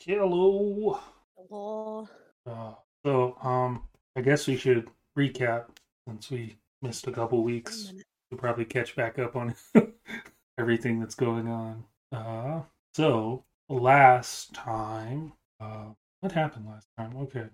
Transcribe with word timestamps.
Hello. 0.00 1.00
Hello. 1.36 2.08
Uh, 2.46 2.74
so, 3.04 3.36
um, 3.42 3.82
I 4.14 4.20
guess 4.20 4.46
we 4.46 4.56
should 4.56 4.88
recap 5.18 5.64
since 6.06 6.30
we 6.30 6.56
missed 6.82 7.08
a 7.08 7.12
couple 7.12 7.42
weeks. 7.42 7.92
We'll 8.30 8.38
probably 8.38 8.64
catch 8.64 8.94
back 8.94 9.18
up 9.18 9.34
on 9.34 9.56
everything 10.58 11.00
that's 11.00 11.16
going 11.16 11.48
on. 11.48 11.84
Uh, 12.12 12.62
so 12.94 13.42
last 13.68 14.54
time, 14.54 15.32
uh, 15.60 15.86
what 16.20 16.32
happened 16.32 16.66
last 16.68 16.86
time? 16.96 17.16
Okay, 17.16 17.46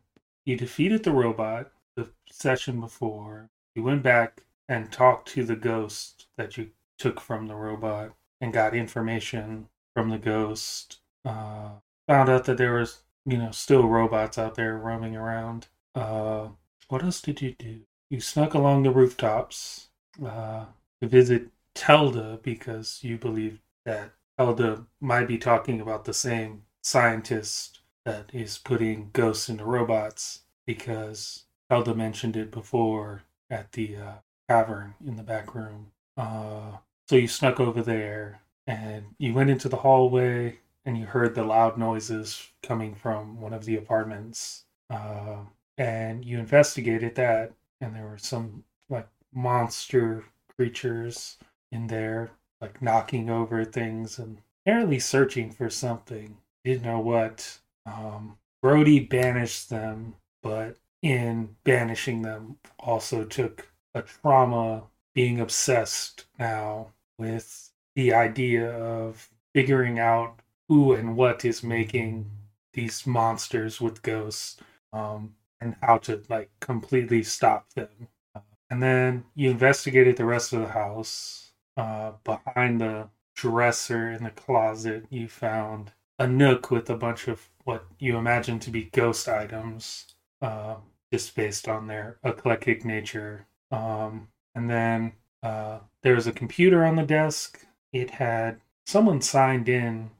you 0.45 0.56
defeated 0.56 1.02
the 1.02 1.12
robot 1.12 1.70
the 1.96 2.11
session 2.30 2.79
before. 2.79 3.48
You 3.74 3.84
went 3.84 4.02
back 4.02 4.42
and 4.68 4.92
talked 4.92 5.29
to 5.29 5.45
the 5.45 5.56
ghost 5.56 6.26
that 6.36 6.58
you 6.58 6.68
took 6.98 7.20
from 7.20 7.46
the 7.46 7.54
robot 7.54 8.12
and 8.42 8.52
got 8.52 8.74
information 8.74 9.68
from 9.95 10.11
the 10.11 10.18
ghost. 10.18 11.00
Uh, 11.24 11.70
found 12.07 12.29
out 12.29 12.45
that 12.45 12.59
there 12.59 12.75
was, 12.75 13.02
you 13.24 13.38
know, 13.38 13.51
still 13.51 13.87
robots 13.87 14.38
out 14.38 14.55
there 14.55 14.77
roaming 14.77 15.16
around. 15.16 15.66
Uh, 15.95 16.48
what 16.88 17.02
else 17.02 17.20
did 17.20 17.41
you 17.41 17.55
do? 17.59 17.80
You 18.11 18.20
snuck 18.20 18.55
along 18.55 18.83
the 18.83 18.91
rooftops 18.91 19.88
uh, 20.25 20.66
to 21.01 21.09
visit 21.09 21.48
Telda 21.75 22.41
because 22.42 23.01
you 23.02 23.19
believe 23.19 23.61
that 23.84 24.12
Telda 24.38 24.87
might 25.01 25.28
be 25.28 25.38
talking 25.38 25.80
about 25.80 26.05
the 26.05 26.14
same 26.14 26.62
scientist 26.83 27.80
that 28.05 28.30
is 28.33 28.59
putting 28.59 29.11
ghosts 29.12 29.48
into 29.48 29.64
robots 29.64 30.41
because 30.66 31.45
Telda 31.70 31.95
mentioned 31.97 32.36
it 32.36 32.50
before 32.50 33.23
at 33.50 33.73
the 33.73 33.97
uh, 33.97 34.12
cavern 34.48 34.95
in 35.06 35.16
the 35.16 35.23
back 35.23 35.55
room. 35.55 35.92
Uh, 36.16 36.78
so 37.09 37.16
you 37.16 37.28
snuck 37.28 37.61
over 37.61 37.83
there 37.83 38.41
and 38.66 39.05
you 39.19 39.34
went 39.34 39.50
into 39.50 39.69
the 39.69 39.77
hallway 39.77 40.59
and 40.84 40.98
you 40.98 41.06
heard 41.06 41.34
the 41.34 41.45
loud 41.45 41.79
noises 41.79 42.51
coming 42.62 42.95
from 42.95 43.41
one 43.41 43.52
of 43.52 43.65
the 43.65 43.77
apartments. 43.77 44.65
Uh, 44.91 45.36
and 45.78 46.25
you 46.25 46.39
investigated 46.39 47.14
that, 47.17 47.53
and 47.81 47.95
there 47.95 48.06
were 48.06 48.19
some 48.19 48.64
like 48.89 49.08
monster 49.33 50.25
creatures 50.56 51.36
in 51.73 51.86
there, 51.86 52.31
like 52.61 52.81
knocking 52.81 53.28
over 53.28 53.64
things 53.64 54.19
and 54.19 54.39
apparently 54.62 54.98
searching 54.98 55.50
for 55.50 55.69
something. 55.69 56.36
Didn't 56.64 56.84
know 56.84 57.01
what. 57.01 57.58
Um, 57.86 58.39
Brody 58.62 59.01
banished 59.01 59.69
them, 59.69 60.14
but 60.42 60.77
in 61.03 61.56
banishing 61.64 62.23
them, 62.23 62.56
also 62.78 63.25
took 63.25 63.69
a 63.95 64.01
trauma 64.01 64.84
being 65.14 65.39
obsessed 65.39 66.25
now 66.39 66.89
with 67.19 67.70
the 67.95 68.14
idea 68.14 68.70
of 68.75 69.28
figuring 69.53 69.98
out 69.98 70.41
who 70.69 70.93
and 70.93 71.17
what 71.17 71.45
is 71.45 71.62
making 71.62 72.31
these 72.73 73.07
monsters 73.07 73.81
with 73.81 74.03
ghosts 74.03 74.57
um, 74.93 75.34
and 75.61 75.77
how 75.83 75.98
to 75.98 76.23
like 76.29 76.51
completely 76.61 77.23
stop 77.23 77.73
them. 77.75 78.09
Uh, 78.34 78.41
and 78.70 78.83
then 78.83 79.25
you 79.35 79.51
investigated 79.51 80.17
the 80.17 80.25
rest 80.25 80.53
of 80.53 80.61
the 80.61 80.69
house. 80.69 81.53
Uh, 81.77 82.12
behind 82.23 82.81
the 82.81 83.09
dresser 83.35 84.11
in 84.11 84.23
the 84.23 84.31
closet, 84.31 85.05
you 85.11 85.29
found 85.29 85.91
a 86.19 86.27
nook 86.27 86.70
with 86.70 86.89
a 86.89 86.97
bunch 86.97 87.27
of 87.27 87.48
what 87.65 87.85
you 87.98 88.17
imagine 88.17 88.59
to 88.61 88.70
be 88.70 88.85
ghost 88.85 89.29
items, 89.29 90.07
uh, 90.41 90.77
just 91.12 91.35
based 91.35 91.69
on 91.69 91.87
their 91.87 92.19
eclectic 92.23 92.85
nature. 92.85 93.47
Um, 93.73 94.29
and 94.55 94.70
then 94.70 95.12
uh, 95.42 95.81
there 96.03 96.15
was 96.15 96.27
a 96.27 96.33
computer 96.33 96.85
on 96.85 96.97
the 96.97 97.03
desk. 97.03 97.67
It 97.92 98.11
had 98.11 98.61
someone 98.87 99.20
signed 99.20 99.69
in, 99.69 100.11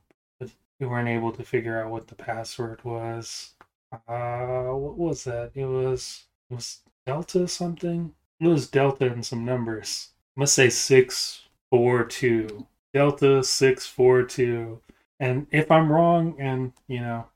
we 0.78 0.86
weren't 0.86 1.08
able 1.08 1.33
to 1.33 1.44
figure 1.44 1.83
out 1.83 1.91
what 1.91 2.08
the 2.08 2.14
password 2.14 2.84
was. 2.84 3.53
Uh, 4.08 4.72
what 4.72 4.97
was 4.97 5.25
that? 5.25 5.53
It 5.55 5.66
was 5.66 6.25
it 6.50 6.55
was 6.55 6.81
Delta 7.06 7.47
something. 7.47 8.14
It 8.41 8.48
was 8.48 8.69
Delta 8.69 9.06
and 9.06 9.25
some 9.25 9.44
numbers. 9.44 10.10
I 10.37 10.41
must 10.41 10.54
say 10.54 10.71
six 10.71 11.43
four 11.71 12.04
two. 12.04 12.66
Delta 12.93 13.43
six 13.44 13.87
four 13.87 14.22
two. 14.25 14.81
And 15.21 15.47
if 15.50 15.71
I'm 15.71 15.91
wrong, 15.91 16.37
and 16.38 16.72
you 16.88 17.00
know, 17.00 17.27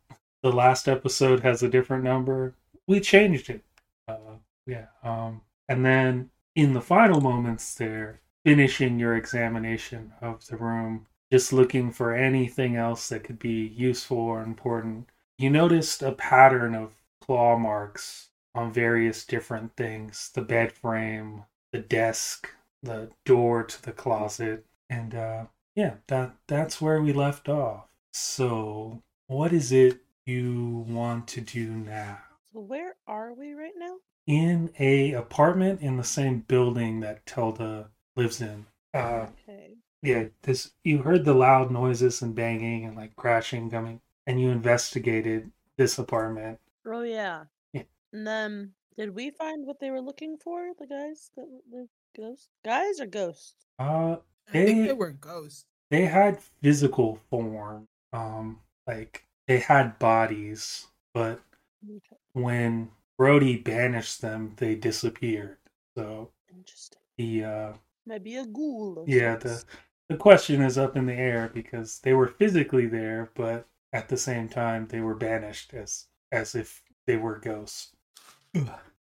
the 0.43 0.53
last 0.53 0.89
episode 0.89 1.41
has 1.41 1.63
a 1.63 1.69
different 1.69 2.05
number, 2.05 2.55
we 2.87 3.01
changed 3.01 3.51
it. 3.51 3.65
Uh, 4.07 4.39
yeah. 4.67 4.87
Um, 5.03 5.43
and 5.69 5.85
then 5.85 6.31
in 6.55 6.73
the 6.73 6.81
final 6.81 7.21
moments, 7.21 7.75
there, 7.75 8.21
finishing 8.45 8.99
your 8.99 9.17
examination 9.17 10.13
of 10.21 10.47
the 10.47 10.57
room, 10.57 11.07
just 11.31 11.53
looking 11.53 11.91
for 11.93 12.15
anything 12.15 12.77
else 12.77 13.09
that 13.09 13.25
could 13.25 13.39
be 13.39 13.67
useful 13.77 14.19
or 14.19 14.43
important 14.43 15.09
you 15.39 15.51
noticed 15.51 16.03
a 16.03 16.13
pattern 16.13 16.75
of 16.75 16.93
claw 17.21 17.57
marks 17.57 18.29
on 18.55 18.73
various 18.73 19.25
different 19.25 19.75
things 19.77 20.31
the 20.35 20.43
bed 20.43 20.73
frame 20.73 21.45
the 21.73 21.79
desk 21.79 22.51
the 22.83 23.11
door 23.25 23.63
to 23.65 23.83
the 23.83 23.93
closet 23.93 24.65
and 24.91 25.15
uh 25.15 25.45
yeah 25.75 25.95
that 26.07 26.35
that's 26.47 26.81
where 26.81 27.03
we 27.03 27.13
left 27.13 27.49
off 27.49 27.87
so 28.13 29.03
what 29.27 29.53
is 29.53 29.71
it 29.73 30.01
you 30.27 30.85
want 30.89 31.27
to 31.29 31.41
do 31.41 31.69
now 31.71 32.19
So 32.53 32.61
where 32.61 32.95
are 33.07 33.33
we 33.33 33.53
right 33.55 33.73
now? 33.77 33.97
in 34.27 34.71
a 34.79 35.13
apartment 35.13 35.81
in 35.81 35.97
the 35.97 36.05
same 36.05 36.41
building 36.41 37.01
that 37.01 37.25
Tilda 37.27 37.89
lives 38.17 38.41
in 38.41 38.67
uh 38.95 39.27
Okay. 39.47 39.75
Yeah 40.03 40.25
this 40.43 40.73
you 40.85 40.99
heard 40.99 41.25
the 41.25 41.35
loud 41.35 41.71
noises 41.71 42.23
and 42.23 42.35
banging 42.35 42.85
and 42.85 42.97
like 42.97 43.15
crashing 43.17 43.69
coming 43.71 44.01
and 44.27 44.41
you 44.41 44.51
investigated 44.51 45.51
this 45.77 45.99
apartment 45.99 46.59
Oh 46.87 47.03
yeah. 47.03 47.45
Yeah. 47.75 47.83
And 48.15 48.27
then 48.27 48.73
did 48.97 49.15
we 49.15 49.31
find 49.31 49.67
what 49.67 49.79
they 49.79 49.91
were 49.91 50.01
looking 50.01 50.39
for? 50.39 50.71
The 50.79 50.87
guys, 50.87 51.31
the, 51.37 51.45
the 51.71 51.87
ghosts, 52.17 52.49
guys 52.65 52.99
or 53.01 53.07
ghosts? 53.07 53.55
uh 53.79 54.17
I 54.49 54.53
think 54.53 54.67
They- 54.83 54.87
they 54.89 54.93
were 54.95 55.13
ghosts. 55.13 55.67
they 55.91 56.07
had 56.07 56.41
physical 56.63 57.19
form 57.31 57.89
um 58.13 58.61
like 58.87 59.25
they 59.47 59.59
had 59.59 59.99
bodies 59.99 60.87
but 61.13 61.41
Okay. 61.85 62.17
when 62.33 62.91
brody 63.19 63.57
banished 63.59 64.21
them 64.23 64.55
they 64.57 64.75
disappeared 64.75 65.59
so 65.95 66.31
Interesting. 66.51 66.99
the 67.19 67.45
uh 67.45 67.73
Maybe 68.07 68.37
a 68.37 68.47
ghoul. 68.47 69.01
Of 69.01 69.09
yeah 69.09 69.39
sorts. 69.39 69.65
the 69.65 69.71
the 70.09 70.17
question 70.17 70.63
is 70.63 70.79
up 70.79 70.97
in 70.97 71.07
the 71.07 71.15
air 71.15 71.51
because 71.53 72.01
they 72.01 72.13
were 72.13 72.29
physically 72.29 72.87
there 72.87 73.31
but 73.35 73.67
at 73.93 74.09
the 74.09 74.17
same 74.17 74.49
time 74.49 74.87
they 74.89 75.01
were 75.01 75.15
banished 75.15 75.75
as 75.75 76.07
as 76.33 76.55
if 76.55 76.83
they 77.07 77.17
were 77.17 77.39
ghosts 77.39 77.93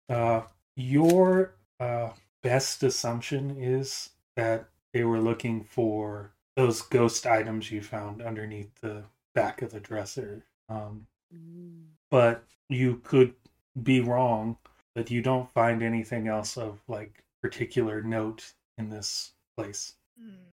uh 0.09 0.43
your 0.77 1.55
uh 1.81 2.11
best 2.43 2.83
assumption 2.83 3.57
is 3.61 4.11
that 4.37 4.69
they 4.93 5.05
were 5.05 5.21
looking 5.21 5.65
for 5.65 6.33
those 6.57 6.83
ghost 6.83 7.27
items 7.27 7.71
you 7.71 7.83
found 7.83 8.23
underneath 8.23 8.81
the 8.81 9.03
back 9.35 9.63
of 9.63 9.71
the 9.73 9.81
dresser 9.81 10.45
um 10.69 11.07
Mm. 11.35 11.87
but 12.11 12.45
you 12.69 13.01
could 13.05 13.35
be 13.83 14.01
wrong 14.01 14.59
that 14.95 15.11
you 15.11 15.21
don't 15.21 15.51
find 15.51 15.83
anything 15.83 16.29
else 16.29 16.57
of 16.57 16.81
like 16.89 17.25
particular 17.43 18.01
note 18.03 18.55
in 18.79 18.89
this 18.91 19.33
place. 19.57 19.95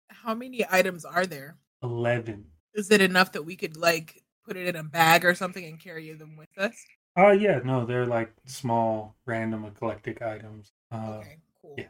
How 0.08 0.34
many 0.34 0.64
items 0.70 1.04
are 1.04 1.26
there? 1.26 1.56
11 1.82 2.44
Is 2.74 2.90
it 2.90 3.00
enough 3.00 3.32
that 3.32 3.44
we 3.44 3.56
could 3.56 3.76
like 3.76 4.22
put 4.44 4.56
it 4.56 4.66
in 4.66 4.76
a 4.76 4.82
bag 4.82 5.24
or 5.24 5.34
something 5.34 5.64
and 5.64 5.80
carry 5.80 6.12
them 6.12 6.36
with 6.36 6.56
us? 6.58 6.74
Oh 7.16 7.30
yeah, 7.32 7.60
no, 7.64 7.84
they're 7.86 8.06
like 8.06 8.32
small, 8.46 9.16
random, 9.26 9.64
eclectic 9.64 10.22
items. 10.22 10.72
Uh, 10.92 11.18
okay, 11.18 11.38
cool. 11.60 11.74
yeah. 11.78 11.84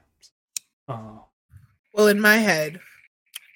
uh, 0.89 1.19
Well, 1.93 2.09
in 2.09 2.21
my 2.21 2.37
head, 2.37 2.81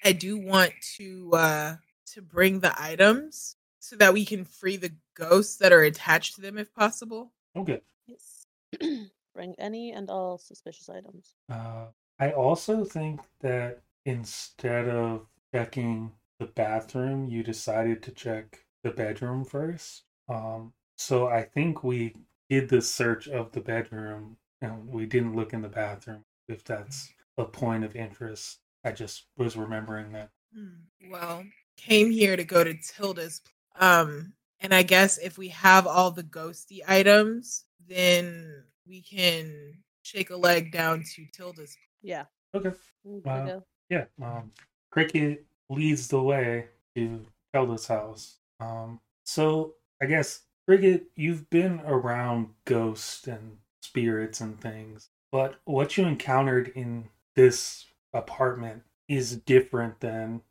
I 0.03 0.11
do 0.11 0.37
want 0.37 0.73
to 0.97 1.31
uh 1.33 1.75
to 2.13 2.21
bring 2.21 2.59
the 2.59 2.73
items 2.81 3.55
so 3.79 3.95
that 3.97 4.13
we 4.13 4.25
can 4.25 4.45
free 4.45 4.77
the 4.77 4.91
ghosts 5.15 5.57
that 5.57 5.71
are 5.73 5.83
attached 5.83 6.35
to 6.35 6.41
them 6.41 6.57
if 6.57 6.73
possible. 6.73 7.31
okay. 7.55 7.81
Yes. 8.07 8.45
Bring 9.33 9.55
any 9.59 9.91
and 9.91 10.09
all 10.09 10.37
suspicious 10.37 10.87
items. 10.89 11.33
Uh, 11.49 11.87
I 12.19 12.31
also 12.31 12.85
think 12.85 13.19
that 13.41 13.81
instead 14.05 14.89
of 14.89 15.27
checking 15.53 16.11
the 16.39 16.45
bathroom, 16.47 17.27
you 17.27 17.43
decided 17.43 18.03
to 18.03 18.11
check 18.11 18.65
the 18.83 18.91
bedroom 18.91 19.45
first. 19.45 20.03
Um, 20.29 20.73
so 20.97 21.27
I 21.27 21.43
think 21.43 21.83
we 21.83 22.13
did 22.49 22.69
the 22.69 22.81
search 22.81 23.27
of 23.27 23.51
the 23.51 23.61
bedroom 23.61 24.37
and 24.61 24.87
we 24.87 25.05
didn't 25.05 25.35
look 25.35 25.53
in 25.53 25.61
the 25.61 25.69
bathroom. 25.69 26.23
If 26.47 26.63
that's 26.63 27.11
a 27.37 27.45
point 27.45 27.83
of 27.83 27.95
interest, 27.95 28.59
I 28.83 28.91
just 28.91 29.25
was 29.37 29.57
remembering 29.57 30.11
that. 30.13 30.29
Hmm, 30.53 31.09
Well, 31.09 31.43
came 31.77 32.11
here 32.11 32.35
to 32.35 32.43
go 32.43 32.63
to 32.63 32.75
Tilda's. 32.75 33.41
Um, 33.79 34.33
and 34.59 34.73
I 34.73 34.83
guess 34.83 35.17
if 35.17 35.37
we 35.37 35.49
have 35.49 35.85
all 35.87 36.11
the 36.11 36.23
ghosty 36.23 36.79
items, 36.87 37.65
then 37.87 38.63
we 38.87 39.01
can 39.01 39.83
shake 40.03 40.29
a 40.29 40.37
leg 40.37 40.71
down 40.71 41.03
to 41.15 41.25
Tilda's. 41.33 41.75
Yeah. 42.01 42.25
Okay. 42.53 42.71
Wow. 43.03 43.63
Yeah, 43.89 44.05
um, 44.21 44.51
Cricket 44.91 45.45
leads 45.69 46.07
the 46.07 46.21
way 46.21 46.67
to 46.95 47.25
Zelda's 47.55 47.87
house. 47.87 48.37
Um, 48.59 48.99
so 49.25 49.75
I 50.01 50.05
guess 50.05 50.43
Cricket, 50.67 51.07
you've 51.15 51.49
been 51.49 51.81
around 51.85 52.49
ghosts 52.65 53.27
and 53.27 53.57
spirits 53.81 54.41
and 54.41 54.59
things, 54.59 55.09
but 55.31 55.55
what 55.65 55.97
you 55.97 56.05
encountered 56.05 56.69
in 56.75 57.09
this 57.35 57.85
apartment 58.13 58.83
is 59.07 59.37
different 59.37 59.99
than 59.99 60.41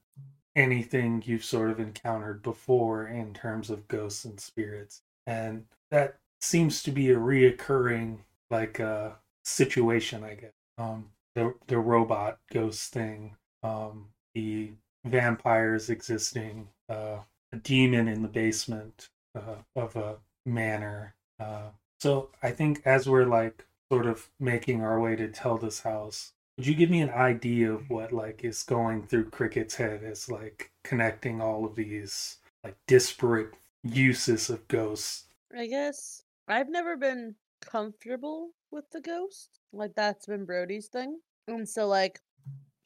anything 0.57 1.23
you've 1.27 1.45
sort 1.45 1.71
of 1.71 1.81
encountered 1.81 2.43
before 2.43 3.09
in 3.09 3.35
terms 3.35 3.71
of 3.71 3.89
ghosts 3.89 4.25
and 4.25 4.39
spirits. 4.41 5.03
And 5.27 5.67
that 5.91 6.19
seems 6.41 6.83
to 6.85 6.93
be 6.93 7.11
a 7.11 7.17
reoccurring 7.17 8.19
like 8.51 8.81
uh 8.81 9.11
situation, 9.45 10.25
I 10.25 10.35
guess. 10.35 10.53
Um 10.79 11.11
the 11.35 11.55
the 11.67 11.79
robot 11.79 12.39
ghost 12.53 12.93
thing, 12.93 13.37
um 13.63 14.11
the 14.35 14.73
vampires 15.05 15.91
existing, 15.91 16.69
uh 16.89 17.19
a 17.53 17.57
demon 17.57 18.09
in 18.09 18.23
the 18.23 18.29
basement 18.29 19.11
uh, 19.35 19.57
of 19.77 19.97
a 19.97 20.19
manor. 20.47 21.15
Uh 21.39 21.71
so 22.01 22.31
I 22.43 22.51
think 22.51 22.83
as 22.87 23.09
we're 23.09 23.27
like 23.27 23.67
sort 23.91 24.07
of 24.07 24.31
making 24.41 24.83
our 24.83 25.01
way 25.01 25.17
to 25.17 25.29
Telda's 25.29 25.81
house, 25.81 26.33
would 26.57 26.67
you 26.67 26.75
give 26.75 26.91
me 26.91 27.01
an 27.01 27.11
idea 27.11 27.73
of 27.73 27.91
what 27.91 28.13
like 28.13 28.45
is 28.45 28.63
going 28.63 29.07
through 29.07 29.31
Cricket's 29.31 29.77
head 29.77 30.03
as 30.05 30.29
like 30.31 30.73
connecting 30.85 31.41
all 31.41 31.65
of 31.65 31.75
these 31.77 32.39
like 32.63 32.77
disparate 32.87 33.55
uses 33.83 34.51
of 34.51 34.67
ghosts? 34.69 35.25
I 35.57 35.67
guess 35.67 36.23
I've 36.49 36.69
never 36.69 36.97
been 36.97 37.37
comfortable 37.63 38.51
with 38.75 38.91
the 38.91 39.01
ghost. 39.01 39.61
Like 39.73 39.95
that's 39.95 40.27
been 40.27 40.45
Brody's 40.45 40.89
thing. 40.89 41.19
And 41.49 41.67
so 41.67 41.87
like 41.87 42.21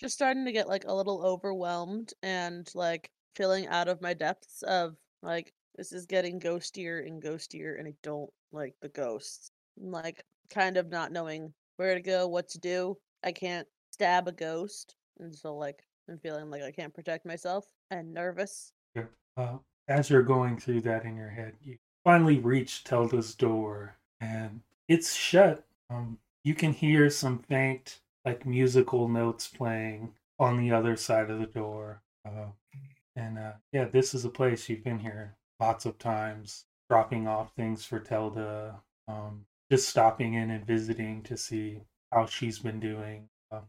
just 0.00 0.14
starting 0.14 0.44
to 0.44 0.52
get 0.52 0.68
like 0.68 0.84
a 0.86 0.94
little 0.94 1.24
overwhelmed 1.24 2.12
and 2.22 2.68
like 2.74 3.10
feeling 3.34 3.66
out 3.66 3.88
of 3.88 4.02
my 4.02 4.14
depths 4.14 4.62
of 4.62 4.94
like 5.22 5.52
this 5.76 5.92
is 5.92 6.06
getting 6.06 6.38
ghostier 6.38 7.04
and 7.04 7.22
ghostier 7.22 7.78
and 7.78 7.88
I 7.88 7.94
don't 8.02 8.30
like 8.52 8.74
the 8.80 8.90
ghosts. 8.90 9.50
I'm, 9.80 9.90
like 9.90 10.22
kind 10.50 10.76
of 10.76 10.90
not 10.90 11.12
knowing 11.12 11.52
where 11.76 11.94
to 11.94 12.00
go, 12.00 12.28
what 12.28 12.48
to 12.50 12.58
do. 12.58 12.96
I 13.24 13.32
can't 13.32 13.66
stab 13.92 14.28
a 14.28 14.32
ghost. 14.32 14.94
And 15.18 15.34
so 15.34 15.56
like 15.56 15.82
I'm 16.08 16.18
feeling 16.18 16.50
like 16.50 16.62
I 16.62 16.70
can't 16.70 16.94
protect 16.94 17.26
myself 17.26 17.66
and 17.90 18.12
nervous. 18.12 18.72
Uh, 19.36 19.58
as 19.88 20.10
you're 20.10 20.22
going 20.22 20.58
through 20.58 20.82
that 20.82 21.04
in 21.04 21.16
your 21.16 21.30
head, 21.30 21.54
you 21.62 21.76
finally 22.04 22.38
reach 22.38 22.84
Telda's 22.84 23.34
door 23.34 23.96
and 24.20 24.60
it's 24.88 25.14
shut. 25.14 25.64
Um, 25.90 26.18
you 26.44 26.54
can 26.54 26.72
hear 26.72 27.10
some 27.10 27.38
faint, 27.40 28.00
like 28.24 28.46
musical 28.46 29.08
notes 29.08 29.48
playing 29.48 30.14
on 30.38 30.56
the 30.56 30.72
other 30.72 30.96
side 30.96 31.30
of 31.30 31.40
the 31.40 31.46
door. 31.46 32.02
Uh, 32.26 32.46
and 33.16 33.38
uh, 33.38 33.52
yeah, 33.72 33.84
this 33.86 34.14
is 34.14 34.24
a 34.24 34.30
place 34.30 34.68
you've 34.68 34.84
been 34.84 35.00
here 35.00 35.36
lots 35.60 35.86
of 35.86 35.98
times, 35.98 36.64
dropping 36.88 37.26
off 37.26 37.52
things 37.56 37.84
for 37.84 38.00
Telda, 38.00 38.80
um, 39.08 39.44
just 39.70 39.88
stopping 39.88 40.34
in 40.34 40.50
and 40.50 40.66
visiting 40.66 41.22
to 41.24 41.36
see 41.36 41.80
how 42.12 42.26
she's 42.26 42.58
been 42.58 42.80
doing. 42.80 43.28
Uh, 43.50 43.60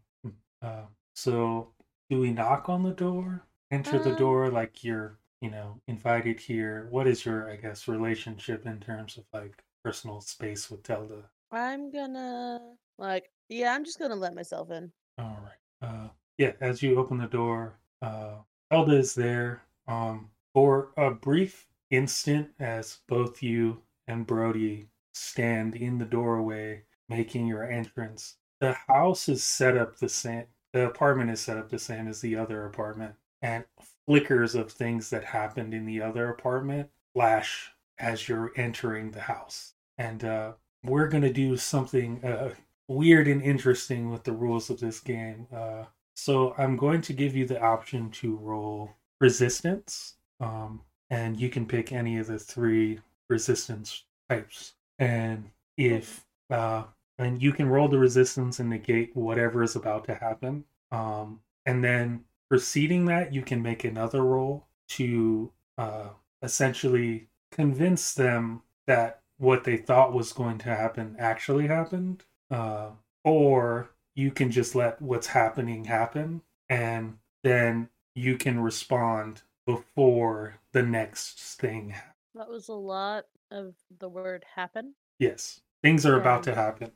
uh, 0.62 0.86
so, 1.16 1.74
do 2.10 2.20
we 2.20 2.32
knock 2.32 2.70
on 2.70 2.84
the 2.84 2.92
door? 2.92 3.44
Enter 3.72 4.00
the 4.00 4.12
Um, 4.12 4.18
door 4.18 4.50
like 4.50 4.84
you're, 4.84 5.18
you 5.42 5.50
know, 5.50 5.82
invited 5.88 6.40
here. 6.40 6.88
What 6.90 7.08
is 7.08 7.26
your, 7.26 7.50
I 7.50 7.56
guess, 7.56 7.88
relationship 7.88 8.66
in 8.66 8.80
terms 8.80 9.18
of 9.18 9.26
like 9.34 9.64
personal 9.84 10.22
space 10.22 10.70
with 10.70 10.84
Telda? 10.84 11.30
I'm 11.52 11.92
gonna 11.92 12.60
like 12.98 13.30
yeah, 13.50 13.74
I'm 13.74 13.84
just 13.84 14.00
gonna 14.00 14.16
let 14.16 14.36
myself 14.36 14.70
in. 14.72 14.92
All 15.18 15.40
right. 15.44 15.88
Uh, 15.88 16.08
yeah, 16.38 16.54
as 16.62 16.82
you 16.84 17.00
open 17.00 17.18
the 17.18 17.28
door, 17.28 17.80
uh, 18.02 18.36
Elda 18.72 18.98
is 18.98 19.16
there. 19.16 19.64
Um, 19.88 20.30
for 20.54 20.92
a 20.98 21.12
brief 21.12 21.68
instant, 21.90 22.50
as 22.60 23.00
both 23.08 23.42
you 23.42 23.82
and 24.08 24.28
Brody 24.28 24.88
stand 25.14 25.76
in 25.76 25.98
the 25.98 26.06
doorway, 26.06 26.84
making 27.08 27.48
your 27.48 27.64
entrance, 27.70 28.38
the 28.60 28.74
house 28.88 29.30
is 29.30 29.44
set 29.44 29.78
up 29.78 29.98
the 29.98 30.10
same. 30.10 30.46
The 30.74 30.86
apartment 30.86 31.32
is 31.32 31.42
set 31.42 31.58
up 31.58 31.70
the 31.70 31.80
same 31.80 32.08
as 32.08 32.22
the 32.22 32.36
other 32.36 32.66
apartment, 32.66 33.16
and 33.42 33.66
flickers 34.06 34.54
of 34.54 34.72
things 34.72 35.10
that 35.10 35.24
happened 35.24 35.74
in 35.74 35.86
the 35.86 36.02
other 36.02 36.30
apartment 36.30 36.90
flash 37.14 37.72
as 37.98 38.30
you're 38.30 38.52
entering 38.56 39.12
the 39.12 39.22
house. 39.22 39.74
And 39.98 40.24
uh, 40.24 40.54
we're 40.84 41.08
gonna 41.08 41.34
do 41.34 41.58
something 41.58 42.24
uh, 42.24 42.54
weird 42.88 43.28
and 43.28 43.42
interesting 43.42 44.10
with 44.10 44.24
the 44.24 44.32
rules 44.32 44.70
of 44.70 44.80
this 44.80 45.00
game. 45.00 45.48
Uh, 45.54 45.86
so 46.16 46.54
I'm 46.58 46.76
going 46.76 47.02
to 47.02 47.14
give 47.14 47.36
you 47.36 47.46
the 47.46 47.62
option 47.62 48.12
to 48.12 48.36
roll 48.36 48.92
resistance, 49.22 50.16
um, 50.40 50.82
and 51.10 51.40
you 51.40 51.50
can 51.50 51.66
pick 51.66 51.92
any 51.92 52.18
of 52.18 52.28
the 52.28 52.40
three 52.40 53.00
resistance 53.30 54.04
types. 54.30 54.74
And 54.98 55.52
if 55.78 56.26
uh, 56.50 56.84
and 57.20 57.42
you 57.42 57.52
can 57.52 57.70
roll 57.70 57.88
the 57.88 58.00
resistance 58.00 58.60
and 58.60 58.70
negate 58.70 59.16
whatever 59.16 59.62
is 59.62 59.76
about 59.76 60.06
to 60.06 60.16
happen. 60.16 60.64
Um, 60.92 61.42
and 61.66 61.84
then 61.84 62.24
preceding 62.50 63.06
that, 63.06 63.34
you 63.34 63.42
can 63.42 63.62
make 63.62 63.84
another 63.84 64.24
roll 64.24 64.68
to 64.90 65.52
uh, 65.78 66.10
essentially 66.42 67.28
convince 67.52 68.14
them 68.14 68.62
that 68.88 69.19
what 69.40 69.64
they 69.64 69.78
thought 69.78 70.14
was 70.14 70.34
going 70.34 70.60
to 70.60 70.70
happen 70.76 71.16
actually 71.20 71.68
happened. 71.68 72.24
Uh, 72.52 72.92
or 73.24 73.90
you 74.16 74.32
can 74.32 74.52
just 74.52 74.76
let 74.76 75.02
what's 75.02 75.28
happening 75.28 75.86
happen 75.86 76.42
and 76.70 77.18
then 77.44 77.90
you 78.16 78.38
can 78.38 78.60
respond 78.60 79.42
before 79.66 80.60
the 80.74 80.84
next 80.84 81.40
thing 81.60 81.90
happens. 81.90 82.14
That 82.36 82.50
was 82.50 82.68
a 82.70 82.74
lot 82.74 83.26
of 83.52 83.76
the 84.00 84.10
word 84.10 84.46
happen. 84.56 84.94
Yes, 85.20 85.62
things 85.84 86.06
are 86.06 86.20
about 86.20 86.44
to 86.44 86.52
Um, 86.52 86.58
happen. 86.58 86.92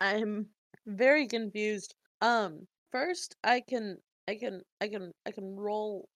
I'm 0.00 0.46
very 0.86 1.26
confused. 1.26 1.94
Um, 2.20 2.66
first 2.90 3.36
I 3.44 3.60
can 3.60 3.98
I 4.28 4.34
can 4.36 4.62
I 4.80 4.88
can 4.88 5.12
I 5.26 5.30
can 5.30 5.56
roll 5.56 6.08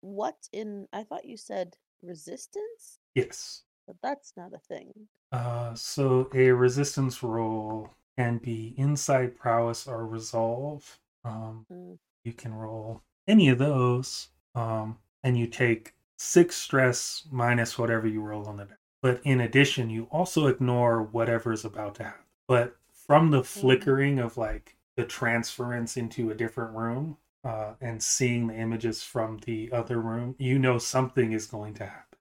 what 0.00 0.36
in 0.52 0.86
I 0.92 1.04
thought 1.04 1.24
you 1.24 1.36
said 1.36 1.76
resistance, 2.02 2.98
Yes. 3.14 3.62
But 3.86 3.96
that's 4.02 4.32
not 4.36 4.52
a 4.52 4.58
thing. 4.58 4.92
Uh, 5.32 5.74
so 5.74 6.30
a 6.34 6.50
resistance 6.52 7.22
roll 7.22 7.90
can 8.16 8.38
be 8.38 8.74
insight, 8.76 9.36
prowess, 9.36 9.86
or 9.86 10.06
resolve. 10.06 10.98
Um, 11.24 11.66
Mm. 11.70 11.98
you 12.24 12.32
can 12.32 12.54
roll 12.54 13.02
any 13.26 13.48
of 13.48 13.58
those, 13.58 14.28
um, 14.54 14.98
and 15.22 15.36
you 15.38 15.46
take 15.46 15.94
six 16.18 16.56
stress 16.56 17.26
minus 17.30 17.78
whatever 17.78 18.06
you 18.06 18.20
roll 18.22 18.46
on 18.46 18.56
the 18.56 18.64
die. 18.66 18.74
But 19.02 19.20
in 19.24 19.40
addition, 19.40 19.90
you 19.90 20.04
also 20.10 20.46
ignore 20.46 21.02
whatever's 21.02 21.64
about 21.64 21.96
to 21.96 22.04
happen. 22.04 22.24
But 22.48 22.76
from 22.92 23.30
the 23.30 23.44
flickering 23.44 24.18
of 24.18 24.36
like 24.36 24.76
the 24.96 25.04
transference 25.04 25.96
into 25.96 26.30
a 26.30 26.34
different 26.34 26.74
room 26.76 27.18
uh, 27.42 27.74
and 27.80 28.02
seeing 28.02 28.46
the 28.46 28.54
images 28.54 29.02
from 29.02 29.38
the 29.38 29.70
other 29.72 30.00
room, 30.00 30.34
you 30.38 30.58
know 30.58 30.78
something 30.78 31.32
is 31.32 31.46
going 31.46 31.74
to 31.74 31.86
happen. 31.86 32.13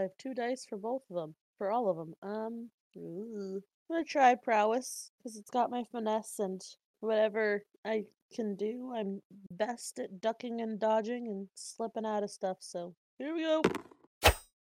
Well, 0.00 0.06
I 0.06 0.08
have 0.08 0.16
two 0.16 0.32
dice 0.32 0.64
for 0.64 0.78
both 0.78 1.02
of 1.10 1.16
them, 1.16 1.34
for 1.58 1.70
all 1.70 1.90
of 1.90 1.96
them. 1.98 2.14
Um, 2.22 2.70
ooh. 2.96 3.62
I'm 3.90 3.96
gonna 3.96 4.04
try 4.04 4.34
prowess 4.34 5.10
because 5.18 5.36
it's 5.36 5.50
got 5.50 5.70
my 5.70 5.84
finesse 5.92 6.38
and 6.38 6.62
whatever 7.00 7.64
I 7.84 8.04
can 8.34 8.56
do. 8.56 8.92
I'm 8.96 9.20
best 9.50 9.98
at 9.98 10.22
ducking 10.22 10.62
and 10.62 10.80
dodging 10.80 11.28
and 11.28 11.48
slipping 11.54 12.06
out 12.06 12.22
of 12.22 12.30
stuff. 12.30 12.58
So 12.60 12.94
here 13.18 13.34
we 13.34 13.42
go. 13.42 13.60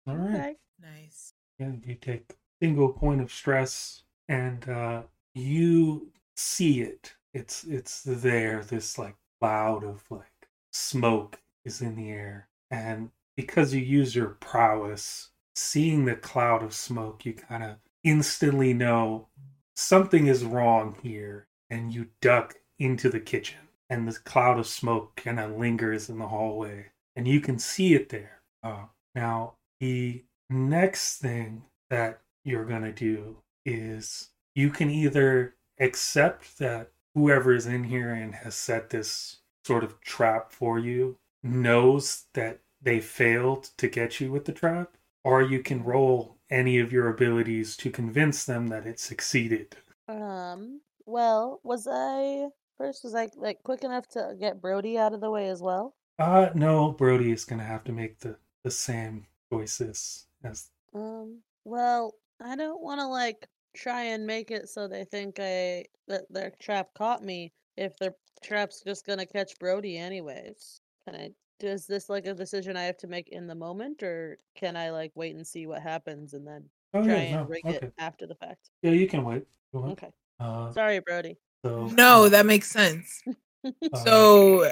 All 0.06 0.16
right. 0.16 0.34
Okay. 0.34 0.54
Nice. 0.80 1.34
And 1.58 1.84
you 1.84 1.96
take 1.96 2.34
single 2.62 2.88
point 2.88 3.20
of 3.20 3.30
stress 3.30 4.04
and 4.30 4.66
uh 4.70 5.02
you 5.34 6.10
see 6.34 6.80
it. 6.80 7.12
It's 7.34 7.64
it's 7.64 8.04
there, 8.06 8.62
this 8.62 8.98
like 8.98 9.16
cloud 9.38 9.84
of 9.84 10.02
like 10.08 10.48
smoke 10.72 11.38
is 11.66 11.82
in 11.82 11.94
the 11.94 12.10
air. 12.10 12.48
And 12.70 13.10
because 13.36 13.74
you 13.74 13.80
use 13.80 14.16
your 14.16 14.30
prowess, 14.40 15.30
seeing 15.54 16.04
the 16.04 16.16
cloud 16.16 16.62
of 16.62 16.74
smoke, 16.74 17.24
you 17.24 17.34
kind 17.34 17.62
of 17.62 17.76
instantly 18.02 18.72
know 18.72 19.28
something 19.74 20.26
is 20.26 20.44
wrong 20.44 20.96
here. 21.02 21.46
And 21.68 21.92
you 21.92 22.08
duck 22.20 22.54
into 22.78 23.08
the 23.08 23.20
kitchen. 23.20 23.58
And 23.90 24.06
the 24.06 24.18
cloud 24.20 24.58
of 24.58 24.66
smoke 24.66 25.16
kind 25.16 25.40
of 25.40 25.56
lingers 25.56 26.08
in 26.08 26.18
the 26.18 26.28
hallway. 26.28 26.86
And 27.14 27.26
you 27.26 27.40
can 27.40 27.58
see 27.58 27.94
it 27.94 28.08
there. 28.08 28.40
Uh, 28.62 28.84
now, 29.14 29.54
the 29.80 30.24
next 30.48 31.18
thing 31.18 31.64
that 31.90 32.20
you're 32.44 32.64
going 32.64 32.82
to 32.82 32.92
do 32.92 33.36
is 33.64 34.30
you 34.54 34.70
can 34.70 34.90
either 34.90 35.54
accept 35.80 36.58
that 36.58 36.90
whoever 37.14 37.54
is 37.54 37.66
in 37.66 37.84
here 37.84 38.12
and 38.12 38.34
has 38.34 38.54
set 38.54 38.90
this 38.90 39.38
sort 39.64 39.82
of 39.82 40.00
trap 40.00 40.52
for 40.52 40.78
you 40.78 41.18
knows 41.42 42.24
that 42.34 42.60
they 42.86 43.00
failed 43.00 43.64
to 43.76 43.88
get 43.88 44.20
you 44.20 44.32
with 44.32 44.46
the 44.46 44.52
trap, 44.52 44.96
or 45.24 45.42
you 45.42 45.62
can 45.62 45.84
roll 45.84 46.38
any 46.50 46.78
of 46.78 46.92
your 46.92 47.08
abilities 47.08 47.76
to 47.78 47.90
convince 47.90 48.44
them 48.44 48.68
that 48.68 48.86
it 48.86 48.98
succeeded. 49.00 49.76
Um. 50.08 50.80
Well, 51.04 51.60
was 51.62 51.86
I 51.90 52.48
first? 52.78 53.04
Was 53.04 53.14
I 53.14 53.28
like 53.36 53.62
quick 53.62 53.84
enough 53.84 54.08
to 54.10 54.36
get 54.38 54.60
Brody 54.60 54.98
out 54.98 55.12
of 55.14 55.20
the 55.20 55.30
way 55.30 55.48
as 55.48 55.60
well? 55.62 55.94
Uh 56.18 56.50
no, 56.54 56.92
Brody 56.92 57.32
is 57.32 57.44
going 57.44 57.58
to 57.60 57.64
have 57.64 57.84
to 57.84 57.92
make 57.92 58.18
the 58.20 58.38
the 58.62 58.70
same 58.70 59.26
choices 59.52 60.26
as 60.44 60.70
Um. 60.94 61.42
Well, 61.64 62.14
I 62.40 62.56
don't 62.56 62.82
want 62.82 63.00
to 63.00 63.06
like 63.06 63.48
try 63.74 64.02
and 64.04 64.26
make 64.26 64.50
it 64.50 64.68
so 64.68 64.88
they 64.88 65.04
think 65.04 65.38
I 65.40 65.86
that 66.08 66.24
their 66.30 66.52
trap 66.62 66.94
caught 66.94 67.22
me. 67.24 67.52
If 67.76 67.96
their 67.98 68.14
trap's 68.42 68.82
just 68.82 69.06
gonna 69.06 69.26
catch 69.26 69.58
Brody 69.58 69.98
anyways, 69.98 70.80
can 71.04 71.16
I? 71.16 71.30
Is 71.60 71.86
this 71.86 72.08
like 72.10 72.26
a 72.26 72.34
decision 72.34 72.76
I 72.76 72.82
have 72.84 72.98
to 72.98 73.06
make 73.06 73.28
in 73.28 73.46
the 73.46 73.54
moment, 73.54 74.02
or 74.02 74.38
can 74.54 74.76
I 74.76 74.90
like 74.90 75.12
wait 75.14 75.34
and 75.34 75.46
see 75.46 75.66
what 75.66 75.82
happens 75.82 76.34
and 76.34 76.46
then 76.46 76.64
oh 76.94 77.02
try 77.04 77.14
yeah 77.14 77.20
and 77.20 77.32
no 77.32 77.44
rig 77.44 77.62
okay 77.64 77.86
it 77.86 77.94
after 77.98 78.26
the 78.26 78.34
fact? 78.34 78.70
yeah 78.82 78.90
you 78.92 79.06
can 79.08 79.24
wait 79.24 79.46
Go 79.72 79.82
on. 79.84 79.90
Okay. 79.92 80.10
uh 80.40 80.70
Sorry, 80.72 81.00
Brody. 81.00 81.36
so 81.64 81.86
No, 81.86 82.28
that 82.28 82.46
makes 82.46 82.70
sense. 82.70 83.22
uh, 83.64 83.96
So 84.04 84.70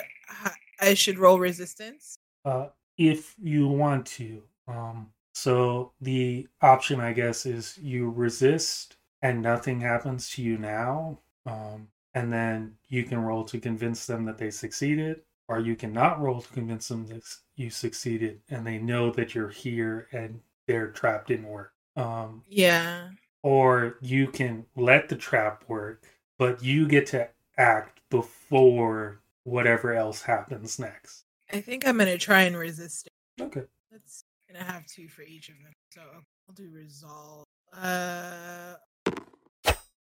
I 0.81 0.95
should 0.95 1.19
roll 1.19 1.39
resistance. 1.39 2.17
uh 2.45 2.69
if 2.99 3.35
you 3.43 3.67
want 3.67 4.07
to 4.07 4.43
um 4.69 5.11
so 5.35 5.93
the 6.01 6.47
option 6.63 7.01
i 7.01 7.13
guess 7.13 7.45
is 7.45 7.77
you 7.79 8.09
resist 8.11 8.97
and 9.23 9.43
nothing 9.43 9.81
happens 9.81 10.31
to 10.31 10.43
you 10.43 10.57
now 10.59 11.19
um 11.47 11.89
and 12.15 12.33
then 12.33 12.77
you 12.89 13.03
can 13.03 13.19
roll 13.19 13.45
to 13.45 13.59
convince 13.59 14.07
them 14.07 14.25
that 14.25 14.39
they 14.39 14.51
succeeded 14.51 15.23
or 15.49 15.59
you 15.61 15.77
can 15.77 15.93
not 15.93 16.21
roll 16.21 16.41
to 16.41 16.49
convince 16.53 16.89
them 16.89 17.07
that 17.07 17.23
you 17.57 17.71
succeeded 17.71 18.41
and 18.49 18.67
they 18.67 18.79
know 18.79 19.11
that 19.11 19.35
you're 19.35 19.51
here 19.51 20.09
and 20.13 20.41
their 20.67 20.89
trap 20.91 21.27
didn't 21.27 21.47
work 21.49 21.73
um 21.97 22.43
Yeah. 22.49 23.11
or 23.43 23.99
you 24.01 24.27
can 24.29 24.65
let 24.77 25.09
the 25.09 25.17
trap 25.17 25.65
work, 25.69 26.05
but 26.39 26.63
you 26.63 26.89
get 26.89 27.07
to 27.09 27.29
act 27.59 28.01
before 28.11 29.21
whatever 29.45 29.93
else 29.95 30.23
happens 30.23 30.79
next. 30.79 31.25
I 31.53 31.61
think 31.61 31.87
I'm 31.87 31.99
gonna 31.99 32.17
try 32.19 32.43
and 32.43 32.57
resist 32.57 33.07
it. 33.39 33.43
Okay. 33.43 33.63
Let's 33.93 34.25
and 34.49 34.59
I 34.59 34.65
have 34.65 34.87
two 34.87 35.09
for 35.09 35.23
each 35.23 35.49
of 35.51 35.57
them. 35.63 35.73
So 35.91 36.01
I'll 36.49 36.55
do 36.55 36.71
resolve. 36.73 37.45
Uh 37.73 38.75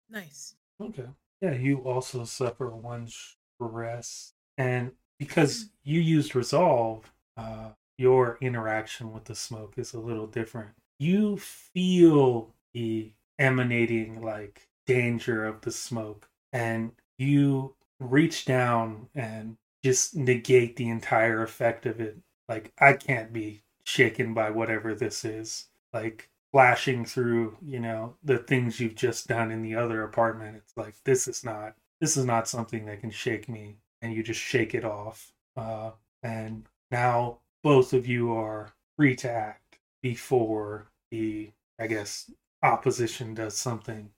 nice. 0.09 0.55
Okay. 0.81 1.05
Yeah, 1.41 1.53
you 1.53 1.77
also 1.79 2.23
suffer 2.23 2.69
one 2.69 3.07
stress. 3.07 4.33
And 4.57 4.91
because 5.23 5.69
you 5.83 5.99
used 5.99 6.35
resolve, 6.35 7.11
uh, 7.37 7.69
your 7.97 8.37
interaction 8.41 9.13
with 9.13 9.25
the 9.25 9.35
smoke 9.35 9.75
is 9.77 9.93
a 9.93 9.99
little 9.99 10.27
different. 10.27 10.69
You 10.99 11.37
feel 11.37 12.53
the 12.73 13.11
emanating 13.39 14.21
like 14.21 14.67
danger 14.85 15.45
of 15.45 15.61
the 15.61 15.71
smoke, 15.71 16.29
and 16.51 16.91
you 17.17 17.75
reach 17.99 18.45
down 18.45 19.07
and 19.15 19.57
just 19.83 20.15
negate 20.15 20.75
the 20.75 20.89
entire 20.89 21.43
effect 21.43 21.85
of 21.85 21.99
it. 21.99 22.17
Like, 22.49 22.73
I 22.79 22.93
can't 22.93 23.33
be 23.33 23.63
shaken 23.85 24.33
by 24.33 24.49
whatever 24.49 24.95
this 24.95 25.25
is. 25.25 25.67
Like, 25.93 26.29
flashing 26.51 27.05
through, 27.05 27.57
you 27.61 27.79
know, 27.79 28.15
the 28.23 28.37
things 28.37 28.79
you've 28.79 28.95
just 28.95 29.27
done 29.27 29.51
in 29.51 29.61
the 29.61 29.75
other 29.75 30.03
apartment. 30.03 30.57
It's 30.57 30.77
like, 30.77 30.95
this 31.03 31.27
is 31.27 31.43
not, 31.43 31.75
this 31.99 32.15
is 32.17 32.25
not 32.25 32.47
something 32.47 32.85
that 32.85 33.01
can 33.01 33.11
shake 33.11 33.49
me. 33.49 33.77
And 34.03 34.13
you 34.13 34.21
just 34.21 34.39
shake 34.39 34.75
it 34.75 34.85
off. 34.85 35.31
Uh, 35.57 35.91
and 36.21 36.65
now 36.91 37.39
both 37.63 37.93
of 37.93 38.05
you 38.05 38.31
are 38.33 38.71
free 38.95 39.15
to 39.15 39.31
act 39.31 39.79
before 40.03 40.91
the, 41.09 41.49
I 41.79 41.87
guess, 41.87 42.29
opposition 42.61 43.33
does 43.33 43.57
something. 43.57 44.11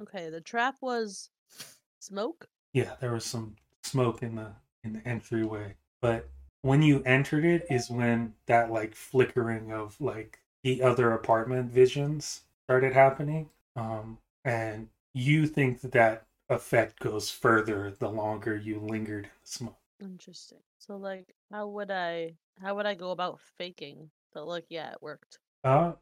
Okay, 0.00 0.30
the 0.30 0.40
trap 0.40 0.76
was 0.80 1.28
smoke. 2.00 2.48
Yeah, 2.72 2.94
there 3.00 3.12
was 3.12 3.24
some 3.24 3.56
smoke 3.82 4.22
in 4.22 4.36
the 4.36 4.52
in 4.82 4.92
the 4.92 5.08
entryway, 5.08 5.74
but 6.02 6.28
when 6.62 6.82
you 6.82 7.02
entered 7.04 7.44
it 7.44 7.66
is 7.70 7.90
when 7.90 8.34
that 8.46 8.70
like 8.70 8.94
flickering 8.94 9.72
of 9.72 10.00
like 10.00 10.40
the 10.62 10.82
other 10.82 11.12
apartment 11.12 11.70
visions 11.70 12.42
started 12.64 12.92
happening. 12.92 13.50
Um, 13.76 14.18
and 14.44 14.88
you 15.12 15.46
think 15.46 15.80
that 15.82 15.92
that 15.92 16.24
effect 16.54 17.00
goes 17.00 17.30
further 17.30 17.94
the 17.98 18.08
longer 18.08 18.56
you 18.56 18.80
lingered 18.80 19.24
in 19.24 19.30
the 19.42 19.48
smoke. 19.48 19.78
Interesting. 20.00 20.58
So 20.78 20.96
like, 20.96 21.34
how 21.50 21.68
would 21.68 21.90
I 21.90 22.34
how 22.60 22.74
would 22.76 22.86
I 22.86 22.94
go 22.94 23.10
about 23.10 23.40
faking 23.58 24.10
that? 24.34 24.44
Like, 24.44 24.66
yeah, 24.68 24.92
it 24.92 25.02
worked. 25.02 25.38
Uh, 25.62 25.92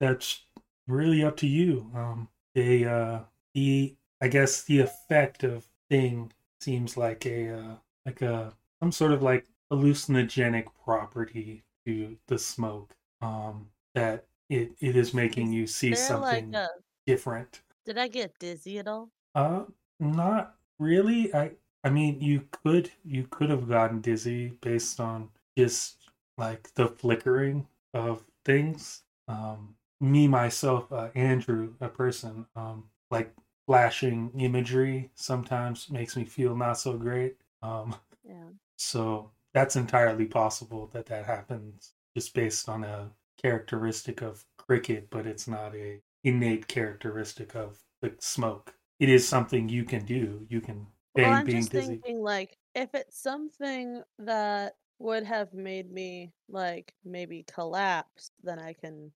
that's 0.00 0.44
really 0.86 1.22
up 1.22 1.36
to 1.38 1.46
you. 1.46 1.90
Um, 1.94 2.28
they, 2.54 2.84
uh, 2.84 3.20
the, 3.54 3.94
I 4.20 4.28
guess 4.28 4.64
the 4.64 4.80
effect 4.80 5.44
of 5.44 5.64
thing 5.88 6.32
seems 6.60 6.96
like 6.96 7.26
a, 7.26 7.58
uh, 7.58 7.74
like 8.06 8.22
a, 8.22 8.52
some 8.80 8.92
sort 8.92 9.12
of 9.12 9.22
like 9.22 9.46
hallucinogenic 9.72 10.66
property 10.84 11.62
to 11.86 12.16
the 12.26 12.38
smoke. 12.38 12.94
Um, 13.20 13.68
that 13.94 14.26
it, 14.48 14.72
it 14.80 14.96
is 14.96 15.14
making 15.14 15.52
you 15.52 15.66
see 15.66 15.94
something 15.94 16.50
like, 16.52 16.62
uh, 16.64 16.68
different. 17.06 17.62
did 17.84 17.98
I 17.98 18.08
get 18.08 18.38
dizzy 18.38 18.78
at 18.78 18.88
all? 18.88 19.10
Uh, 19.34 19.64
not 20.00 20.56
really. 20.78 21.34
I, 21.34 21.52
I 21.84 21.90
mean, 21.90 22.20
you 22.20 22.48
could, 22.50 22.90
you 23.04 23.26
could 23.30 23.50
have 23.50 23.68
gotten 23.68 24.00
dizzy 24.00 24.50
based 24.60 25.00
on 25.00 25.30
just 25.56 25.96
like 26.38 26.72
the 26.74 26.88
flickering 26.88 27.66
of 27.94 28.24
things. 28.44 29.02
Um, 29.28 29.76
me 30.00 30.26
myself, 30.28 30.90
uh, 30.92 31.08
Andrew, 31.14 31.74
a 31.80 31.88
person, 31.88 32.46
um, 32.56 32.84
like 33.10 33.34
flashing 33.66 34.32
imagery 34.38 35.10
sometimes 35.14 35.90
makes 35.90 36.16
me 36.16 36.24
feel 36.24 36.56
not 36.56 36.78
so 36.78 36.96
great. 36.96 37.36
Um, 37.62 37.94
Yeah. 38.24 38.48
so 38.76 39.30
that's 39.54 39.76
entirely 39.76 40.26
possible 40.26 40.88
that 40.88 41.06
that 41.06 41.26
happens 41.26 41.94
just 42.16 42.34
based 42.34 42.68
on 42.68 42.84
a 42.84 43.10
characteristic 43.40 44.22
of 44.22 44.44
cricket, 44.56 45.08
but 45.10 45.26
it's 45.26 45.46
not 45.48 45.74
a 45.74 46.00
innate 46.24 46.68
characteristic 46.68 47.54
of 47.54 47.82
the 48.00 48.14
smoke. 48.18 48.74
It 48.98 49.08
is 49.10 49.28
something 49.28 49.68
you 49.68 49.84
can 49.84 50.04
do. 50.06 50.46
You 50.48 50.60
can 50.62 50.86
Well, 51.14 51.30
I'm 51.32 51.46
being 51.46 51.48
just 51.48 51.72
dizzy. 51.72 52.04
thinking 52.04 52.22
like 52.22 52.58
if 52.74 52.94
it's 52.94 53.18
something 53.20 54.02
that 54.18 54.76
would 54.98 55.24
have 55.24 55.52
made 55.52 55.90
me 55.90 56.32
like 56.48 56.94
maybe 57.04 57.44
collapse, 57.44 58.30
then 58.42 58.58
I 58.58 58.72
can 58.74 59.12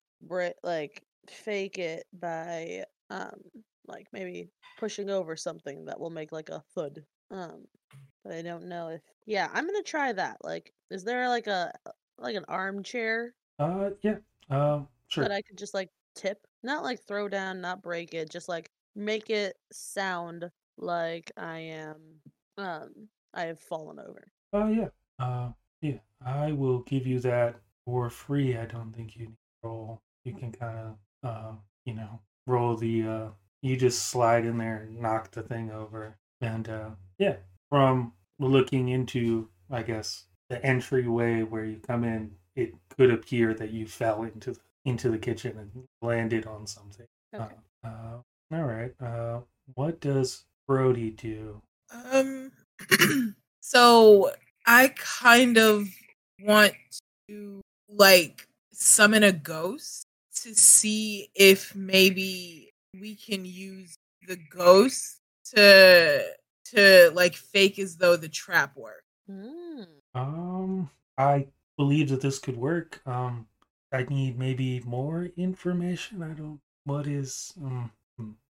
like 0.63 1.03
fake 1.29 1.77
it 1.79 2.07
by 2.13 2.85
um 3.09 3.41
like 3.87 4.07
maybe 4.13 4.51
pushing 4.77 5.09
over 5.09 5.35
something 5.35 5.85
that 5.85 5.99
will 5.99 6.09
make 6.11 6.31
like 6.31 6.49
a 6.49 6.61
thud. 6.75 7.05
Um, 7.31 7.65
but 8.23 8.33
I 8.33 8.41
don't 8.43 8.65
know 8.69 8.89
if 8.89 9.01
yeah, 9.25 9.49
I'm 9.53 9.65
gonna 9.67 9.83
try 9.83 10.13
that. 10.13 10.37
Like, 10.43 10.73
is 10.91 11.03
there 11.03 11.29
like 11.29 11.47
a 11.47 11.73
like 12.19 12.35
an 12.35 12.45
armchair 12.47 13.35
Uh, 13.59 13.91
yeah. 14.01 14.19
Um, 14.49 14.87
sure. 15.07 15.23
that 15.23 15.31
I 15.31 15.41
could 15.41 15.57
just 15.57 15.73
like 15.73 15.89
tip, 16.15 16.45
not 16.63 16.83
like 16.83 17.01
throw 17.01 17.27
down, 17.29 17.61
not 17.61 17.81
break 17.83 18.13
it, 18.13 18.29
just 18.31 18.49
like 18.49 18.71
make 18.97 19.29
it 19.29 19.55
sound 19.71 20.49
like 20.77 21.31
I 21.37 21.59
am 21.59 21.95
um 22.57 23.07
I 23.33 23.45
have 23.45 23.59
fallen 23.59 23.99
over. 23.99 24.31
Oh 24.51 24.67
yeah. 24.67 24.89
Uh, 25.19 25.49
yeah. 25.81 25.99
I 26.25 26.51
will 26.51 26.79
give 26.79 27.05
you 27.05 27.19
that 27.19 27.55
for 27.85 28.09
free. 28.09 28.57
I 28.57 28.65
don't 28.65 28.91
think 28.93 29.15
you 29.15 29.27
need 29.27 29.31
to 29.63 29.67
roll. 29.67 30.01
You 30.25 30.33
can 30.33 30.51
kind 30.51 30.77
of, 30.79 30.95
uh, 31.23 31.51
you 31.85 31.93
know, 31.93 32.19
roll 32.47 32.75
the. 32.75 33.07
Uh, 33.07 33.27
you 33.61 33.77
just 33.77 34.07
slide 34.07 34.45
in 34.45 34.57
there 34.57 34.83
and 34.83 34.99
knock 34.99 35.31
the 35.31 35.41
thing 35.41 35.71
over, 35.71 36.17
and 36.41 36.67
uh, 36.69 36.89
yeah. 37.17 37.37
From 37.69 38.13
looking 38.39 38.87
into, 38.89 39.49
I 39.69 39.83
guess, 39.83 40.25
the 40.49 40.63
entryway 40.65 41.41
where 41.41 41.65
you 41.65 41.79
come 41.85 42.03
in, 42.03 42.31
it 42.55 42.73
could 42.95 43.11
appear 43.11 43.53
that 43.55 43.71
you 43.71 43.85
fell 43.85 44.23
into 44.23 44.53
the, 44.53 44.59
into 44.85 45.09
the 45.09 45.17
kitchen 45.17 45.57
and 45.57 45.83
landed 46.01 46.45
on 46.45 46.65
something. 46.65 47.07
Okay. 47.35 47.55
Uh, 47.83 47.87
uh, 47.87 48.17
all 48.51 48.63
right. 48.63 48.93
Uh, 49.01 49.39
what 49.75 49.99
does 49.99 50.45
Brody 50.67 51.11
do? 51.11 51.61
Um 52.13 52.51
so 53.61 54.31
I 54.65 54.93
kind 54.97 55.57
of 55.57 55.87
want 56.41 56.73
to 57.29 57.61
like 57.89 58.47
summon 58.73 59.23
a 59.23 59.31
ghost 59.31 60.05
to 60.43 60.53
see 60.53 61.29
if 61.35 61.75
maybe 61.75 62.71
we 62.93 63.15
can 63.15 63.45
use 63.45 63.95
the 64.27 64.37
ghost 64.51 65.17
to 65.55 66.23
to 66.65 67.11
like 67.13 67.35
fake 67.35 67.79
as 67.79 67.95
though 67.97 68.15
the 68.15 68.29
trap 68.29 68.75
worked. 68.75 69.03
Hmm. 69.27 69.83
Um, 70.13 70.89
I 71.17 71.47
believe 71.77 72.09
that 72.09 72.21
this 72.21 72.39
could 72.39 72.57
work. 72.57 73.01
Um, 73.05 73.47
I 73.91 74.03
need 74.03 74.37
maybe 74.37 74.81
more 74.81 75.29
information. 75.37 76.21
I 76.21 76.33
don't. 76.33 76.59
What 76.83 77.07
is 77.07 77.53
um, 77.61 77.91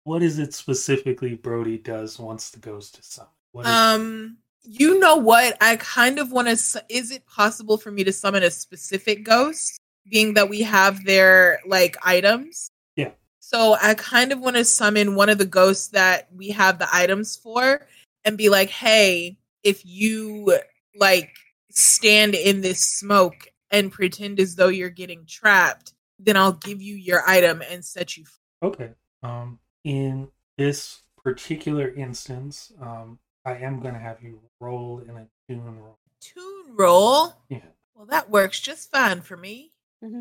what 0.04 0.22
is 0.22 0.38
it 0.38 0.54
specifically 0.54 1.34
Brody 1.34 1.78
does 1.78 2.18
once 2.18 2.50
the 2.50 2.58
ghost 2.58 2.98
is 2.98 3.06
summoned? 3.06 3.66
Um 3.66 4.36
you 4.62 4.98
know 4.98 5.16
what? 5.16 5.56
I 5.60 5.76
kind 5.76 6.18
of 6.18 6.32
want 6.32 6.48
to 6.48 6.84
is 6.88 7.10
it 7.10 7.26
possible 7.26 7.78
for 7.78 7.90
me 7.90 8.04
to 8.04 8.12
summon 8.12 8.42
a 8.42 8.50
specific 8.50 9.24
ghost 9.24 9.78
being 10.10 10.34
that 10.34 10.48
we 10.48 10.62
have 10.62 11.04
their 11.04 11.60
like 11.66 11.96
items? 12.04 12.70
Yeah. 12.96 13.10
So 13.38 13.76
I 13.80 13.94
kind 13.94 14.32
of 14.32 14.40
want 14.40 14.56
to 14.56 14.64
summon 14.64 15.14
one 15.14 15.28
of 15.28 15.38
the 15.38 15.46
ghosts 15.46 15.88
that 15.88 16.28
we 16.34 16.50
have 16.50 16.78
the 16.78 16.88
items 16.92 17.36
for 17.36 17.86
and 18.24 18.36
be 18.36 18.50
like, 18.50 18.68
"Hey, 18.68 19.38
if 19.62 19.84
you 19.84 20.58
like 20.96 21.30
stand 21.70 22.34
in 22.34 22.60
this 22.60 22.80
smoke 22.80 23.48
and 23.70 23.92
pretend 23.92 24.40
as 24.40 24.56
though 24.56 24.68
you're 24.68 24.90
getting 24.90 25.24
trapped, 25.26 25.92
then 26.18 26.36
I'll 26.36 26.52
give 26.52 26.82
you 26.82 26.94
your 26.94 27.22
item 27.26 27.62
and 27.68 27.84
set 27.84 28.16
you. 28.16 28.24
Free. 28.24 28.68
Okay. 28.68 28.90
Um, 29.22 29.58
in 29.84 30.28
this 30.58 31.02
particular 31.22 31.88
instance, 31.88 32.72
um, 32.80 33.18
I 33.44 33.56
am 33.56 33.80
going 33.80 33.94
to 33.94 34.00
have 34.00 34.22
you 34.22 34.40
roll 34.60 35.00
in 35.00 35.16
a 35.16 35.26
toon 35.48 35.80
roll. 35.80 35.98
Toon 36.20 36.76
roll. 36.76 37.34
Yeah. 37.48 37.58
Well, 37.94 38.06
that 38.06 38.30
works 38.30 38.60
just 38.60 38.90
fine 38.90 39.20
for 39.22 39.36
me. 39.36 39.72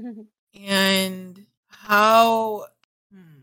and 0.54 1.46
how? 1.68 2.66
Hmm. 3.14 3.42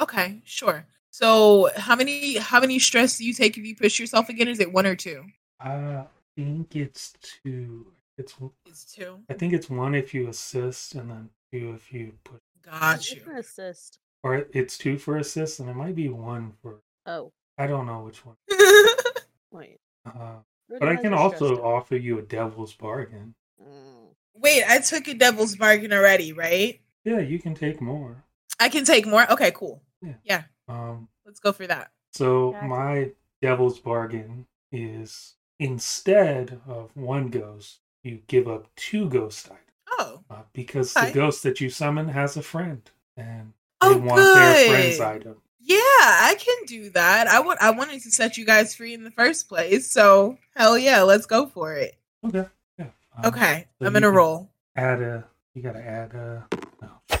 Okay, 0.00 0.42
sure. 0.44 0.86
So, 1.10 1.70
how 1.76 1.96
many 1.96 2.36
how 2.36 2.60
many 2.60 2.78
stress 2.78 3.18
do 3.18 3.24
you 3.24 3.32
take 3.32 3.56
if 3.56 3.64
you 3.64 3.74
push 3.74 3.98
yourself 3.98 4.28
again? 4.28 4.48
Is 4.48 4.60
it 4.60 4.72
one 4.72 4.86
or 4.86 4.94
two? 4.94 5.24
I 5.60 6.04
think 6.36 6.76
it's 6.76 7.14
two. 7.42 7.86
It's 8.18 8.34
It's 8.66 8.84
two. 8.94 9.20
I 9.30 9.34
think 9.34 9.52
it's 9.52 9.70
one 9.70 9.94
if 9.94 10.12
you 10.12 10.28
assist, 10.28 10.94
and 10.94 11.10
then 11.10 11.30
two 11.52 11.72
if 11.74 11.92
you 11.92 12.12
push. 12.24 12.40
Got 12.62 13.10
you. 13.10 13.22
Assist. 13.36 13.98
Or 14.22 14.46
it's 14.52 14.76
two 14.78 14.98
for 14.98 15.16
assist, 15.18 15.60
and 15.60 15.68
it 15.68 15.74
might 15.76 15.94
be 15.94 16.08
one 16.08 16.52
for. 16.62 16.80
Oh, 17.06 17.32
I 17.58 17.66
don't 17.66 17.86
know 17.86 18.00
which 18.02 18.24
one. 18.26 18.36
wait. 19.52 19.78
Uh, 20.06 20.36
but 20.68 20.88
I 20.88 20.96
can 20.96 21.14
also 21.14 21.56
die. 21.56 21.62
offer 21.62 21.96
you 21.96 22.18
a 22.18 22.22
devil's 22.22 22.72
bargain. 22.74 23.34
Mm. 23.62 24.08
Wait, 24.34 24.64
I 24.68 24.80
took 24.80 25.06
a 25.08 25.14
devil's 25.14 25.56
bargain 25.56 25.92
already, 25.92 26.32
right? 26.32 26.80
Yeah, 27.04 27.20
you 27.20 27.38
can 27.38 27.54
take 27.54 27.80
more. 27.80 28.24
I 28.58 28.68
can 28.68 28.84
take 28.84 29.06
more. 29.06 29.30
Okay, 29.30 29.52
cool. 29.52 29.80
Yeah. 30.24 30.42
Um, 30.68 31.08
Let's 31.24 31.40
go 31.40 31.52
for 31.52 31.66
that. 31.66 31.90
so 32.12 32.52
Gotcha. 32.52 32.66
my 32.66 33.10
devil's 33.42 33.78
bargain 33.78 34.46
is 34.72 35.34
instead 35.60 36.60
of 36.66 36.90
one 36.96 37.28
ghost, 37.28 37.78
you 38.02 38.20
give 38.26 38.48
up 38.48 38.66
two 38.76 39.08
ghost 39.08 39.46
items 39.46 39.60
Oh, 39.98 40.20
uh, 40.30 40.42
because 40.52 40.96
Okay. 40.96 41.06
the 41.08 41.12
ghost 41.12 41.42
that 41.44 41.60
you 41.60 41.70
summon 41.70 42.08
has 42.08 42.36
a 42.36 42.42
friend, 42.42 42.82
and 43.16 43.52
they 43.80 43.88
oh, 43.88 43.96
want 43.98 44.16
their 44.16 44.68
friend's 44.68 44.96
good. 44.98 45.06
item. 45.06 45.36
Yeah, 45.60 45.76
I 45.78 46.36
can 46.38 46.64
do 46.66 46.90
that. 46.90 47.26
I 47.26 47.40
want. 47.40 47.60
I 47.60 47.70
wanted 47.70 48.00
to 48.02 48.10
set 48.10 48.36
you 48.36 48.44
guys 48.46 48.74
free 48.74 48.94
in 48.94 49.02
the 49.02 49.10
first 49.10 49.48
place, 49.48 49.90
so 49.90 50.38
hell 50.54 50.78
yeah, 50.78 51.02
let's 51.02 51.26
go 51.26 51.46
for 51.46 51.74
it. 51.74 51.96
Okay. 52.24 52.46
Yeah. 52.78 52.86
um, 53.16 53.26
Okay, 53.26 53.66
so 53.78 53.86
I'm 53.86 53.92
gonna 53.92 54.10
roll. 54.10 54.48
Add 54.76 55.02
a. 55.02 55.24
You 55.54 55.62
gotta 55.62 55.84
add 55.84 56.14
a. 56.14 56.46
No. 56.80 56.88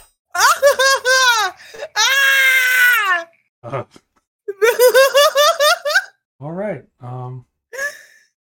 ah! 1.96 3.26
Uh, 3.64 3.84
all 6.40 6.52
right. 6.52 6.84
Um. 7.00 7.46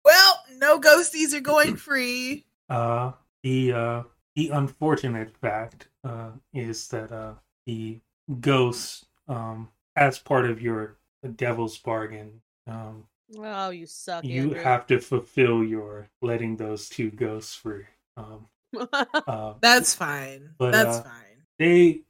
well, 0.02 0.45
no 0.57 0.81
ghosties 0.81 1.35
are 1.35 1.40
going 1.40 1.76
free. 1.88 2.47
Uh. 2.71 3.12
The 3.43 3.73
uh. 3.73 4.02
The 4.37 4.49
unfortunate 4.50 5.37
fact 5.37 5.88
uh 6.05 6.31
is 6.55 6.88
that 6.88 7.12
uh 7.12 7.35
the 7.67 7.99
ghosts 8.40 9.07
um 9.29 9.69
as 9.97 10.19
part 10.19 10.49
of 10.49 10.61
your 10.62 10.97
devil's 11.37 11.79
bargain 11.79 12.40
um 12.67 13.05
Oh, 13.38 13.71
you 13.71 13.87
suck. 13.87 14.25
you 14.25 14.43
Andrew. 14.43 14.61
have 14.62 14.87
to 14.88 14.99
fulfill 15.00 15.62
your 15.62 16.09
letting 16.21 16.57
those 16.57 16.88
two 16.88 17.11
ghosts 17.11 17.55
free. 17.55 17.85
Um. 18.17 18.47
Uh, 19.26 19.55
That's 19.61 19.95
fine. 19.95 20.50
But, 20.59 20.73
That's 20.73 20.99
uh, 20.99 21.02
fine. 21.02 21.47
they 21.59 22.00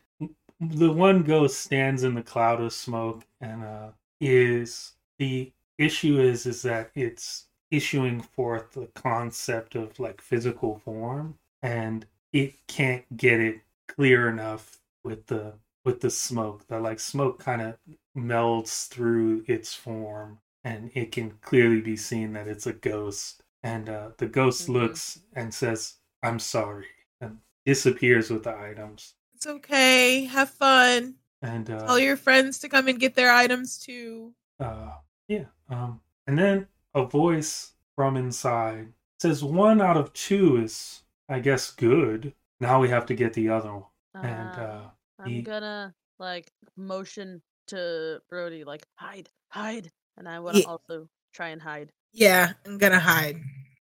the 0.60 0.90
one 0.92 1.22
ghost 1.22 1.60
stands 1.60 2.04
in 2.04 2.14
the 2.14 2.22
cloud 2.22 2.60
of 2.60 2.72
smoke 2.72 3.24
and 3.40 3.62
uh 3.64 3.88
is 4.20 4.92
the 5.18 5.52
issue 5.78 6.20
is 6.20 6.46
is 6.46 6.62
that 6.62 6.90
it's 6.94 7.46
issuing 7.70 8.20
forth 8.20 8.72
the 8.72 8.86
concept 8.94 9.74
of 9.74 9.98
like 9.98 10.20
physical 10.20 10.78
form 10.84 11.38
and 11.62 12.04
it 12.32 12.54
can't 12.66 13.04
get 13.16 13.40
it 13.40 13.60
clear 13.88 14.28
enough 14.28 14.78
with 15.04 15.26
the 15.26 15.54
with 15.84 16.00
the 16.00 16.10
smoke 16.10 16.66
that 16.68 16.82
like 16.82 17.00
smoke 17.00 17.38
kind 17.38 17.62
of 17.62 17.76
melds 18.16 18.88
through 18.88 19.42
its 19.46 19.74
form 19.74 20.38
and 20.64 20.90
it 20.94 21.10
can 21.12 21.30
clearly 21.40 21.80
be 21.80 21.96
seen 21.96 22.32
that 22.34 22.46
it's 22.48 22.66
a 22.66 22.72
ghost 22.72 23.42
and 23.62 23.88
uh 23.88 24.10
the 24.18 24.26
ghost 24.26 24.66
Mhm. 24.68 24.72
looks 24.74 25.20
and 25.34 25.52
says 25.54 25.94
i'm 26.22 26.38
sorry 26.38 26.86
and 27.20 27.38
disappears 27.64 28.30
with 28.30 28.44
the 28.44 28.54
items 28.56 29.14
It's 29.34 29.46
okay. 29.46 30.24
Have 30.26 30.50
fun. 30.50 31.14
and 31.42 31.70
uh 31.70 31.86
Tell 31.86 31.98
your 31.98 32.16
friends 32.16 32.58
to 32.58 32.68
come 32.68 32.88
and 32.88 33.00
get 33.00 33.14
their 33.14 33.32
items 33.32 33.78
too. 33.78 34.34
uh 34.58 34.92
yeah 35.28 35.46
um 35.70 36.00
and 36.26 36.38
then 36.38 36.66
a 36.94 37.04
voice 37.06 37.72
from 37.96 38.16
inside 38.16 38.92
says 39.18 39.42
one 39.44 39.80
out 39.80 39.96
of 39.96 40.12
two 40.12 40.56
is 40.58 41.02
i 41.28 41.38
guess 41.40 41.70
good 41.70 42.34
now 42.60 42.80
we 42.80 42.88
have 42.90 43.06
to 43.06 43.14
get 43.14 43.32
the 43.32 43.48
other 43.48 43.72
one 43.72 43.84
and 44.14 44.50
Ah, 44.56 44.60
uh 44.60 44.90
I'm 45.18 45.30
he- 45.30 45.42
gonna 45.42 45.94
like 46.18 46.50
motion 46.76 47.42
to 47.68 48.20
Brody, 48.28 48.64
like 48.64 48.84
hide, 48.96 49.28
hide, 49.50 49.90
and 50.16 50.28
I 50.28 50.40
want 50.40 50.56
to 50.56 50.60
Yeah. 50.62 50.66
also 50.66 51.08
try 51.32 51.48
and 51.50 51.60
hide. 51.62 51.92
Yeah, 52.12 52.52
I'm 52.66 52.78
gonna 52.78 52.98
hide. 53.00 53.36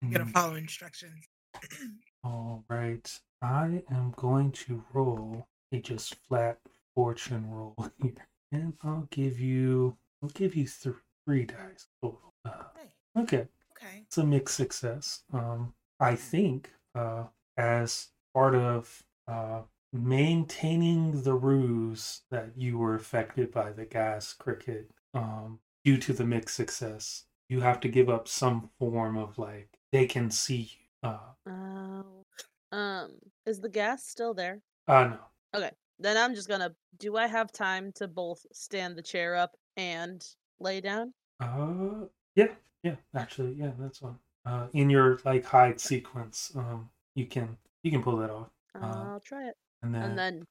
I'm 0.02 0.10
gonna 0.12 0.26
mm, 0.26 0.32
follow 0.32 0.56
instructions. 0.56 1.26
all 2.24 2.64
right 2.70 3.20
i 3.42 3.82
am 3.92 4.14
going 4.18 4.52
to 4.52 4.84
roll 4.94 5.48
a 5.72 5.80
just 5.80 6.16
flat 6.28 6.60
fortune 6.94 7.50
roll 7.50 7.76
here 8.02 8.28
and 8.52 8.74
i'll 8.84 9.08
give 9.10 9.40
you 9.40 9.96
i'll 10.22 10.30
give 10.30 10.54
you 10.56 10.66
th- 10.68 10.96
three 11.26 11.46
dice 11.46 11.88
total 12.02 12.34
uh, 12.46 12.64
Hey, 12.76 12.92
okay 13.22 13.48
okay. 13.72 14.04
it's 14.06 14.18
a 14.18 14.24
mixed 14.26 14.56
success. 14.56 15.24
Um, 15.34 15.74
I 16.00 16.16
think 16.16 16.72
uh, 16.96 17.24
as 17.58 18.10
part 18.34 18.56
of 18.56 19.02
uh, 19.28 19.62
maintaining 19.94 21.24
the 21.24 21.34
ruse 21.36 22.22
that 22.32 22.58
you 22.58 22.78
were 22.78 22.96
affected 22.96 23.52
by 23.52 23.72
the 23.72 23.86
gas 23.86 24.34
cricket 24.34 24.92
um, 25.14 25.60
due 25.84 25.98
to 25.98 26.14
the 26.14 26.26
mixed 26.26 26.56
success, 26.56 27.26
you 27.50 27.62
have 27.62 27.80
to 27.82 27.90
give 27.90 28.10
up 28.10 28.28
some 28.28 28.70
form 28.80 29.18
of 29.18 29.38
like 29.38 29.80
they 29.92 30.06
can 30.08 30.30
see 30.32 30.72
you. 31.04 31.10
Uh, 31.10 31.34
Oh, 31.46 32.26
um, 32.72 33.20
is 33.46 33.60
the 33.62 33.70
gas 33.70 34.06
still 34.06 34.34
there? 34.34 34.62
uh 34.88 35.06
no. 35.08 35.20
Okay, 35.56 35.72
then 36.00 36.18
I'm 36.18 36.36
just 36.36 36.48
gonna. 36.50 36.76
Do 36.98 37.18
I 37.18 37.28
have 37.28 37.52
time 37.52 37.92
to 37.94 38.08
both 38.08 38.46
stand 38.54 38.98
the 38.98 39.04
chair 39.04 39.36
up 39.36 39.58
and 39.78 40.26
lay 40.60 40.82
down? 40.82 41.14
Uh, 41.40 42.06
yeah, 42.36 42.54
yeah. 42.84 42.96
Actually, 43.14 43.54
yeah, 43.54 43.72
that's 43.78 44.02
one. 44.02 44.20
Uh, 44.46 44.68
in 44.74 44.90
your 44.90 45.20
like 45.26 45.46
hide 45.46 45.80
sequence, 45.80 46.52
um, 46.56 46.90
you 47.16 47.26
can 47.26 47.58
you 47.84 47.92
can 47.92 48.02
pull 48.04 48.18
that 48.18 48.30
off, 48.30 48.50
Uh, 48.82 49.10
I'll 49.14 49.20
try 49.20 49.48
it. 49.48 49.58
And 49.82 49.94
then, 49.94 50.04
And 50.04 50.18
then, 50.18 50.44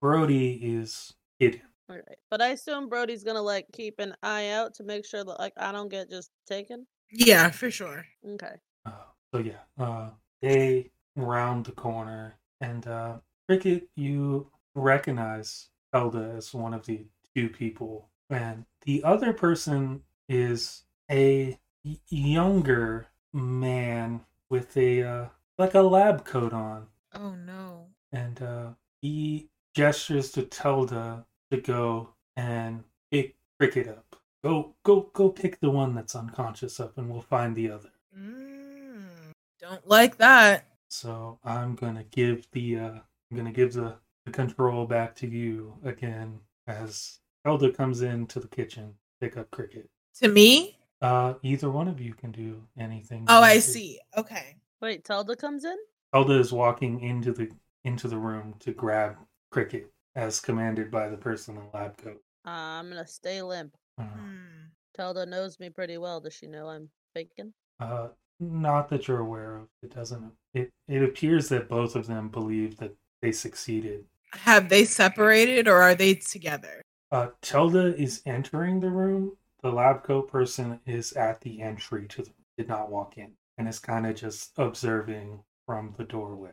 Brody 0.00 0.54
is 0.62 1.14
hidden. 1.38 1.62
all 1.88 1.96
right. 1.96 2.18
But 2.30 2.42
I 2.42 2.48
assume 2.48 2.88
Brody's 2.88 3.24
gonna 3.24 3.42
like 3.42 3.66
keep 3.72 3.98
an 3.98 4.14
eye 4.22 4.50
out 4.50 4.74
to 4.74 4.84
make 4.84 5.04
sure 5.06 5.24
that 5.24 5.38
like 5.38 5.54
I 5.56 5.72
don't 5.72 5.88
get 5.88 6.10
just 6.10 6.30
taken. 6.46 6.86
Yeah, 7.10 7.50
for 7.50 7.70
sure. 7.70 8.04
Okay. 8.28 8.54
Uh, 8.84 8.90
so 9.32 9.40
yeah, 9.40 9.60
uh, 9.78 10.10
they 10.42 10.90
round 11.16 11.66
the 11.66 11.72
corner, 11.72 12.34
and 12.60 12.86
uh, 12.86 13.18
Cricket, 13.48 13.88
you 13.96 14.50
recognize 14.74 15.68
Elda 15.94 16.34
as 16.36 16.52
one 16.52 16.74
of 16.74 16.84
the 16.86 17.06
two 17.34 17.48
people, 17.48 18.10
and 18.30 18.64
the 18.84 19.02
other 19.04 19.32
person 19.32 20.02
is 20.28 20.82
a 21.10 21.58
y- 21.84 21.98
younger 22.08 23.06
man 23.32 24.20
with 24.50 24.76
a 24.76 25.02
uh, 25.02 25.26
like 25.58 25.74
a 25.74 25.80
lab 25.82 26.24
coat 26.24 26.52
on, 26.52 26.86
Oh 27.14 27.34
no. 27.34 27.88
And 28.12 28.42
uh, 28.42 28.68
he 29.00 29.48
gestures 29.74 30.30
to 30.32 30.42
Telda 30.42 31.24
to 31.50 31.60
go 31.60 32.10
and 32.36 32.82
pick 33.10 33.36
Cricket 33.58 33.88
up. 33.88 34.16
Go, 34.44 34.74
go, 34.82 35.08
go! 35.14 35.30
Pick 35.30 35.58
the 35.60 35.70
one 35.70 35.94
that's 35.94 36.14
unconscious 36.14 36.78
up, 36.78 36.98
and 36.98 37.08
we'll 37.10 37.22
find 37.22 37.56
the 37.56 37.70
other. 37.70 37.88
Mm, 38.16 39.32
don't 39.58 39.88
like 39.88 40.18
that. 40.18 40.68
So 40.90 41.38
I'm 41.42 41.74
gonna 41.74 42.04
give 42.04 42.46
the 42.52 42.78
uh 42.78 42.90
I'm 43.30 43.36
gonna 43.36 43.50
give 43.50 43.72
the, 43.72 43.94
the 44.26 44.30
control 44.30 44.86
back 44.86 45.16
to 45.16 45.26
you 45.26 45.74
again 45.84 46.38
as 46.66 47.18
Elder 47.46 47.70
comes 47.70 48.02
into 48.02 48.40
the 48.40 48.48
kitchen, 48.48 48.92
pick 49.20 49.38
up 49.38 49.50
cricket. 49.50 49.88
To 50.20 50.28
me? 50.28 50.78
Uh 51.00 51.34
either 51.42 51.70
one 51.70 51.88
of 51.88 51.98
you 51.98 52.12
can 52.12 52.30
do 52.30 52.62
anything. 52.78 53.24
Oh, 53.28 53.42
I 53.42 53.58
see. 53.58 53.98
Okay. 54.18 54.56
Wait, 54.82 55.04
Telda 55.04 55.36
comes 55.36 55.64
in. 55.64 55.76
Elder 56.12 56.38
is 56.38 56.52
walking 56.52 57.00
into 57.00 57.32
the 57.32 57.50
into 57.86 58.08
the 58.08 58.18
room 58.18 58.54
to 58.60 58.72
grab 58.72 59.16
cricket 59.50 59.90
as 60.16 60.40
commanded 60.40 60.90
by 60.90 61.08
the 61.08 61.16
person 61.16 61.56
in 61.56 61.62
the 61.62 61.78
lab 61.78 61.96
coat. 61.98 62.20
Uh, 62.46 62.50
I'm 62.50 62.88
gonna 62.88 63.06
stay 63.06 63.40
limp. 63.42 63.74
Uh, 63.98 64.04
Hmm. 64.04 64.66
Telda 64.98 65.26
knows 65.26 65.58
me 65.60 65.68
pretty 65.70 65.98
well. 65.98 66.20
Does 66.20 66.34
she 66.34 66.46
know 66.46 66.68
I'm 66.68 66.90
faking? 67.14 67.52
uh 67.80 68.08
not 68.38 68.88
that 68.90 69.08
you're 69.08 69.20
aware 69.20 69.56
of. 69.56 69.68
It 69.82 69.94
doesn't 69.94 70.30
it 70.54 70.70
it 70.88 71.02
appears 71.02 71.48
that 71.50 71.68
both 71.68 71.94
of 71.96 72.06
them 72.06 72.28
believe 72.28 72.76
that 72.78 72.94
they 73.22 73.32
succeeded. 73.32 74.04
Have 74.32 74.68
they 74.68 74.84
separated 74.84 75.68
or 75.68 75.80
are 75.80 75.94
they 75.94 76.14
together? 76.14 76.82
Uh, 77.12 77.28
Telda 77.40 77.94
is 77.98 78.20
entering 78.26 78.80
the 78.80 78.90
room. 78.90 79.36
The 79.62 79.70
lab 79.70 80.02
coat 80.02 80.28
person 80.30 80.80
is 80.86 81.12
at 81.14 81.40
the 81.40 81.62
entry 81.62 82.06
to 82.08 82.22
the 82.22 82.30
did 82.58 82.68
not 82.68 82.90
walk 82.90 83.16
in 83.18 83.32
and 83.58 83.68
is 83.68 83.78
kind 83.78 84.06
of 84.06 84.16
just 84.16 84.52
observing 84.58 85.40
from 85.66 85.94
the 85.98 86.04
doorway. 86.04 86.52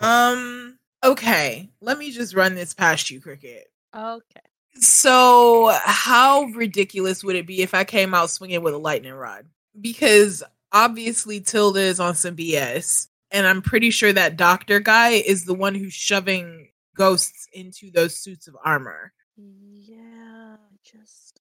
Um. 0.00 0.78
Okay. 1.04 1.70
Let 1.80 1.98
me 1.98 2.10
just 2.10 2.34
run 2.34 2.54
this 2.54 2.74
past 2.74 3.10
you, 3.10 3.20
Cricket. 3.20 3.70
Okay. 3.94 4.40
So, 4.80 5.76
how 5.82 6.42
ridiculous 6.54 7.24
would 7.24 7.36
it 7.36 7.46
be 7.46 7.62
if 7.62 7.74
I 7.74 7.84
came 7.84 8.14
out 8.14 8.30
swinging 8.30 8.62
with 8.62 8.74
a 8.74 8.78
lightning 8.78 9.12
rod? 9.14 9.46
Because 9.80 10.42
obviously 10.72 11.40
Tilda 11.40 11.80
is 11.80 11.98
on 12.00 12.14
some 12.14 12.36
BS, 12.36 13.08
and 13.30 13.46
I'm 13.46 13.62
pretty 13.62 13.90
sure 13.90 14.12
that 14.12 14.36
doctor 14.36 14.78
guy 14.80 15.10
is 15.10 15.44
the 15.44 15.54
one 15.54 15.74
who's 15.74 15.94
shoving 15.94 16.68
ghosts 16.96 17.48
into 17.52 17.90
those 17.90 18.16
suits 18.16 18.46
of 18.46 18.56
armor. 18.64 19.12
Yeah, 19.36 20.56
just 20.84 21.40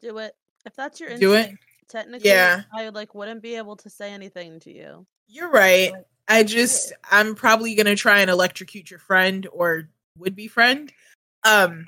do 0.00 0.18
it. 0.18 0.34
If 0.66 0.74
that's 0.76 1.00
your 1.00 1.16
Do 1.16 1.34
it? 1.34 1.38
instinct, 1.38 1.62
technically, 1.88 2.28
Yeah. 2.28 2.62
I 2.72 2.90
like 2.90 3.14
wouldn't 3.14 3.42
be 3.42 3.56
able 3.56 3.76
to 3.76 3.90
say 3.90 4.12
anything 4.12 4.60
to 4.60 4.72
you. 4.72 5.06
You're 5.26 5.50
right. 5.50 5.92
But 5.92 6.06
I 6.30 6.42
just. 6.44 6.92
I'm 7.10 7.34
probably 7.34 7.74
gonna 7.74 7.96
try 7.96 8.20
and 8.20 8.30
electrocute 8.30 8.90
your 8.90 9.00
friend 9.00 9.46
or 9.52 9.88
would 10.18 10.34
be 10.34 10.48
friend. 10.48 10.92
Um 11.44 11.86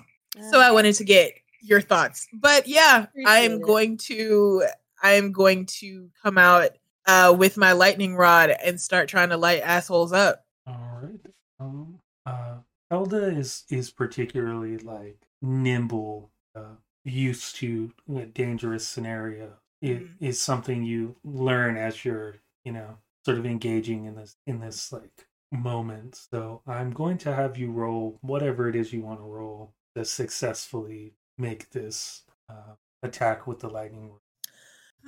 so 0.50 0.60
I 0.60 0.70
wanted 0.70 0.94
to 0.96 1.04
get 1.04 1.32
your 1.60 1.80
thoughts. 1.80 2.26
But 2.32 2.66
yeah, 2.66 3.06
I 3.26 3.38
am 3.40 3.60
going 3.60 3.96
to 3.98 4.64
I 5.02 5.12
am 5.12 5.32
going 5.32 5.66
to 5.66 6.10
come 6.22 6.38
out 6.38 6.70
uh 7.06 7.34
with 7.36 7.56
my 7.56 7.72
lightning 7.72 8.16
rod 8.16 8.50
and 8.50 8.80
start 8.80 9.08
trying 9.08 9.28
to 9.30 9.36
light 9.36 9.62
assholes 9.62 10.12
up. 10.12 10.44
All 10.66 11.00
right. 11.02 11.20
Um, 11.60 11.98
uh, 12.26 12.56
Elda 12.90 13.36
is 13.36 13.64
is 13.70 13.90
particularly 13.90 14.78
like 14.78 15.18
nimble, 15.40 16.30
uh, 16.54 16.76
used 17.04 17.56
to 17.56 17.92
a 18.14 18.26
dangerous 18.26 18.86
scenario. 18.86 19.58
It 19.80 20.02
Mhm. 20.02 20.16
is 20.20 20.40
something 20.40 20.84
you 20.84 21.16
learn 21.24 21.76
as 21.76 22.04
you're, 22.04 22.36
you 22.64 22.72
know, 22.72 22.98
sort 23.24 23.38
of 23.38 23.46
engaging 23.46 24.04
in 24.06 24.14
this 24.16 24.36
in 24.46 24.60
this 24.60 24.92
like 24.92 25.26
moment. 25.50 26.16
So 26.30 26.62
I'm 26.66 26.90
going 26.92 27.18
to 27.18 27.34
have 27.34 27.56
you 27.58 27.70
roll 27.70 28.18
whatever 28.22 28.68
it 28.68 28.76
is 28.76 28.92
you 28.92 29.02
want 29.02 29.20
to 29.20 29.24
roll 29.24 29.74
to 29.96 30.04
successfully 30.04 31.14
make 31.38 31.70
this 31.70 32.22
uh, 32.48 32.74
attack 33.02 33.46
with 33.46 33.60
the 33.60 33.68
lightning. 33.68 34.12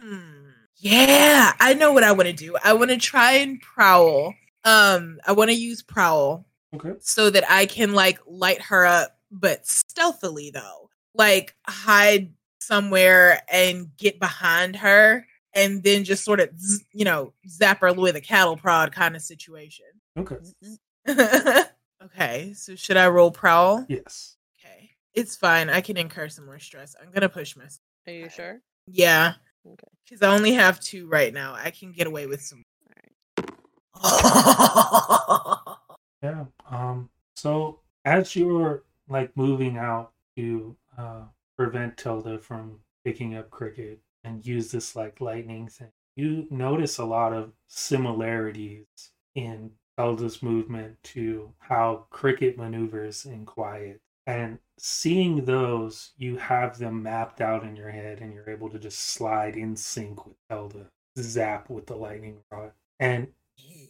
Hmm. 0.01 0.49
Yeah, 0.77 1.53
I 1.61 1.75
know 1.75 1.93
what 1.93 2.03
I 2.05 2.13
want 2.13 2.27
to 2.27 2.33
do. 2.33 2.57
I 2.63 2.73
want 2.73 2.91
to 2.91 2.97
try 2.97 3.33
and 3.35 3.61
prowl. 3.61 4.35
Um 4.65 5.19
I 5.27 5.33
want 5.33 5.51
to 5.51 5.57
use 5.57 5.83
prowl 5.83 6.47
Okay. 6.75 6.95
so 7.01 7.31
that 7.31 7.45
I 7.51 7.67
can 7.67 7.93
like 7.95 8.19
light 8.27 8.61
her 8.63 8.85
up, 8.85 9.17
but 9.31 9.67
stealthily 9.67 10.51
though. 10.53 10.91
Like 11.15 11.55
hide 11.67 12.33
somewhere 12.61 13.43
and 13.53 13.95
get 13.97 14.19
behind 14.19 14.77
her 14.77 15.27
and 15.55 15.83
then 15.83 16.05
just 16.05 16.25
sort 16.25 16.41
of, 16.41 16.51
z- 16.59 16.85
you 16.93 17.05
know, 17.05 17.33
zap 17.49 17.81
her 17.81 17.93
with 17.93 18.17
a 18.17 18.21
cattle 18.21 18.57
prod 18.57 18.93
kind 18.93 19.15
of 19.17 19.23
situation. 19.23 19.87
Okay. 20.17 20.37
z- 20.65 20.77
z- 21.09 21.63
okay, 22.05 22.53
so 22.55 22.75
should 22.75 22.97
I 22.97 23.09
roll 23.09 23.31
prowl? 23.31 23.85
Yes. 23.89 24.37
Okay, 24.59 24.91
it's 25.15 25.37
fine. 25.37 25.71
I 25.71 25.81
can 25.81 25.97
incur 25.97 26.29
some 26.29 26.47
more 26.47 26.59
stress. 26.59 26.95
I'm 27.01 27.11
gonna 27.13 27.29
push 27.29 27.57
myself. 27.57 27.81
Are 28.07 28.13
you 28.13 28.29
sure? 28.29 28.61
Yeah, 28.87 29.35
Okay. 29.67 29.89
because 30.05 30.23
I 30.23 30.35
only 30.35 30.53
have 30.53 30.79
two 30.81 31.09
right 31.09 31.33
now. 31.33 31.55
I 31.55 31.71
can 31.71 31.93
get 31.93 32.07
away 32.07 32.27
with 32.27 32.43
some. 32.43 32.63
Yeah. 36.23 36.45
Um. 36.71 37.11
So 37.37 37.81
as 38.07 38.35
you're 38.35 38.85
like 39.11 39.37
moving 39.37 39.77
out 39.77 40.13
to 40.37 40.75
uh, 40.97 41.23
prevent 41.59 41.99
Tilda 41.99 42.39
from 42.39 42.79
picking 43.05 43.37
up 43.37 43.51
cricket 43.51 44.01
and 44.25 44.45
use 44.45 44.71
this 44.71 44.97
like 44.97 45.21
lightning 45.21 45.69
thing, 45.69 45.93
you 46.17 46.47
notice 46.51 46.99
a 46.99 47.05
lot 47.05 47.33
of 47.33 47.53
similarities 47.69 48.87
in 49.35 49.71
Tilda's 49.99 50.43
movement 50.43 50.97
to 51.03 51.53
how 51.59 52.07
cricket 52.11 52.57
maneuvers 52.57 53.25
in 53.25 53.45
quiet. 53.45 54.01
And 54.27 54.59
seeing 54.79 55.45
those, 55.45 56.13
you 56.17 56.37
have 56.39 56.79
them 56.79 57.03
mapped 57.03 57.41
out 57.41 57.63
in 57.63 57.77
your 57.77 57.91
head, 57.91 58.21
and 58.21 58.33
you're 58.33 58.49
able 58.49 58.71
to 58.71 58.79
just 58.79 58.99
slide 58.99 59.57
in 59.57 59.77
sync 59.77 60.25
with 60.27 60.37
Tilda, 60.49 60.87
zap 61.19 61.69
with 61.69 61.87
the 61.87 61.97
lightning 61.97 62.39
rod. 62.51 62.73
And 62.99 63.29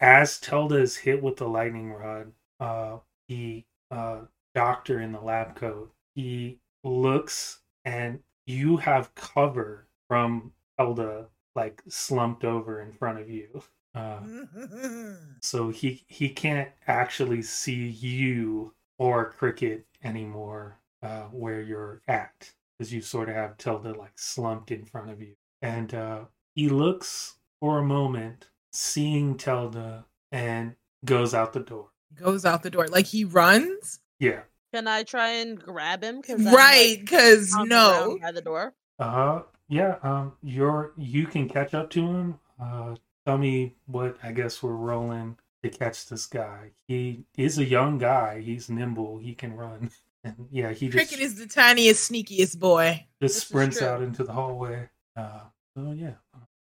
as 0.01 0.41
Telda 0.41 0.81
is 0.81 0.97
hit 0.97 1.23
with 1.23 1.37
the 1.37 1.49
lightning 1.49 1.93
rod, 1.93 2.33
uh, 2.59 2.99
the 3.29 3.65
uh, 3.91 4.23
doctor 4.55 5.01
in 5.01 5.13
the 5.13 5.21
lab 5.21 5.55
coat, 5.57 5.93
he 6.15 6.59
looks 6.83 7.61
and 7.85 8.21
you 8.47 8.77
have 8.77 9.15
cover 9.15 9.87
from 10.15 10.53
Telda 10.79 11.27
like 11.57 11.83
slumped 11.89 12.45
over 12.45 12.81
in 12.81 12.93
front 12.93 13.19
of 13.21 13.29
you. 13.29 13.63
Uh, 13.95 14.21
so 15.43 15.71
he 15.71 16.05
he 16.09 16.29
can't 16.29 16.69
actually 16.87 17.43
see 17.43 17.89
you 17.89 18.73
or 18.99 19.31
Cricket 19.33 19.87
anymore 20.05 20.79
uh, 21.03 21.23
where 21.33 21.61
you're 21.61 22.01
at 22.09 22.51
because 22.79 22.93
you 22.93 23.01
sort 23.01 23.29
of 23.29 23.35
have 23.35 23.57
Tilda 23.59 23.93
like 23.95 24.13
slumped 24.17 24.71
in 24.71 24.85
front 24.85 25.11
of 25.11 25.21
you, 25.21 25.35
and 25.63 25.93
uh, 25.95 26.21
he 26.55 26.69
looks 26.69 27.37
for 27.61 27.79
a 27.79 27.85
moment, 27.85 28.49
seeing 28.73 29.37
Tilda, 29.37 30.05
and 30.33 30.75
goes 31.05 31.35
out 31.35 31.53
the 31.53 31.61
door. 31.61 31.89
Goes 32.15 32.45
out 32.45 32.63
the 32.63 32.71
door 32.71 32.87
like 32.89 33.07
he 33.07 33.25
runs. 33.25 33.99
Yeah. 34.21 34.43
Can 34.73 34.89
I 34.89 35.03
try 35.05 35.29
and 35.31 35.59
grab 35.59 36.03
him? 36.03 36.23
'Cause 36.23 36.45
I'm, 36.45 36.55
Right, 36.55 36.99
because 37.01 37.55
on 37.55 37.69
no. 37.69 38.19
by 38.21 38.33
the 38.33 38.43
door. 38.43 38.75
Uh 38.99 39.43
yeah, 39.69 39.97
um 40.03 40.33
you're 40.43 40.93
you 40.97 41.27
can 41.27 41.49
catch 41.49 41.75
up 41.75 41.91
to 41.91 42.07
him. 42.07 42.41
Uh 42.61 42.97
tell 43.27 43.39
me 43.39 43.75
what 43.87 44.17
I 44.23 44.33
guess 44.33 44.63
we're 44.63 44.73
rolling 44.75 45.37
to 45.63 45.71
catch 45.71 46.07
this 46.07 46.27
guy. 46.27 46.73
He 46.87 47.25
is 47.37 47.59
a 47.59 47.65
young 47.65 47.99
guy, 47.99 48.41
he's 48.41 48.69
nimble, 48.69 49.19
he 49.19 49.35
can 49.35 49.57
run. 49.57 49.91
And 50.27 50.49
yeah, 50.51 50.73
he 50.73 50.89
just 50.89 51.11
Cricket 51.11 51.21
is 51.23 51.35
the 51.35 51.47
tiniest, 51.47 52.11
sneakiest 52.11 52.59
boy. 52.59 53.05
just 53.21 53.35
This 53.35 53.43
sprints 53.43 53.83
out 53.83 54.01
into 54.03 54.25
the 54.25 54.33
hallway. 54.33 54.89
Uh 55.17 55.41
so 55.77 55.93
yeah. 55.93 56.15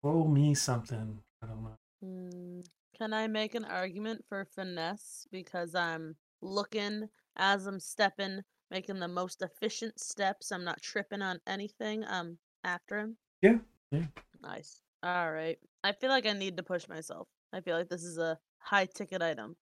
Roll 0.03 0.29
me 0.29 0.55
something. 0.55 1.19
I 1.43 1.47
don't 1.47 1.63
know. 1.63 1.79
Hmm, 2.03 2.61
Can 2.99 3.13
I 3.15 3.27
make 3.29 3.55
an 3.55 3.65
argument 3.65 4.25
for 4.29 4.45
finesse 4.45 5.27
because 5.33 5.75
I'm 5.75 6.17
looking 6.43 7.09
as 7.37 7.67
I'm 7.67 7.81
stepping, 7.81 8.43
making 8.71 8.99
the 9.01 9.09
most 9.09 9.43
efficient 9.43 9.99
steps. 10.01 10.53
I'm 10.53 10.65
not 10.65 10.83
tripping 10.83 11.23
on 11.23 11.41
anything. 11.47 12.05
I'm 12.05 12.39
after 12.67 12.99
him. 12.99 13.17
Yeah, 13.41 13.59
yeah. 13.91 14.07
Nice. 14.43 14.81
All 15.03 15.33
right. 15.33 15.59
I 15.85 15.93
feel 15.93 16.11
like 16.11 16.27
I 16.27 16.33
need 16.33 16.57
to 16.57 16.63
push 16.63 16.89
myself. 16.89 17.29
I 17.53 17.61
feel 17.61 17.77
like 17.77 17.89
this 17.89 18.05
is 18.05 18.19
a 18.19 18.39
high 18.59 18.87
ticket 18.87 19.23
item. 19.23 19.57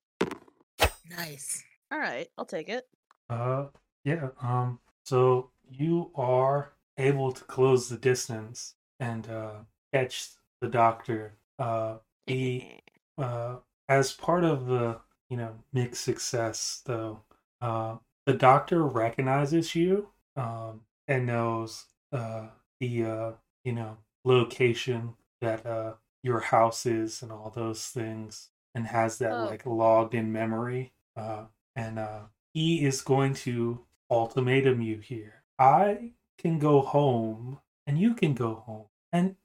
Nice. 1.11 1.63
All 1.93 1.99
right, 1.99 2.27
I'll 2.37 2.47
take 2.47 2.69
it. 2.69 2.85
Uh 3.31 3.67
yeah, 4.05 4.29
um 4.43 4.81
so 5.05 5.51
you 5.71 6.11
are 6.17 6.73
able 6.99 7.31
to 7.33 7.45
close 7.45 7.89
the 7.89 7.97
distance 7.97 8.75
and 8.99 9.29
uh 9.29 9.59
catch 9.93 10.31
the 10.61 10.69
doctor. 10.69 11.35
Uh 11.59 11.99
he 12.27 12.81
uh, 13.19 13.57
as 13.89 14.13
part 14.13 14.45
of 14.45 14.67
the 14.67 14.99
you 15.29 15.37
know 15.37 15.55
mixed 15.73 16.05
success 16.05 16.83
though 16.87 17.21
uh, 17.61 17.97
the 18.27 18.35
doctor 18.35 18.83
recognizes 18.83 19.75
you 19.75 20.09
um, 20.37 20.81
and 21.09 21.27
knows 21.27 21.87
uh, 22.13 22.47
the 22.89 23.05
uh, 23.05 23.33
you 23.65 23.73
know 23.73 23.97
location 24.25 25.15
that 25.41 25.65
uh, 25.67 25.95
your 26.23 26.41
house 26.41 26.87
is 26.87 27.23
and 27.23 27.31
all 27.33 27.51
those 27.55 27.87
things 27.87 28.51
and 28.75 28.87
has 28.87 29.19
that 29.19 29.33
Oh. 29.33 29.45
like 29.45 29.65
logged 29.67 30.15
in 30.15 30.33
memory 30.33 30.93
uh, 31.17 31.45
and 31.77 31.99
uh, 31.99 32.23
he 32.53 32.85
is 32.85 33.01
going 33.03 33.35
to 33.35 33.81
ultimatum 34.11 34.81
you 34.83 34.99
here 34.99 35.43
i 35.59 36.11
can 36.39 36.59
go 36.59 36.81
home 36.81 37.61
and 37.87 37.99
you 37.99 38.15
can 38.15 38.35
go 38.35 38.55
home 38.67 38.87
and 39.13 39.37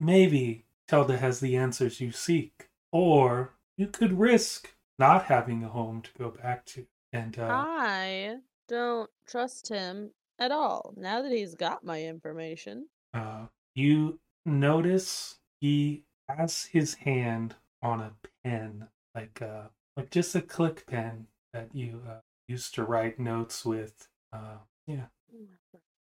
maybe 0.00 0.64
Telda 0.88 1.18
has 1.18 1.40
the 1.40 1.56
answers 1.56 2.00
you 2.00 2.12
seek 2.12 2.68
or 2.92 3.54
you 3.76 3.86
could 3.88 4.18
risk 4.18 4.74
not 4.98 5.24
having 5.26 5.62
a 5.62 5.68
home 5.68 6.02
to 6.02 6.10
go 6.18 6.30
back 6.30 6.64
to. 6.66 6.86
And 7.12 7.38
uh, 7.38 7.46
I 7.50 8.36
don't 8.68 9.10
trust 9.26 9.68
him 9.68 10.10
at 10.38 10.50
all 10.52 10.94
now 10.96 11.22
that 11.22 11.32
he's 11.32 11.54
got 11.54 11.84
my 11.84 12.02
information. 12.02 12.86
uh, 13.14 13.46
you 13.74 14.18
notice 14.44 15.38
he 15.60 16.04
has 16.28 16.64
his 16.64 16.94
hand 16.94 17.54
on 17.82 18.00
a 18.00 18.12
pen, 18.44 18.88
like 19.14 19.40
uh, 19.42 19.68
like 19.96 20.10
just 20.10 20.34
a 20.34 20.40
click 20.42 20.84
pen 20.86 21.26
that 21.52 21.68
you 21.74 22.00
uh, 22.08 22.20
used 22.48 22.74
to 22.74 22.84
write 22.84 23.18
notes 23.20 23.64
with. 23.64 24.08
Uh, 24.32 24.58
yeah, 24.86 25.06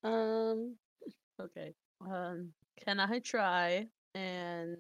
Um, 0.03 0.75
okay. 1.41 1.73
Um, 2.01 2.49
can 2.83 2.99
I 2.99 3.19
try 3.19 3.87
and 4.15 4.77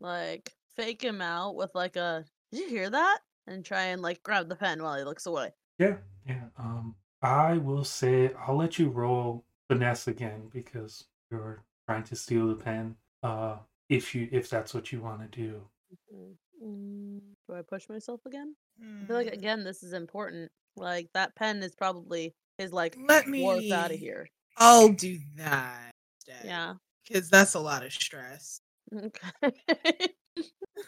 like 0.00 0.52
fake 0.76 1.02
him 1.02 1.20
out 1.20 1.54
with 1.56 1.70
like 1.74 1.96
a 1.96 2.24
did 2.52 2.60
you 2.60 2.68
hear 2.68 2.90
that? 2.90 3.18
And 3.46 3.64
try 3.64 3.84
and 3.84 4.02
like 4.02 4.22
grab 4.22 4.48
the 4.48 4.56
pen 4.56 4.82
while 4.82 4.96
he 4.98 5.04
looks 5.04 5.26
away. 5.26 5.50
yeah, 5.78 5.96
yeah. 6.26 6.44
Um, 6.58 6.94
I 7.22 7.58
will 7.58 7.84
say 7.84 8.32
I'll 8.34 8.56
let 8.56 8.78
you 8.78 8.88
roll 8.90 9.44
finesse 9.68 10.06
again 10.08 10.48
because 10.52 11.06
you're 11.30 11.64
trying 11.86 12.04
to 12.04 12.16
steal 12.16 12.48
the 12.48 12.54
pen. 12.62 12.96
Uh, 13.22 13.58
if 13.88 14.14
you 14.14 14.28
if 14.30 14.48
that's 14.50 14.74
what 14.74 14.92
you 14.92 15.00
want 15.00 15.20
to 15.20 15.28
do. 15.28 15.68
Mm, 16.12 16.36
Mm, 16.62 17.20
do 17.46 17.54
I 17.54 17.62
push 17.62 17.88
myself 17.88 18.20
again? 18.26 18.56
I 19.00 19.06
feel 19.06 19.16
like 19.16 19.28
Hmm, 19.28 19.32
again 19.32 19.62
this 19.64 19.82
is 19.84 19.92
important. 19.92 20.50
Like 20.76 21.08
that 21.14 21.34
pen 21.36 21.62
is 21.62 21.74
probably 21.76 22.34
is 22.58 22.72
like 22.72 22.96
Let 22.96 23.28
me 23.28 23.72
out 23.72 23.92
of 23.92 23.98
here. 23.98 24.28
I'll 24.56 24.92
do 24.92 25.18
that. 25.36 25.92
instead, 26.16 26.46
Yeah. 26.46 26.74
Because 27.06 27.30
that's 27.30 27.54
a 27.54 27.60
lot 27.60 27.84
of 27.84 27.92
stress. 27.92 28.60
Okay. 28.94 29.30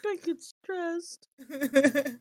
I 0.07 0.17
get 0.23 0.41
stressed. 0.43 1.29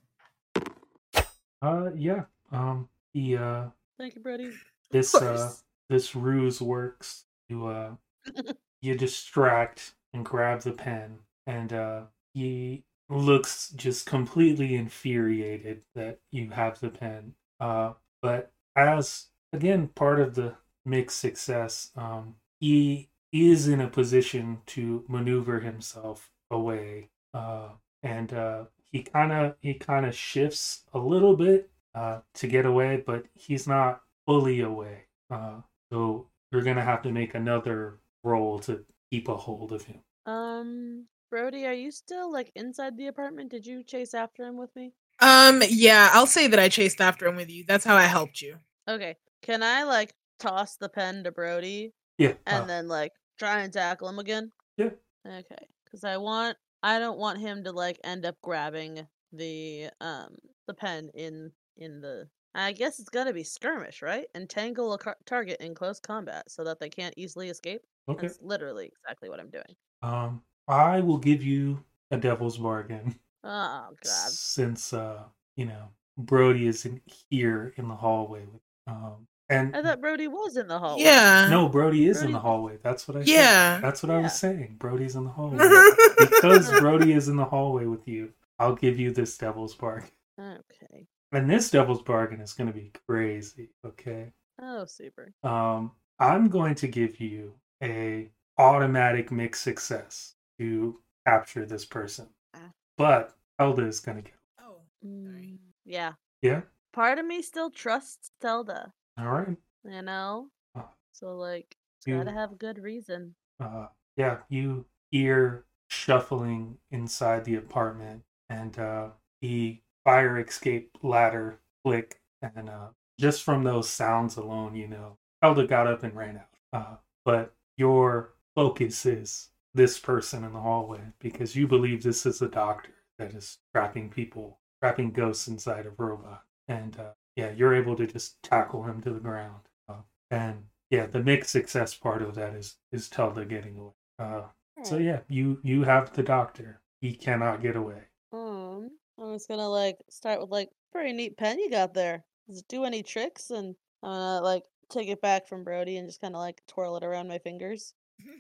Uh, 1.62 1.92
yeah. 1.96 2.26
Um, 2.52 2.90
the 3.14 3.38
uh, 3.38 3.70
Thank 4.00 4.16
you, 4.16 4.22
Brody. 4.22 4.54
this 4.92 5.14
uh, 5.14 5.54
this 5.90 6.16
ruse 6.16 6.62
works. 6.62 7.26
You 7.50 7.68
uh, 7.68 7.92
you 8.82 8.96
distract 8.96 9.94
and 10.14 10.26
grab 10.26 10.62
the 10.62 10.72
pen, 10.72 11.20
and 11.46 11.74
uh, 11.74 12.02
he 12.34 12.86
looks 13.10 13.72
just 13.72 14.06
completely 14.06 14.76
infuriated 14.76 15.82
that 15.96 16.20
you 16.32 16.52
have 16.52 16.80
the 16.80 16.90
pen. 16.90 17.34
Uh, 17.60 17.94
but 18.22 18.52
as 18.76 19.28
again 19.52 19.90
part 19.90 20.22
of 20.22 20.36
the 20.36 20.56
mixed 20.86 21.20
success, 21.20 21.92
um, 21.98 22.36
he 22.62 23.10
is 23.34 23.68
in 23.68 23.82
a 23.82 23.88
position 23.88 24.60
to 24.66 25.04
maneuver 25.10 25.60
himself 25.60 26.32
away. 26.50 27.10
Uh, 27.34 27.70
and 28.02 28.34
uh, 28.34 28.64
he 28.92 29.04
kind 29.04 29.34
of 29.34 29.56
he 29.62 29.74
kind 29.74 30.06
of 30.06 30.16
shifts 30.16 30.84
a 30.94 31.00
little 31.00 31.36
bit 31.36 31.70
uh, 32.00 32.22
to 32.36 32.48
get 32.48 32.66
away, 32.66 33.04
but 33.06 33.26
he's 33.34 33.68
not 33.68 34.02
fully 34.26 34.62
away. 34.62 35.06
Uh, 35.30 35.58
so 35.92 36.28
you're 36.52 36.62
gonna 36.62 36.84
have 36.84 37.02
to 37.04 37.12
make 37.12 37.36
another 37.36 38.00
roll 38.24 38.60
to 38.60 38.86
keep 39.12 39.28
a 39.28 39.36
hold 39.36 39.74
of 39.74 39.84
him. 39.84 40.00
Um, 40.26 41.08
Brody, 41.30 41.66
are 41.66 41.74
you 41.74 41.92
still 41.92 42.32
like 42.32 42.52
inside 42.56 42.98
the 42.98 43.08
apartment? 43.08 43.52
Did 43.52 43.66
you 43.66 43.84
chase 43.84 44.14
after 44.14 44.44
him 44.44 44.58
with 44.58 44.74
me? 44.76 44.94
Um, 45.20 45.62
yeah, 45.68 46.10
I'll 46.14 46.28
say 46.28 46.48
that 46.48 46.60
I 46.60 46.70
chased 46.70 47.02
after 47.02 47.28
him 47.28 47.36
with 47.36 47.50
you. 47.50 47.66
That's 47.68 47.84
how 47.86 47.96
I 47.96 48.04
helped 48.06 48.42
you. 48.42 48.56
Okay. 48.88 49.16
Can 49.42 49.62
I 49.62 49.84
like 49.84 50.14
toss 50.40 50.78
the 50.78 50.90
pen 50.90 51.24
to 51.26 51.32
Brody 51.32 51.94
Yeah. 52.18 52.34
and 52.48 52.64
uh, 52.64 52.68
then 52.68 52.88
like 52.88 53.12
try 53.38 53.62
and 53.62 53.74
tackle 53.74 54.08
him 54.08 54.20
again? 54.20 54.52
Yeah. 54.78 54.92
Okay. 55.28 55.68
Because 55.84 56.04
I 56.06 56.18
want 56.18 56.58
I 56.82 57.00
don't 57.00 57.20
want 57.20 57.40
him 57.40 57.66
to 57.66 57.72
like 57.72 58.00
end 58.04 58.26
up 58.26 58.36
grabbing 58.42 59.06
the 59.34 59.90
um 60.00 60.36
the 60.68 60.74
pen 60.74 61.10
in 61.14 61.52
in 61.80 62.02
the 62.02 62.28
I 62.56 62.72
guess 62.72 63.00
it's 63.00 63.10
gonna 63.10 63.34
be 63.34 63.44
skirmish, 63.44 64.02
right? 64.02 64.26
Entangle 64.36 64.94
a 64.94 64.98
car- 64.98 65.18
target 65.26 65.58
in 65.62 65.76
close 65.76 66.00
combat 66.00 66.50
so 66.50 66.64
that 66.64 66.80
they 66.80 66.90
can't 66.90 67.14
easily 67.18 67.50
escape. 67.50 67.82
okay. 68.08 68.28
That's 68.28 68.40
literally 68.42 68.88
exactly 69.04 69.30
what 69.30 69.40
I'm 69.40 69.50
doing. 69.50 69.76
Um, 70.02 70.42
I 70.68 71.00
will 71.02 71.18
give 71.20 71.44
you 71.44 71.84
a 72.12 72.18
devil's 72.18 72.58
bargain 72.58 73.16
Oh 73.44 73.90
god. 74.04 74.30
since 74.32 74.94
uh, 74.94 75.24
you 75.56 75.66
know, 75.66 75.90
Brody 76.18 76.68
is 76.68 76.86
in 76.86 77.02
here 77.30 77.74
in 77.78 77.88
the 77.88 77.96
hallway 77.96 78.42
with 78.52 78.62
um, 78.88 79.28
and 79.52 79.76
I 79.76 79.82
thought 79.82 80.02
Brody 80.02 80.28
was 80.28 80.58
in 80.58 80.68
the 80.68 80.78
hallway. 80.78 81.04
Yeah. 81.04 81.48
no, 81.50 81.70
Brody 81.70 82.08
is 82.08 82.22
in 82.22 82.32
the 82.32 82.40
hallway. 82.40 82.78
That's 82.84 83.08
what 83.08 83.18
I 83.18 83.22
said. 83.22 83.28
Yeah. 83.30 83.80
That's 83.80 84.04
what 84.04 84.12
I 84.12 84.18
Yeah. 84.18 84.24
was 84.24 84.34
saying. 84.34 84.76
Brody's 84.80 85.16
in 85.16 85.24
the 85.24 85.30
hallway. 85.32 85.58
because 86.20 86.70
Brody 86.80 87.14
is 87.14 87.30
in 87.30 87.36
the 87.36 87.46
hallway 87.46 87.86
with 87.86 88.08
you, 88.08 88.32
I'll 88.60 88.76
give 88.76 89.00
you 89.00 89.12
this 89.12 89.38
devil's 89.38 89.74
bargain. 89.76 90.10
Okay. 90.40 91.08
And 91.32 91.50
this 91.50 91.70
devil's 91.70 92.02
bargain 92.02 92.42
is 92.42 92.54
going 92.54 92.68
to 92.68 92.74
be 92.74 92.92
crazy. 93.08 93.70
Okay. 93.86 94.32
Oh 94.62 94.86
super. 94.86 95.32
Um, 95.44 95.92
I'm 96.20 96.50
going 96.50 96.76
to 96.76 96.88
give 96.88 97.20
you 97.20 97.54
a 97.84 98.30
automatic 98.58 99.32
mixed 99.32 99.62
success 99.64 100.36
to 100.60 101.00
capture 101.26 101.66
this 101.66 101.86
person, 101.86 102.28
Ah. 102.56 102.72
but 102.98 103.36
Elda 103.60 103.84
is 103.86 104.00
going 104.00 104.18
to 104.18 104.24
get. 104.24 104.34
oh. 104.62 104.82
Mm, 105.06 105.58
yeah. 105.86 106.14
Yeah. 106.42 106.62
Part 106.94 107.20
of 107.20 107.26
me 107.26 107.42
still 107.42 107.70
trusts 107.70 108.32
Zelda, 108.42 108.92
All 109.18 109.28
right. 109.30 109.56
you 109.86 110.02
know? 110.02 110.50
Uh, 110.76 110.84
So 111.14 111.38
like 111.38 111.76
you- 112.06 112.18
gotta 112.18 112.32
have 112.32 112.52
a 112.52 112.56
good 112.56 112.80
reason. 112.80 113.36
Uh, 113.60 113.88
yeah. 114.18 114.40
You 114.50 114.86
hear 115.12 115.66
shuffling 115.90 116.78
inside 116.92 117.46
the 117.46 117.56
apartment, 117.56 118.24
and 118.50 118.78
uh, 118.80 119.10
the 119.42 119.80
fire 120.04 120.40
escape 120.40 120.98
ladder 121.04 121.60
click, 121.84 122.20
and 122.42 122.70
uh, 122.70 122.88
just 123.20 123.44
from 123.44 123.64
those 123.64 123.90
sounds 123.90 124.38
alone, 124.38 124.76
you 124.76 124.88
know, 124.88 125.18
Elda 125.42 125.68
got 125.68 125.88
up 125.88 126.04
and 126.04 126.16
ran 126.16 126.38
out. 126.38 126.50
Uh, 126.72 126.96
but 127.26 127.54
your 127.78 128.34
focus 128.56 129.06
is 129.06 129.50
this 129.74 130.00
person 130.00 130.44
in 130.44 130.54
the 130.54 130.60
hallway 130.60 131.02
because 131.20 131.56
you 131.56 131.68
believe 131.68 132.04
this 132.04 132.26
is 132.26 132.42
a 132.42 132.48
doctor 132.48 132.92
that 133.18 133.34
is 133.34 133.58
trapping 133.74 134.10
people, 134.10 134.60
trapping 134.82 135.12
ghosts 135.12 135.48
inside 135.48 135.86
a 135.86 135.92
robot. 135.98 136.44
And 136.68 136.98
uh, 137.00 137.12
yeah, 137.36 137.52
you're 137.52 137.76
able 137.76 137.96
to 137.96 138.08
just 138.08 138.42
tackle 138.44 138.84
him 138.84 139.02
to 139.02 139.12
the 139.12 139.20
ground. 139.20 139.62
Uh, 139.88 140.02
and 140.32 140.64
yeah, 140.90 141.06
the 141.06 141.24
mixed 141.24 141.52
success 141.52 141.94
part 141.94 142.22
of 142.22 142.36
that 142.36 142.54
is 142.56 142.78
is 142.92 143.10
Telda 143.10 143.48
getting 143.48 143.78
away. 143.78 143.94
Uh, 144.18 144.42
so 144.84 144.98
yeah, 144.98 145.20
you 145.28 145.60
you 145.64 145.84
have 145.84 146.14
the 146.14 146.24
doctor. 146.24 146.82
He 147.02 147.14
cannot 147.14 147.62
get 147.62 147.76
away. 147.76 148.04
Um, 148.34 148.92
I'm 149.22 149.34
just 149.34 149.48
gonna 149.48 149.70
like 149.70 149.98
start 150.10 150.42
with 150.42 150.50
like 150.50 150.70
pretty 150.92 151.14
neat 151.14 151.38
pen 151.38 151.60
you 151.60 151.70
got 151.70 151.94
there. 151.94 152.24
Does 152.48 152.60
it 152.60 152.68
do 152.68 152.86
any 152.86 153.04
tricks? 153.04 153.50
And 153.50 153.76
I'm 154.04 154.12
gonna 154.12 154.42
like 154.42 154.64
take 154.90 155.10
it 155.10 155.22
back 155.22 155.48
from 155.48 155.64
Brody 155.64 155.98
and 155.98 156.08
just 156.08 156.22
kind 156.22 156.36
of 156.36 156.42
like 156.42 156.62
twirl 156.68 156.98
it 156.98 157.04
around 157.04 157.28
my 157.28 157.40
fingers. 157.40 157.94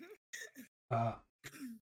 Uh, 0.91 1.13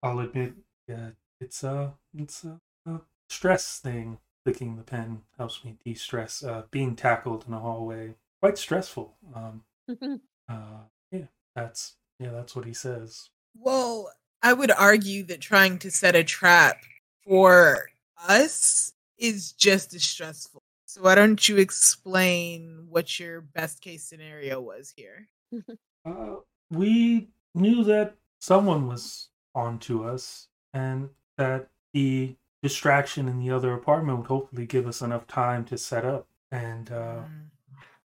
I'll 0.03 0.21
admit, 0.21 0.55
yeah, 0.89 1.11
it's 1.39 1.63
a 1.63 1.93
it's 2.15 2.45
a, 2.45 2.59
a 2.87 3.03
stress 3.29 3.79
thing. 3.79 4.19
Clicking 4.43 4.77
the 4.77 4.83
pen 4.83 5.21
helps 5.37 5.63
me 5.65 5.77
de-stress. 5.85 6.43
Uh, 6.43 6.63
being 6.71 6.97
tackled 6.97 7.45
in 7.47 7.53
a 7.53 7.59
hallway 7.59 8.15
quite 8.41 8.59
stressful. 8.59 9.17
Um, 9.35 9.65
uh, 10.49 10.85
yeah, 11.11 11.27
that's 11.55 11.97
yeah, 12.19 12.31
that's 12.31 12.55
what 12.55 12.65
he 12.65 12.73
says. 12.73 13.31
Well, 13.57 14.11
I 14.43 14.53
would 14.53 14.71
argue 14.71 15.25
that 15.25 15.41
trying 15.41 15.79
to 15.81 15.91
set 15.91 16.15
a 16.15 16.25
trap 16.25 16.79
for 17.25 17.89
us 18.29 18.93
is 19.19 19.53
just 19.53 19.95
as 19.95 20.03
stressful. 20.05 20.63
So 20.87 21.03
why 21.03 21.15
don't 21.15 21.49
you 21.49 21.57
explain 21.59 22.87
what 22.89 23.19
your 23.19 23.41
best 23.41 23.81
case 23.81 24.05
scenario 24.05 24.61
was 24.61 24.93
here? 24.97 25.29
Uh, 26.05 26.37
we 26.71 27.27
knew 27.57 27.83
that 27.83 28.15
someone 28.39 28.87
was 28.87 29.29
onto 29.57 30.05
us, 30.05 30.47
and 30.73 31.09
that 31.37 31.69
the 31.93 32.37
distraction 32.63 33.27
in 33.27 33.41
the 33.41 33.51
other 33.51 33.73
apartment 33.75 34.19
would 34.19 34.29
hopefully 34.29 34.67
give 34.67 34.87
us 34.87 35.03
enough 35.03 35.27
time 35.27 35.65
to 35.65 35.77
set 35.77 36.05
up. 36.05 36.29
And 36.53 36.93
uh, 36.93 37.23
Mm. 37.25 37.49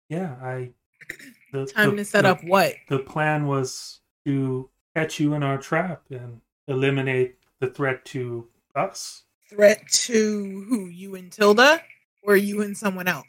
yeah, 0.08 0.36
I 0.41 0.69
the, 1.52 1.65
Time 1.65 1.89
the- 1.91 1.98
to 1.98 2.06
set 2.06 2.22
the- 2.22 2.30
up 2.30 2.43
what? 2.45 2.76
the 2.88 3.00
plan 3.00 3.48
was 3.48 4.00
to 4.26 4.69
catch 4.95 5.19
you 5.19 5.34
in 5.34 5.43
our 5.43 5.58
trap 5.58 6.04
and 6.10 6.39
eliminate 6.69 7.36
the 7.60 7.67
threat 7.67 8.06
to 8.06 8.48
us. 8.76 9.24
Threat 9.49 9.88
to 9.89 10.65
who? 10.69 10.88
You 10.88 11.15
and 11.15 11.31
Tilda? 11.31 11.81
Or 12.23 12.35
you 12.35 12.62
and 12.62 12.77
someone 12.77 13.07
else? 13.07 13.25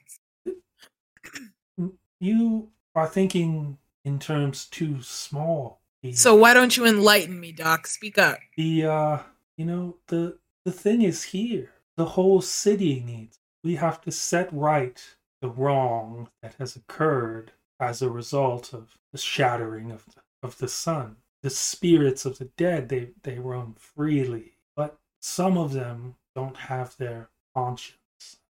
You 2.21 2.69
are 2.95 3.07
thinking 3.09 3.79
in 4.05 4.19
terms 4.19 4.67
too 4.67 5.01
small. 5.03 5.81
So 6.13 6.35
why 6.35 6.55
don't 6.55 6.77
you 6.77 6.87
enlighten 6.87 7.39
me, 7.41 7.53
Doc? 7.53 7.87
Speak 7.87 8.19
up. 8.19 8.39
the 8.57 8.85
uh, 8.87 9.19
you 9.57 9.65
know 9.67 9.97
the 10.09 10.39
the 10.65 10.73
thing 10.73 11.03
is 11.03 11.23
here. 11.25 11.71
The 11.97 12.05
whole 12.07 12.41
city 12.41 13.01
needs. 13.01 13.39
We 13.63 13.75
have 13.77 14.01
to 14.03 14.11
set 14.11 14.53
right 14.53 15.03
the 15.43 15.49
wrong 15.51 16.29
that 16.43 16.55
has 16.59 16.77
occurred 16.77 17.53
as 17.79 18.03
a 18.03 18.11
result 18.11 18.73
of 18.75 18.99
the 19.13 19.19
shattering 19.19 19.91
of 19.91 20.05
the, 20.07 20.23
of 20.43 20.59
the 20.59 20.69
sun. 20.69 21.17
The 21.43 21.51
spirits 21.51 22.25
of 22.25 22.39
the 22.39 22.47
dead 22.57 22.89
they 22.89 23.11
they 23.23 23.39
roam 23.39 23.75
freely, 23.79 24.53
some 25.21 25.57
of 25.59 25.73
them 25.73 26.17
don't 26.35 26.57
have 26.57 26.97
their 26.97 27.29
conscience, 27.55 27.97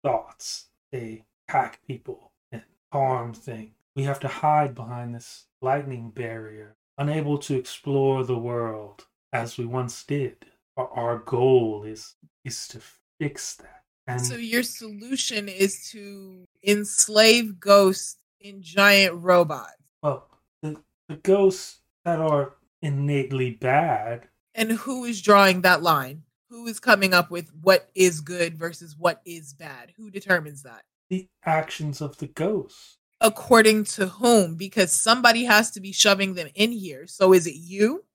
thoughts. 0.03 0.65
They 0.91 1.23
hack 1.49 1.79
people 1.87 2.31
and 2.51 2.63
harm 2.91 3.33
things. 3.33 3.73
We 3.95 4.03
have 4.03 4.19
to 4.21 4.27
hide 4.27 4.73
behind 4.75 5.15
this 5.15 5.45
lightning 5.61 6.11
barrier, 6.11 6.75
unable 6.97 7.37
to 7.39 7.55
explore 7.55 8.23
the 8.23 8.37
world 8.37 9.05
as 9.33 9.57
we 9.57 9.65
once 9.65 10.03
did. 10.03 10.45
Our, 10.77 11.19
goal 11.19 11.83
is 11.83 12.15
is 12.43 12.67
to 12.69 12.81
fix 13.19 13.55
that. 13.57 13.83
And 14.07 14.19
So 14.25 14.35
your 14.35 14.63
solution 14.63 15.47
is 15.47 15.89
to 15.91 16.45
enslave 16.63 17.59
ghosts 17.59 18.17
in 18.39 18.61
giant 18.61 19.15
robots. 19.21 19.73
well, 20.01 20.27
the 20.63 20.81
the 21.07 21.17
ghosts 21.17 21.79
that 22.05 22.19
are 22.19 22.53
innately 22.81 23.51
bad, 23.51 24.27
And 24.55 24.71
who 24.71 25.03
is 25.05 25.21
drawing 25.21 25.61
that 25.61 25.83
line? 25.83 26.23
Who 26.51 26.67
is 26.67 26.79
coming 26.79 27.15
up 27.15 27.31
with 27.31 27.49
what 27.61 27.89
is 27.95 28.21
good 28.21 28.59
versus 28.59 28.95
what 28.95 29.21
is 29.25 29.53
bad? 29.53 29.93
Who 29.97 30.11
determines 30.11 30.61
that? 30.63 30.83
the 31.11 31.27
actions 31.45 32.01
of 32.01 32.17
the 32.17 32.27
ghosts. 32.27 32.97
According 33.19 33.83
to 33.83 34.07
whom? 34.07 34.55
Because 34.55 34.91
somebody 34.91 35.43
has 35.43 35.69
to 35.71 35.81
be 35.81 35.91
shoving 35.91 36.33
them 36.33 36.47
in 36.55 36.71
here. 36.71 37.05
So 37.05 37.33
is 37.33 37.45
it 37.45 37.55
you? 37.55 38.05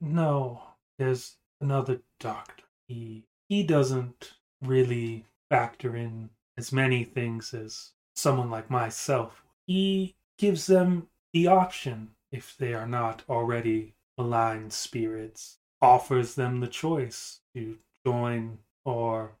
No, 0.00 0.62
there's 0.98 1.36
another 1.60 2.00
doctor. 2.18 2.64
He 2.88 3.24
he 3.48 3.62
doesn't 3.62 4.32
really 4.62 5.26
factor 5.50 5.94
in 5.94 6.30
as 6.56 6.72
many 6.72 7.04
things 7.04 7.52
as 7.52 7.92
someone 8.16 8.50
like 8.50 8.70
myself. 8.70 9.44
He 9.66 10.16
gives 10.38 10.66
them 10.66 11.08
the 11.32 11.46
option 11.46 12.12
if 12.32 12.56
they 12.58 12.72
are 12.72 12.88
not 12.88 13.22
already 13.28 13.94
aligned 14.16 14.72
spirits, 14.72 15.58
offers 15.80 16.34
them 16.34 16.60
the 16.60 16.68
choice 16.68 17.40
to 17.54 17.76
join 18.06 18.58
or 18.84 19.32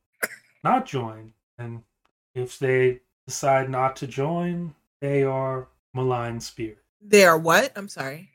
not 0.62 0.86
join. 0.86 1.32
And 1.58 1.82
if 2.34 2.58
they 2.58 3.00
decide 3.26 3.70
not 3.70 3.96
to 3.96 4.06
join, 4.06 4.74
they 5.00 5.22
are 5.22 5.68
malign 5.94 6.40
spirit. 6.40 6.78
They 7.00 7.24
are 7.24 7.38
what? 7.38 7.72
I'm 7.76 7.88
sorry. 7.88 8.30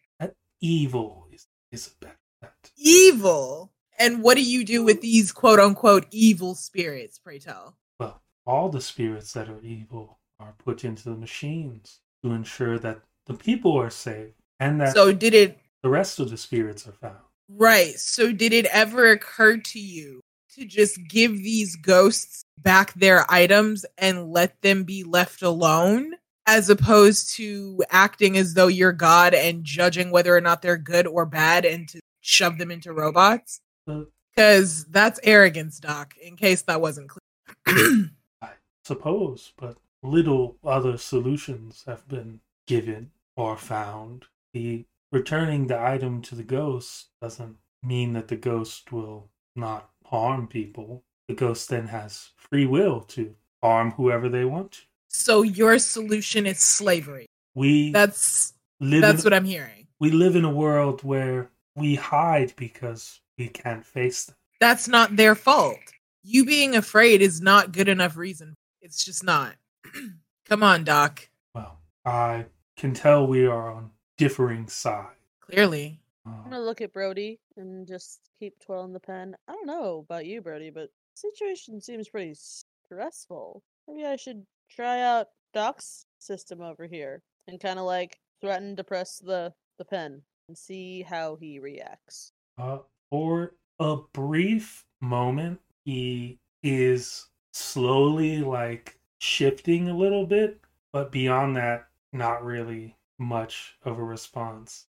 Evil 0.64 1.28
is, 1.32 1.48
is 1.72 1.88
a 1.88 2.06
better 2.06 2.18
that. 2.42 2.72
Evil. 2.78 3.72
And 3.98 4.24
what 4.24 4.36
do 4.36 4.44
you 4.44 4.64
do 4.64 4.84
with 4.84 5.02
these 5.02 5.32
quote 5.32 5.60
unquote 5.60 6.08
evil 6.12 6.56
spirits, 6.56 7.20
pray 7.20 7.40
tell? 7.40 7.78
Well, 8.00 8.22
all 8.46 8.70
the 8.70 8.82
spirits 8.82 9.34
that 9.34 9.50
are 9.50 9.62
evil 9.62 10.20
are 10.40 10.54
put 10.64 10.84
into 10.84 11.04
the 11.04 11.16
machines 11.16 12.00
to 12.24 12.32
ensure 12.32 12.80
that 12.80 13.02
the 13.26 13.34
people 13.34 13.78
are 13.78 13.90
safe 13.90 14.34
and 14.60 14.82
that 14.82 14.94
So 14.94 15.12
did 15.12 15.34
it 15.34 15.58
the 15.82 15.90
rest 15.90 16.20
of 16.20 16.30
the 16.30 16.38
spirits 16.38 16.88
are 16.88 16.92
found. 16.92 17.18
Right. 17.50 17.98
So 18.00 18.32
did 18.32 18.54
it 18.54 18.66
ever 18.68 19.12
occur 19.12 19.58
to 19.58 19.80
you 19.80 20.22
to 20.56 20.66
just 20.66 21.00
give 21.08 21.38
these 21.38 21.76
ghosts 21.76 22.44
back 22.58 22.94
their 22.94 23.26
items 23.32 23.86
and 23.98 24.32
let 24.32 24.62
them 24.62 24.84
be 24.84 25.04
left 25.04 25.42
alone? 25.42 26.14
As 26.48 26.70
opposed 26.70 27.36
to 27.36 27.84
acting 27.92 28.36
as 28.36 28.56
though 28.56 28.68
you're 28.68 28.92
God 28.92 29.34
and 29.36 29.64
judging 29.64 30.10
whether 30.10 30.36
or 30.36 30.42
not 30.42 30.62
they're 30.62 30.76
good 30.76 31.06
or 31.06 31.26
bad 31.26 31.66
and 31.66 31.88
to 31.90 32.00
shove 32.22 32.58
them 32.58 32.72
into 32.72 32.92
robots? 32.94 33.62
Uh, 33.88 34.02
Because 34.36 34.86
that's 34.86 35.20
arrogance, 35.24 35.80
Doc, 35.80 36.14
in 36.22 36.36
case 36.36 36.64
that 36.64 36.82
wasn't 36.82 37.10
clear. 37.10 38.10
I 38.42 38.50
suppose, 38.84 39.54
but 39.56 39.78
little 40.04 40.58
other 40.64 40.98
solutions 40.98 41.84
have 41.86 42.08
been 42.08 42.40
given 42.68 43.12
or 43.36 43.56
found. 43.56 44.26
The 44.54 44.86
returning 45.12 45.68
the 45.68 45.80
item 45.80 46.22
to 46.24 46.36
the 46.36 46.44
ghost 46.44 47.08
doesn't 47.22 47.58
mean 47.84 48.14
that 48.14 48.28
the 48.28 48.36
ghost 48.36 48.92
will 48.92 49.30
not 49.56 49.90
harm 50.06 50.48
people. 50.48 51.04
The 51.28 51.34
ghost 51.36 51.70
then 51.70 51.88
has 51.88 52.30
free 52.38 52.66
will 52.66 53.02
to 53.02 53.36
harm 53.64 53.92
whoever 53.92 54.30
they 54.30 54.46
want 54.46 54.72
to. 54.74 54.80
so 55.08 55.42
your 55.44 55.78
solution 55.80 56.46
is 56.46 56.60
slavery. 56.60 57.26
We 57.56 57.92
That's 57.92 58.54
live 58.80 59.02
that's 59.02 59.22
in, 59.22 59.24
what 59.26 59.34
I'm 59.34 59.46
hearing. 59.46 59.88
we 60.00 60.12
live 60.12 60.36
in 60.36 60.46
a 60.46 60.52
world 60.54 61.04
where 61.04 61.50
we 61.76 61.96
hide 61.96 62.54
because 62.56 63.20
we 63.38 63.48
can't 63.50 63.86
face 63.86 64.26
them. 64.26 64.36
That's 64.60 64.88
not 64.88 65.16
their 65.16 65.36
fault. 65.36 65.78
You 66.24 66.46
being 66.46 66.76
afraid 66.76 67.22
is 67.22 67.42
not 67.42 67.72
good 67.72 67.90
enough 67.90 68.16
reason. 68.18 68.56
It's 68.82 69.04
just 69.04 69.24
not. 69.24 69.54
Come 70.48 70.64
on, 70.64 70.84
Doc. 70.84 71.30
Well, 71.56 71.80
I 72.06 72.46
can 72.78 72.94
tell 72.94 73.26
we 73.28 73.46
are 73.46 73.72
on 73.72 73.92
differing 74.22 74.68
sides. 74.68 75.18
Clearly. 75.40 76.00
I'm 76.28 76.34
Uh, 76.34 76.44
gonna 76.44 76.60
look 76.62 76.80
at 76.82 76.94
Brody 76.94 77.40
and 77.58 77.88
just 77.88 78.22
keep 78.40 78.60
twirling 78.60 78.94
the 78.94 79.00
pen. 79.00 79.36
I 79.48 79.54
don't 79.54 79.66
know 79.66 80.06
about 80.08 80.28
you, 80.28 80.42
Brody, 80.42 80.70
but 80.70 80.92
situation 81.16 81.82
seems 81.82 82.08
pretty 82.08 82.36
stressful. 82.36 83.64
Maybe 83.88 84.06
I 84.06 84.16
should 84.18 84.46
try 84.70 85.02
out 85.02 85.30
Doc's 85.54 86.06
system 86.20 86.62
over 86.62 86.86
here 86.86 87.24
and 87.48 87.60
kind 87.60 87.80
of 87.80 87.86
like 87.86 88.20
threaten 88.42 88.76
to 88.76 88.84
press 88.84 89.18
the 89.18 89.56
the 89.80 89.86
pen 89.86 90.22
and 90.48 90.56
see 90.56 91.02
how 91.02 91.38
he 91.38 91.58
reacts. 91.58 92.32
Uh, 92.60 92.78
for 93.10 93.56
a 93.80 93.98
brief 94.14 94.86
moment, 95.02 95.60
he 95.84 96.38
is 96.62 97.28
slowly 97.54 98.42
like 98.42 99.00
shifting 99.18 99.90
a 99.90 99.98
little 99.98 100.28
bit, 100.28 100.62
but 100.94 101.12
beyond 101.12 101.56
that, 101.56 101.88
not 102.14 102.44
really 102.46 102.96
much 103.22 103.76
of 103.86 104.00
a 104.00 104.04
response. 104.04 104.88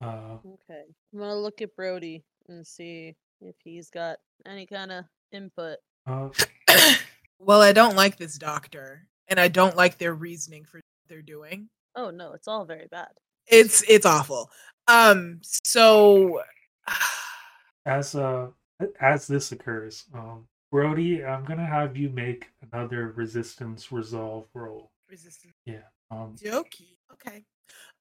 Uh, 0.00 0.38
Okay, 0.44 0.82
I'm 1.12 1.18
gonna 1.18 1.36
look 1.36 1.62
at 1.62 1.76
Brody 1.76 2.24
and 2.48 2.66
see 2.66 3.14
if 3.40 3.54
he's 3.62 3.90
got 3.90 4.18
any 4.46 4.66
kind 4.66 4.90
of 4.90 5.04
input. 5.32 5.78
uh, 6.06 6.28
well, 7.38 7.60
I 7.62 7.72
don't 7.72 7.96
like 7.96 8.16
this 8.16 8.38
doctor, 8.38 9.06
and 9.28 9.38
I 9.38 9.48
don't 9.48 9.76
like 9.76 9.98
their 9.98 10.14
reasoning 10.14 10.64
for 10.64 10.78
what 10.78 10.84
they're 11.08 11.22
doing. 11.22 11.68
Oh 11.94 12.10
no, 12.10 12.32
it's 12.32 12.48
all 12.48 12.64
very 12.64 12.86
bad. 12.90 13.08
It's 13.46 13.82
it's 13.88 14.06
awful. 14.06 14.50
Um, 14.88 15.40
so 15.42 16.42
as 17.86 18.14
uh, 18.14 18.48
as 19.00 19.26
this 19.26 19.52
occurs, 19.52 20.04
um, 20.14 20.46
Brody, 20.70 21.24
I'm 21.24 21.44
gonna 21.44 21.66
have 21.66 21.96
you 21.96 22.08
make 22.10 22.48
another 22.72 23.12
resistance 23.16 23.92
resolve 23.92 24.46
roll. 24.54 24.90
resistance. 25.10 25.54
Yeah. 25.64 25.82
Um, 26.10 26.36
Jokey. 26.42 26.96
Okay. 27.12 27.44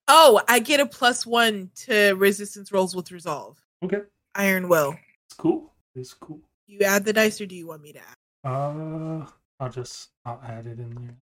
Oh, 0.07 0.41
I 0.47 0.59
get 0.59 0.79
a 0.79 0.85
plus 0.85 1.25
one 1.25 1.71
to 1.85 2.13
resistance 2.13 2.71
rolls 2.71 2.95
with 2.95 3.11
resolve. 3.11 3.59
okay, 3.83 4.01
Iron 4.35 4.67
will. 4.69 4.95
it's 5.25 5.35
cool. 5.35 5.73
It's 5.95 6.13
cool. 6.13 6.39
You 6.67 6.81
add 6.81 7.05
the 7.05 7.13
dice, 7.13 7.39
or 7.41 7.45
do 7.45 7.55
you 7.55 7.67
want 7.67 7.81
me 7.81 7.93
to 7.93 7.99
add? 7.99 8.49
Uh, 8.49 9.25
I'll 9.59 9.69
just 9.69 10.09
I'll 10.25 10.41
add 10.45 10.67
it 10.67 10.79
in 10.79 10.93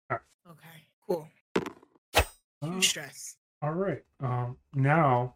there. 0.09 0.23
Okay. 0.49 0.85
Cool. 1.07 1.29
Uh, 2.17 2.23
Huge 2.63 2.89
stress. 2.89 3.37
All 3.63 3.73
right. 3.73 4.03
Um, 4.21 4.57
now 4.75 5.35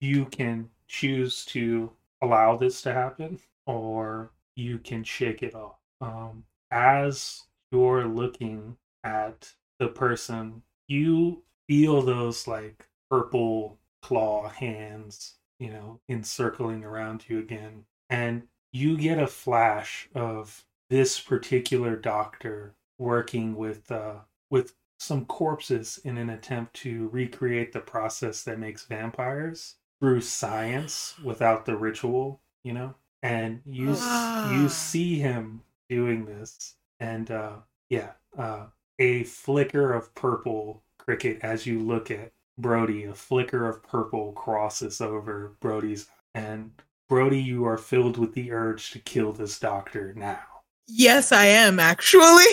you 0.00 0.26
can 0.26 0.68
choose 0.88 1.44
to 1.46 1.90
allow 2.22 2.56
this 2.56 2.82
to 2.82 2.92
happen, 2.92 3.38
or 3.66 4.30
you 4.56 4.78
can 4.78 5.02
shake 5.04 5.42
it 5.42 5.54
off. 5.54 5.76
Um, 6.00 6.44
as 6.70 7.42
you're 7.72 8.06
looking 8.06 8.76
at 9.04 9.50
the 9.78 9.88
person, 9.88 10.62
you 10.88 11.42
feel 11.68 12.02
those 12.02 12.46
like 12.46 12.88
purple 13.10 13.78
claw 14.02 14.48
hands, 14.48 15.34
you 15.58 15.70
know, 15.70 16.00
encircling 16.08 16.84
around 16.84 17.28
you 17.28 17.38
again, 17.38 17.84
and 18.10 18.48
you 18.72 18.96
get 18.96 19.18
a 19.18 19.26
flash 19.26 20.08
of 20.14 20.64
this 20.90 21.20
particular 21.20 21.96
doctor 21.96 22.74
working 22.98 23.56
with 23.56 23.90
uh, 23.90 24.16
with 24.50 24.74
some 24.98 25.24
corpses 25.26 25.98
in 26.04 26.16
an 26.18 26.30
attempt 26.30 26.74
to 26.74 27.08
recreate 27.08 27.72
the 27.72 27.80
process 27.80 28.42
that 28.44 28.58
makes 28.58 28.86
vampires 28.86 29.76
through 30.00 30.20
science 30.20 31.18
without 31.22 31.64
the 31.66 31.76
ritual, 31.76 32.40
you 32.64 32.72
know? 32.72 32.94
And 33.22 33.60
you 33.66 33.94
Ah. 33.98 34.52
you 34.52 34.68
see 34.68 35.18
him 35.18 35.62
doing 35.88 36.24
this 36.26 36.76
and 37.00 37.30
uh 37.30 37.56
yeah, 37.90 38.12
uh 38.36 38.66
a 38.98 39.24
flicker 39.24 39.92
of 39.92 40.14
purple 40.14 40.82
cricket 41.06 41.38
as 41.42 41.66
you 41.66 41.80
look 41.80 42.10
at 42.10 42.32
Brody, 42.58 43.04
a 43.04 43.14
flicker 43.14 43.68
of 43.68 43.82
purple 43.82 44.32
crosses 44.32 45.00
over 45.00 45.56
Brody's 45.60 46.08
and 46.34 46.70
Brody, 47.08 47.40
you 47.40 47.64
are 47.66 47.78
filled 47.78 48.18
with 48.18 48.34
the 48.34 48.50
urge 48.50 48.90
to 48.90 48.98
kill 48.98 49.32
this 49.32 49.58
doctor 49.58 50.12
now. 50.14 50.40
Yes, 50.88 51.32
I 51.32 51.46
am 51.46 51.78
actually. 51.78 52.44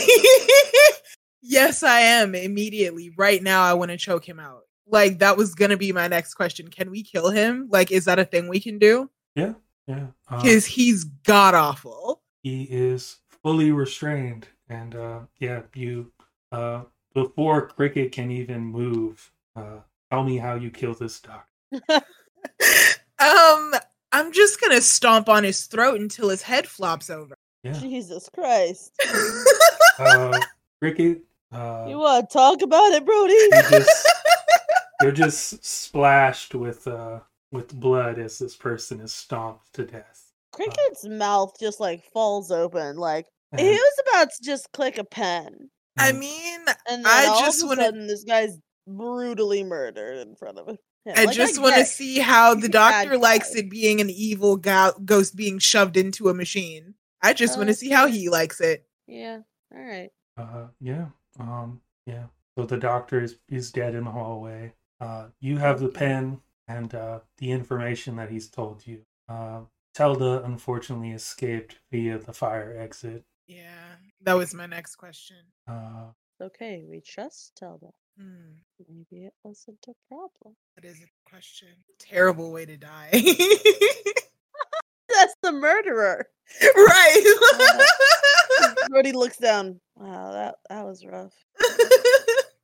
yes, 1.42 1.82
I 1.84 2.02
am 2.02 2.36
immediately. 2.36 3.14
Right 3.18 3.42
now, 3.42 3.64
I 3.64 3.74
want 3.74 3.92
to 3.92 3.98
choke 3.98 4.28
him 4.28 4.40
out. 4.40 4.62
Like 4.86 5.20
that 5.20 5.38
was 5.38 5.56
gonna 5.56 5.78
be 5.78 5.92
my 5.92 6.08
next 6.08 6.36
question. 6.36 6.68
Can 6.68 6.92
we 6.92 7.04
kill 7.04 7.30
him? 7.30 7.68
Like, 7.72 7.92
is 7.92 8.06
that 8.06 8.20
a 8.20 8.26
thing 8.26 8.48
we 8.48 8.60
can 8.60 8.78
do? 8.78 9.10
Yeah. 9.36 9.54
yeah. 9.88 10.08
Because 10.30 10.66
he's 10.66 11.04
god 11.04 11.56
awful. 11.56 12.22
he 12.44 12.64
is 12.64 13.18
fully 13.42 13.72
restrained 13.72 14.48
and 14.70 14.96
uh 14.96 15.20
yeah 15.40 15.62
you 15.74 16.12
uh 16.52 16.84
before 17.14 17.68
cricket 17.68 18.12
can 18.12 18.32
even 18.32 18.62
move 18.62 19.32
uh 19.56 19.80
tell 20.12 20.24
me 20.24 20.38
how 20.38 20.56
you 20.56 20.70
kill 20.70 20.94
this 20.94 21.20
doc 21.20 21.48
um, 23.20 23.74
I'm 24.12 24.32
just 24.32 24.62
gonna 24.62 24.82
stomp 24.82 25.30
on 25.30 25.44
his 25.44 25.66
throat 25.66 26.00
until 26.00 26.30
his 26.30 26.42
head 26.42 26.68
flops 26.68 27.10
over. 27.10 27.36
yeah 27.64 27.74
Jesus 27.80 28.30
Christ! 28.34 28.92
uh 30.00 30.40
cricket 30.80 31.22
uh 31.52 31.86
You 31.88 31.98
want 32.00 32.30
to 32.30 32.34
talk 32.34 32.62
about 32.62 32.92
it, 32.92 33.06
Brody? 33.06 33.34
you 33.34 33.62
just 33.72 34.08
you're 35.02 35.12
just 35.12 35.66
splashed 35.66 36.54
with 36.56 36.88
uh 36.88 37.20
with 37.52 37.74
blood 37.80 38.20
as 38.20 38.40
this 38.40 38.56
person 38.56 39.00
is 39.00 39.14
stomped 39.14 39.74
to 39.74 39.86
death 39.86 40.32
Cricket's 40.52 41.06
mouth 41.08 41.56
just 41.60 41.80
like 41.80 42.04
falls 42.04 42.52
open, 42.52 42.98
like 42.98 43.26
and, 43.52 43.62
he 43.62 43.72
was 43.72 44.02
about 44.08 44.30
to 44.30 44.44
just 44.44 44.72
click 44.72 44.98
a 45.00 45.04
pen, 45.04 45.70
I 45.98 46.12
mean, 46.12 46.60
and 46.90 47.06
then 47.06 47.06
I 47.06 47.28
all 47.28 47.40
just 47.42 47.66
wanna- 47.66 47.92
this 47.92 48.24
guy's 48.24 48.58
brutally 48.88 49.64
murdered 49.64 50.18
in 50.28 50.36
front 50.36 50.58
of 50.60 50.68
him. 50.68 50.78
Yeah, 51.06 51.14
I 51.18 51.26
like, 51.26 51.36
just 51.36 51.62
want 51.62 51.76
to 51.76 51.86
see 51.86 52.20
how 52.20 52.54
the 52.54 52.62
He's 52.62 52.70
a 52.70 52.72
bad 52.72 53.04
doctor 53.04 53.18
likes 53.18 53.54
guy. 53.54 53.60
it 53.60 53.70
being 53.70 54.00
an 54.00 54.10
evil 54.10 54.56
go- 54.56 54.94
ghost 55.04 55.36
being 55.36 55.60
shoved 55.60 55.98
into 55.98 56.30
a 56.30 56.34
machine. 56.34 56.96
I 57.22 57.34
just 57.34 57.58
want 57.58 57.68
to 57.68 57.74
see 57.74 57.90
how 57.90 58.08
he 58.08 58.30
likes 58.30 58.62
it. 58.62 58.86
Yeah. 59.06 59.40
All 59.74 59.82
right. 59.84 60.12
Uh, 60.38 60.68
yeah. 60.80 61.08
Um, 61.40 61.82
yeah. 62.06 62.28
So 62.58 62.66
the 62.66 62.78
doctor 62.78 63.22
is, 63.22 63.38
is 63.50 63.72
dead 63.72 63.96
in 63.96 64.06
the 64.06 64.12
hallway. 64.12 64.74
Uh, 65.02 65.28
you 65.42 65.58
have 65.58 65.82
the 65.82 65.90
pen 65.90 66.40
and 66.70 66.94
uh, 66.96 67.20
the 67.38 67.52
information 67.52 68.16
that 68.16 68.30
he's 68.30 68.50
told 68.50 68.88
you. 68.88 69.02
Uh, 69.28 69.62
Telda 69.94 70.44
unfortunately 70.46 71.12
escaped 71.12 71.80
via 71.92 72.18
the 72.18 72.34
fire 72.34 72.78
exit. 72.78 73.26
Yeah, 73.48 73.96
that 74.22 74.34
was 74.34 74.54
my 74.54 74.66
next 74.66 74.96
question. 74.96 75.38
Uh, 75.68 76.12
Okay, 76.42 76.84
we 76.90 77.00
trust 77.00 77.54
Tilda. 77.56 77.88
Hmm, 78.20 78.56
Maybe 78.90 79.26
it 79.26 79.34
wasn't 79.44 79.78
a 79.88 79.94
problem. 80.10 80.56
that 80.76 80.84
is 80.86 81.00
a 81.02 81.30
question. 81.30 81.70
Terrible 82.00 82.52
way 82.52 82.66
to 82.66 82.76
die. 82.76 83.10
That's 85.10 85.36
the 85.42 85.52
murderer. 85.52 86.28
right. 86.76 87.86
Brody 88.90 89.14
looks 89.14 89.38
down. 89.38 89.80
Wow, 89.96 90.32
that 90.34 90.56
that 90.70 90.86
was 90.86 91.06
rough. 91.06 91.34
That 91.60 92.00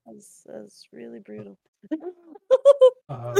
was, 0.07 0.41
that 0.45 0.71
really 0.91 1.19
brutal. 1.19 1.57
uh, 3.07 3.35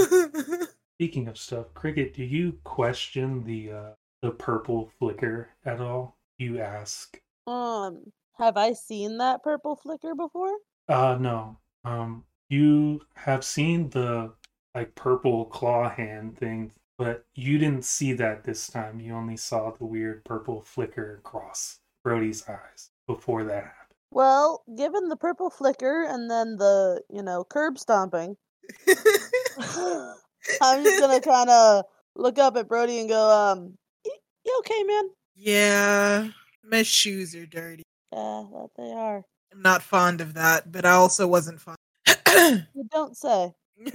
speaking 0.95 1.27
of 1.27 1.37
stuff, 1.37 1.73
Cricket, 1.73 2.13
do 2.13 2.23
you 2.23 2.53
question 2.63 3.43
the 3.43 3.71
uh, 3.71 3.89
the 4.21 4.31
purple 4.31 4.89
flicker 4.99 5.49
at 5.65 5.81
all? 5.81 6.17
You 6.37 6.59
ask. 6.61 7.19
Um, 7.49 8.03
have 8.33 8.57
I 8.57 8.73
seen 8.73 9.17
that 9.17 9.43
purple 9.43 9.75
flicker 9.75 10.15
before? 10.15 10.55
Uh, 10.87 11.17
no. 11.19 11.57
Um, 11.83 12.23
you 12.49 13.01
have 13.15 13.43
seen 13.43 13.89
the 13.89 14.33
like 14.75 14.95
purple 14.95 15.45
claw 15.45 15.89
hand 15.89 16.37
thing, 16.37 16.71
but 16.97 17.25
you 17.35 17.57
didn't 17.57 17.85
see 17.85 18.13
that 18.13 18.43
this 18.43 18.67
time. 18.67 18.99
You 18.99 19.13
only 19.13 19.37
saw 19.37 19.71
the 19.71 19.85
weird 19.85 20.23
purple 20.25 20.61
flicker 20.61 21.17
across 21.17 21.79
Brody's 22.03 22.47
eyes 22.47 22.89
before 23.07 23.43
that 23.43 23.63
happened. 23.63 23.75
Well, 24.11 24.63
given 24.75 25.09
the 25.09 25.15
purple 25.15 25.49
flicker 25.49 26.03
and 26.03 26.29
then 26.29 26.57
the, 26.57 27.01
you 27.09 27.21
know, 27.21 27.43
curb 27.43 27.77
stomping, 27.77 28.37
I'm 30.61 30.83
just 30.83 30.99
gonna 30.99 31.21
kind 31.21 31.49
of 31.49 31.85
look 32.15 32.39
up 32.39 32.57
at 32.57 32.67
Brody 32.67 32.99
and 32.99 33.09
go, 33.09 33.29
um, 33.29 33.77
you 34.45 34.55
okay, 34.59 34.83
man? 34.83 35.09
yeah, 35.35 36.27
my 36.63 36.83
shoes 36.83 37.35
are 37.35 37.45
dirty. 37.45 37.83
Yeah, 38.11 38.45
that 38.53 38.69
they 38.77 38.91
are. 38.91 39.23
I'm 39.51 39.61
not 39.61 39.81
fond 39.81 40.21
of 40.21 40.33
that, 40.35 40.71
but 40.71 40.85
I 40.85 40.91
also 40.91 41.27
wasn't 41.27 41.61
fond. 41.61 41.77
You 42.73 42.85
don't 42.91 43.15
say. 43.17 43.53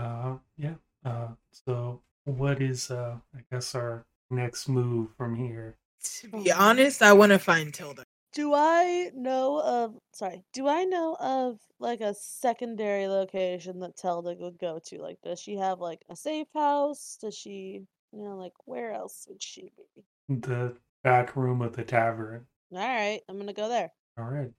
Uh, 0.00 0.36
yeah. 0.56 0.74
Uh, 1.04 1.28
so 1.50 2.00
what 2.24 2.62
is 2.62 2.90
uh, 2.90 3.16
I 3.36 3.40
guess 3.52 3.74
our 3.74 4.06
next 4.30 4.66
move 4.66 5.10
from 5.18 5.36
here? 5.36 5.76
to 6.02 6.28
be 6.28 6.50
honest, 6.50 7.02
I 7.02 7.12
want 7.12 7.30
to 7.32 7.38
find 7.38 7.72
Tilda. 7.72 8.04
Do 8.32 8.54
I 8.54 9.10
know 9.14 9.60
of? 9.60 9.98
Sorry, 10.14 10.42
do 10.52 10.66
I 10.66 10.84
know 10.84 11.16
of 11.20 11.58
like 11.78 12.00
a 12.00 12.14
secondary 12.14 13.06
location 13.06 13.80
that 13.80 13.96
Tilda 13.96 14.34
would 14.38 14.58
go 14.58 14.80
to? 14.86 15.02
Like, 15.02 15.18
does 15.22 15.38
she 15.38 15.56
have 15.56 15.80
like 15.80 16.02
a 16.08 16.16
safe 16.16 16.48
house? 16.54 17.18
Does 17.20 17.34
she, 17.36 17.82
you 18.12 18.24
know, 18.24 18.36
like 18.36 18.54
where 18.64 18.92
else 18.92 19.26
would 19.28 19.42
she 19.42 19.70
be? 19.76 20.04
The 20.40 20.74
back 21.02 21.36
room 21.36 21.62
of 21.62 21.74
the 21.76 21.84
tavern. 21.84 22.46
All 22.72 22.78
right, 22.78 23.20
I'm 23.28 23.38
gonna 23.38 23.52
go 23.52 23.68
there. 23.68 23.92
All 24.18 24.24
right. 24.24 24.50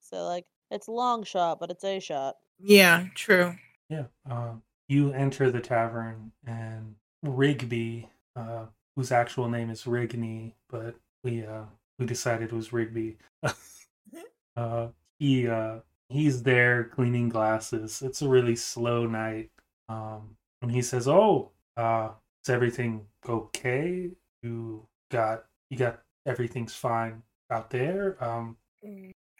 So 0.00 0.24
like, 0.26 0.44
it's 0.70 0.88
long 0.88 1.22
shot, 1.24 1.60
but 1.60 1.70
it's 1.70 1.84
a 1.84 2.00
shot. 2.00 2.36
Yeah, 2.58 3.06
true. 3.14 3.54
Yeah. 3.88 4.04
Uh, 4.28 4.54
you 4.88 5.12
enter 5.12 5.50
the 5.50 5.60
tavern, 5.60 6.32
and 6.46 6.94
Rigby, 7.22 8.08
uh, 8.36 8.66
whose 8.96 9.12
actual 9.12 9.48
name 9.48 9.70
is 9.70 9.84
Rigney, 9.84 10.54
but 10.68 10.94
we 11.24 11.44
uh, 11.46 11.64
we 11.98 12.06
decided 12.06 12.48
it 12.48 12.54
was 12.54 12.72
Rigby. 12.72 13.16
uh, 14.56 14.88
he 15.18 15.48
uh, 15.48 15.78
he's 16.08 16.42
there 16.42 16.84
cleaning 16.84 17.28
glasses. 17.28 18.02
It's 18.02 18.22
a 18.22 18.28
really 18.28 18.56
slow 18.56 19.06
night. 19.06 19.50
Um, 19.88 20.36
and 20.60 20.70
he 20.70 20.82
says, 20.82 21.08
"Oh, 21.08 21.52
uh, 21.76 22.10
is 22.44 22.50
everything 22.50 23.06
okay? 23.28 24.10
You 24.42 24.86
got 25.10 25.44
you 25.72 25.78
got 25.78 26.02
everything's 26.26 26.74
fine 26.74 27.22
out 27.50 27.70
there." 27.70 28.22
Um, 28.22 28.58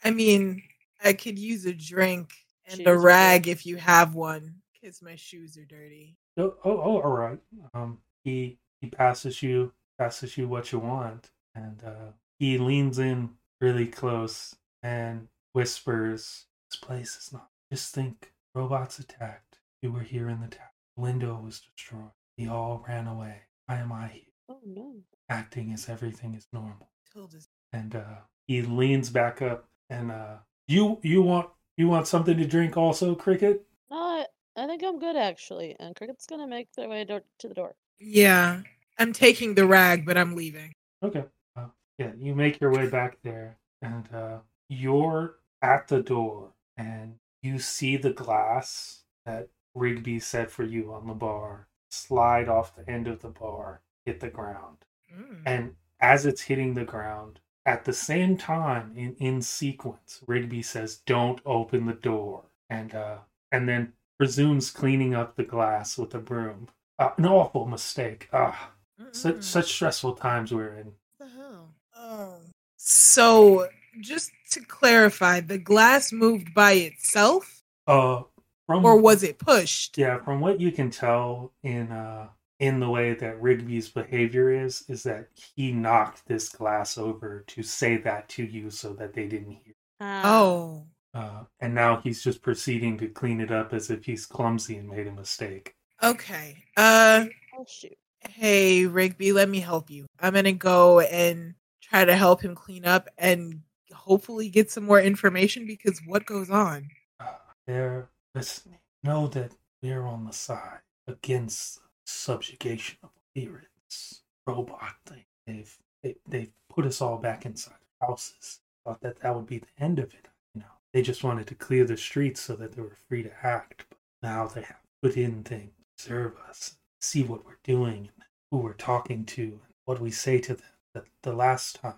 I 0.02 0.10
mean, 0.10 0.62
I 1.04 1.12
could 1.12 1.38
use 1.38 1.66
a 1.66 1.74
drink 1.74 2.32
and 2.66 2.80
a 2.80 2.90
are 2.90 2.98
rag 2.98 3.48
if 3.48 3.66
you 3.66 3.76
have 3.76 4.14
one, 4.14 4.54
because 4.72 5.02
my 5.02 5.14
shoes 5.14 5.58
are 5.58 5.64
dirty. 5.66 6.16
Oh, 6.38 6.54
oh, 6.64 6.80
oh, 6.80 7.00
all 7.02 7.12
right. 7.12 7.38
Um, 7.74 7.98
he 8.24 8.58
he 8.80 8.88
passes 8.88 9.42
you 9.42 9.72
passes 9.98 10.38
you 10.38 10.48
what 10.48 10.72
you 10.72 10.78
want, 10.78 11.30
and 11.54 11.84
uh, 11.84 12.12
he 12.38 12.56
leans 12.56 12.98
in 12.98 13.30
really 13.60 13.86
close 13.86 14.56
and 14.82 15.28
whispers, 15.52 16.46
"This 16.70 16.80
place 16.80 17.16
is 17.16 17.32
not. 17.32 17.50
Just 17.70 17.94
think, 17.94 18.32
robots 18.54 18.98
attacked. 18.98 19.58
You 19.82 19.92
were 19.92 20.00
here 20.00 20.28
in 20.30 20.40
the 20.40 20.48
tower. 20.48 20.72
The 20.96 21.02
window 21.02 21.40
was 21.44 21.60
destroyed. 21.60 22.12
We 22.38 22.48
all 22.48 22.84
ran 22.88 23.06
away. 23.06 23.42
Why 23.66 23.78
am 23.78 23.92
I 23.92 24.08
here, 24.08 24.31
Oh 24.48 24.60
no. 24.64 24.96
acting 25.28 25.72
as 25.72 25.88
everything 25.88 26.34
is 26.34 26.46
normal?" 26.52 26.90
Tilda's. 27.12 27.48
And 27.72 27.94
uh, 27.94 28.20
he 28.46 28.62
leans 28.62 29.10
back 29.10 29.40
up, 29.42 29.68
and 29.90 30.10
uh, 30.10 30.36
you 30.68 30.98
you 31.02 31.22
want 31.22 31.50
you 31.76 31.88
want 31.88 32.06
something 32.06 32.36
to 32.36 32.46
drink 32.46 32.76
also, 32.76 33.14
Cricket? 33.14 33.66
No, 33.90 33.96
I, 33.96 34.26
I 34.56 34.66
think 34.66 34.82
I'm 34.84 34.98
good 34.98 35.16
actually. 35.16 35.76
And 35.80 35.94
Cricket's 35.96 36.26
gonna 36.26 36.46
make 36.46 36.72
their 36.72 36.88
way 36.88 37.04
door- 37.04 37.24
to 37.38 37.48
the 37.48 37.54
door. 37.54 37.74
Yeah, 37.98 38.62
I'm 38.98 39.12
taking 39.12 39.54
the 39.54 39.66
rag, 39.66 40.04
but 40.04 40.16
I'm 40.18 40.34
leaving. 40.34 40.72
Okay. 41.02 41.24
Uh, 41.56 41.66
yeah, 41.98 42.12
you 42.18 42.34
make 42.34 42.60
your 42.60 42.72
way 42.72 42.88
back 42.88 43.18
there, 43.22 43.58
and 43.80 44.08
uh, 44.14 44.38
you're 44.68 45.36
at 45.62 45.88
the 45.88 46.02
door, 46.02 46.52
and 46.76 47.14
you 47.42 47.58
see 47.58 47.96
the 47.96 48.12
glass 48.12 49.02
that 49.24 49.48
Rigby 49.74 50.18
set 50.20 50.50
for 50.50 50.64
you 50.64 50.92
on 50.92 51.06
the 51.06 51.14
bar 51.14 51.68
slide 51.90 52.48
off 52.48 52.74
the 52.74 52.88
end 52.90 53.06
of 53.06 53.20
the 53.20 53.28
bar, 53.28 53.80
hit 54.04 54.20
the 54.20 54.28
ground. 54.30 54.78
Mm. 55.14 55.42
And 55.46 55.74
as 56.00 56.26
it's 56.26 56.42
hitting 56.42 56.74
the 56.74 56.84
ground, 56.84 57.40
at 57.64 57.84
the 57.84 57.92
same 57.92 58.36
time, 58.36 58.92
in, 58.96 59.14
in 59.18 59.42
sequence, 59.42 60.20
Rigby 60.26 60.62
says, 60.62 60.96
"Don't 61.06 61.40
open 61.46 61.86
the 61.86 61.92
door," 61.94 62.44
and 62.68 62.94
uh, 62.94 63.18
and 63.52 63.68
then 63.68 63.92
resumes 64.18 64.70
cleaning 64.70 65.14
up 65.14 65.36
the 65.36 65.44
glass 65.44 65.96
with 65.98 66.14
a 66.14 66.18
broom. 66.18 66.68
Uh, 66.98 67.10
an 67.16 67.26
awful 67.26 67.66
mistake. 67.66 68.28
Ah, 68.32 68.72
such 69.12 69.42
such 69.42 69.72
stressful 69.72 70.14
times 70.14 70.52
we're 70.52 70.74
in. 70.74 70.92
Hell? 71.36 71.68
Oh. 71.96 72.36
So, 72.76 73.68
just 74.00 74.32
to 74.50 74.60
clarify, 74.60 75.40
the 75.40 75.58
glass 75.58 76.12
moved 76.12 76.52
by 76.54 76.72
itself, 76.72 77.62
Uh, 77.86 78.22
from 78.66 78.84
or 78.84 78.96
was 78.96 79.22
it 79.22 79.38
pushed? 79.38 79.96
yeah, 79.98 80.18
from 80.18 80.40
what 80.40 80.60
you 80.60 80.72
can 80.72 80.90
tell 80.90 81.52
in 81.62 81.92
uh 81.92 82.28
in 82.62 82.78
the 82.78 82.88
way 82.88 83.12
that 83.12 83.42
Rigby's 83.42 83.88
behavior 83.88 84.50
is, 84.64 84.84
is 84.88 85.02
that 85.02 85.26
he 85.56 85.72
knocked 85.72 86.24
this 86.26 86.48
glass 86.48 86.96
over 86.96 87.42
to 87.48 87.62
say 87.62 87.96
that 87.96 88.28
to 88.30 88.44
you 88.44 88.70
so 88.70 88.92
that 88.94 89.12
they 89.14 89.26
didn't 89.26 89.50
hear. 89.64 89.74
Ah, 90.00 90.22
Oh. 90.40 90.86
Uh, 91.12 91.42
and 91.60 91.74
now 91.74 92.00
he's 92.02 92.22
just 92.22 92.40
proceeding 92.40 92.96
to 92.98 93.08
clean 93.08 93.40
it 93.40 93.50
up 93.50 93.74
as 93.74 93.90
if 93.90 94.04
he's 94.04 94.24
clumsy 94.26 94.76
and 94.76 94.88
made 94.88 95.06
a 95.08 95.12
mistake. 95.12 95.74
Okay. 96.02 96.56
Uh, 96.76 97.26
Oh 97.58 97.66
shoot. 97.68 97.98
hey, 98.20 98.86
Rigby, 98.86 99.32
let 99.32 99.48
me 99.48 99.58
help 99.60 99.90
you. 99.90 100.06
I'm 100.20 100.32
gonna 100.34 100.52
go 100.52 101.00
and 101.00 101.54
try 101.82 102.04
to 102.04 102.14
help 102.16 102.40
him 102.42 102.54
clean 102.54 102.86
up 102.86 103.08
and 103.18 103.60
hopefully 103.92 104.48
get 104.48 104.70
some 104.70 104.84
more 104.84 105.00
information 105.00 105.66
because 105.66 106.00
what 106.06 106.24
goes 106.24 106.48
on? 106.48 106.88
Uh, 107.20 107.26
they're 107.66 108.08
listening. 108.36 108.78
Know 109.02 109.26
that 109.26 109.52
we're 109.82 110.06
on 110.06 110.24
the 110.24 110.32
side 110.32 110.78
against 111.08 111.80
subjugation 112.12 112.98
of 113.02 113.10
spirits, 113.30 114.22
robot 114.46 114.94
thing. 115.06 115.24
They've 115.46 115.78
they, 116.02 116.16
they've 116.26 116.52
put 116.68 116.86
us 116.86 117.00
all 117.00 117.18
back 117.18 117.46
inside 117.46 117.74
houses. 118.00 118.60
Thought 118.84 119.00
that 119.02 119.20
that 119.20 119.34
would 119.34 119.46
be 119.46 119.58
the 119.58 119.84
end 119.84 119.98
of 119.98 120.12
it. 120.14 120.28
You 120.54 120.60
know, 120.60 120.66
they 120.92 121.02
just 121.02 121.22
wanted 121.22 121.46
to 121.48 121.54
clear 121.54 121.84
the 121.84 121.96
streets 121.96 122.40
so 122.40 122.56
that 122.56 122.72
they 122.72 122.82
were 122.82 122.96
free 123.08 123.22
to 123.22 123.30
act. 123.42 123.84
But 123.88 123.98
now 124.22 124.46
they 124.46 124.62
have 124.62 124.80
put 125.02 125.16
in 125.16 125.44
things, 125.44 125.72
observe 125.96 126.34
us, 126.48 126.76
see 127.00 127.22
what 127.22 127.44
we're 127.44 127.58
doing, 127.62 128.10
and 128.16 128.24
who 128.50 128.58
we're 128.58 128.72
talking 128.72 129.24
to, 129.26 129.42
and 129.42 129.60
what 129.84 130.00
we 130.00 130.10
say 130.10 130.38
to 130.40 130.54
them. 130.54 130.66
The, 130.94 131.04
the 131.22 131.32
last 131.32 131.76
time 131.76 131.94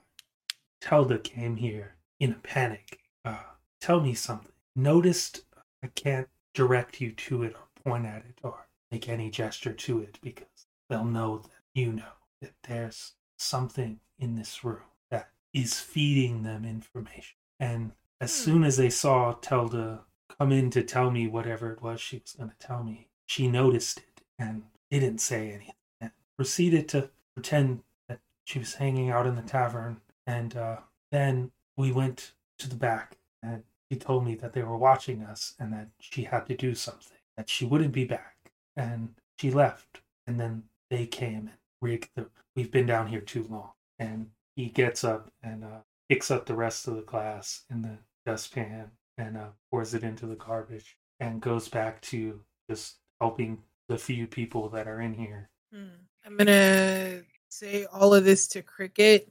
Telda 0.82 1.18
came 1.18 1.56
here 1.56 1.96
in 2.20 2.32
a 2.32 2.36
panic. 2.36 3.00
Uh, 3.24 3.38
tell 3.80 4.00
me 4.00 4.12
something. 4.14 4.52
Noticed 4.76 5.44
I 5.82 5.86
can't 5.88 6.28
direct 6.52 7.00
you 7.00 7.12
to 7.12 7.42
it 7.42 7.54
or 7.54 7.82
point 7.82 8.06
at 8.06 8.24
it 8.28 8.38
or 8.42 8.66
make 8.95 9.09
any 9.09 9.28
gesture 9.28 9.72
to 9.72 10.01
it 10.01 10.20
because 10.22 10.66
they'll 10.88 11.05
know 11.05 11.38
that 11.38 11.51
you 11.74 11.92
know 11.92 12.14
that 12.40 12.53
there's 12.68 13.14
something 13.36 13.99
in 14.20 14.36
this 14.36 14.62
room 14.62 14.86
that 15.11 15.30
is 15.53 15.80
feeding 15.80 16.45
them 16.45 16.64
information. 16.64 17.36
And 17.59 17.90
as 18.20 18.30
Hmm. 18.32 18.45
soon 18.45 18.64
as 18.64 18.76
they 18.76 18.90
saw 18.90 19.34
Telda 19.34 20.05
come 20.38 20.53
in 20.53 20.70
to 20.70 20.84
tell 20.84 21.11
me 21.11 21.26
whatever 21.26 21.72
it 21.72 21.82
was 21.82 22.01
she 22.01 22.18
was 22.18 22.34
going 22.34 22.51
to 22.51 22.66
tell 22.66 22.84
me, 22.84 23.09
she 23.26 23.49
noticed 23.49 23.99
it 23.99 24.22
and 24.38 24.62
didn't 24.92 25.18
say 25.18 25.51
anything 25.51 25.74
and 26.01 26.12
proceeded 26.36 26.88
to 26.90 27.11
pretend 27.34 27.82
that 28.09 28.20
she 28.45 28.61
was 28.61 28.74
hanging 28.74 29.11
out 29.11 29.26
in 29.26 29.34
the 29.34 29.42
tavern. 29.42 30.01
And 30.24 30.57
uh, 30.57 30.78
then 31.11 31.51
we 31.76 31.90
went 31.90 32.32
to 32.59 32.68
the 32.68 32.76
back 32.76 33.18
and 33.42 33.64
she 33.90 33.99
told 33.99 34.24
me 34.24 34.36
that 34.36 34.53
they 34.53 34.62
were 34.62 34.78
watching 34.78 35.22
us 35.24 35.55
and 35.59 35.72
that 35.72 35.88
she 35.99 36.22
had 36.24 36.47
to 36.47 36.57
do 36.57 36.76
something, 36.76 37.18
that 37.36 37.49
she 37.51 37.64
wouldn't 37.64 37.92
be 37.92 38.05
back. 38.05 38.34
And 38.77 39.14
she 39.39 39.51
left. 39.51 40.01
And 40.27 40.39
then 40.39 40.64
they 40.91 41.07
came 41.07 41.49
and 41.49 41.59
rigged 41.81 42.09
the. 42.16 42.29
We've 42.57 42.70
been 42.70 42.87
down 42.87 43.09
here 43.09 43.20
too 43.20 43.47
long. 43.51 43.70
And 43.99 44.31
he 44.57 44.66
gets 44.66 45.05
up 45.05 45.31
and 45.43 45.64
uh, 45.64 45.81
picks 46.09 46.31
up 46.31 46.47
the 46.47 46.55
rest 46.55 46.87
of 46.87 46.97
the 46.97 47.03
glass 47.03 47.62
in 47.70 47.83
the 47.83 47.99
dustpan 48.27 48.91
and 49.18 49.37
uh, 49.37 49.49
pours 49.70 49.95
it 49.95 50.03
into 50.03 50.27
the 50.27 50.37
garbage 50.37 50.97
and 51.20 51.41
goes 51.41 51.68
back 51.68 52.01
to 52.03 52.41
just 52.68 52.97
helping 53.20 53.59
the 53.89 53.99
few 53.99 54.27
people 54.27 54.68
that 54.70 54.89
are 54.89 55.01
in 55.01 55.14
here. 55.14 55.51
Hmm. 55.72 55.89
I'm 56.25 56.37
gonna 56.37 57.22
say 57.49 57.87
all 57.93 58.14
of 58.14 58.25
this 58.25 58.47
to 58.49 58.62
Cricket, 58.62 59.31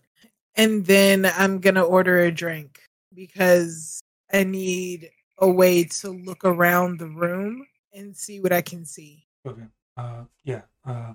and 0.56 0.86
then 0.86 1.26
I'm 1.26 1.60
gonna 1.60 1.84
order 1.84 2.20
a 2.20 2.32
drink 2.32 2.80
because 3.14 4.02
I 4.32 4.44
need 4.44 5.10
a 5.40 5.50
way 5.50 5.84
to 5.86 6.10
look 6.10 6.46
around 6.46 7.00
the 7.00 7.08
room 7.08 7.66
and 7.94 8.16
see 8.16 8.40
what 8.40 8.54
I 8.54 8.62
can 8.62 8.86
see. 8.86 9.26
Okay. 9.46 9.64
Uh, 9.98 10.24
yeah. 10.44 10.62
Uh, 10.86 11.14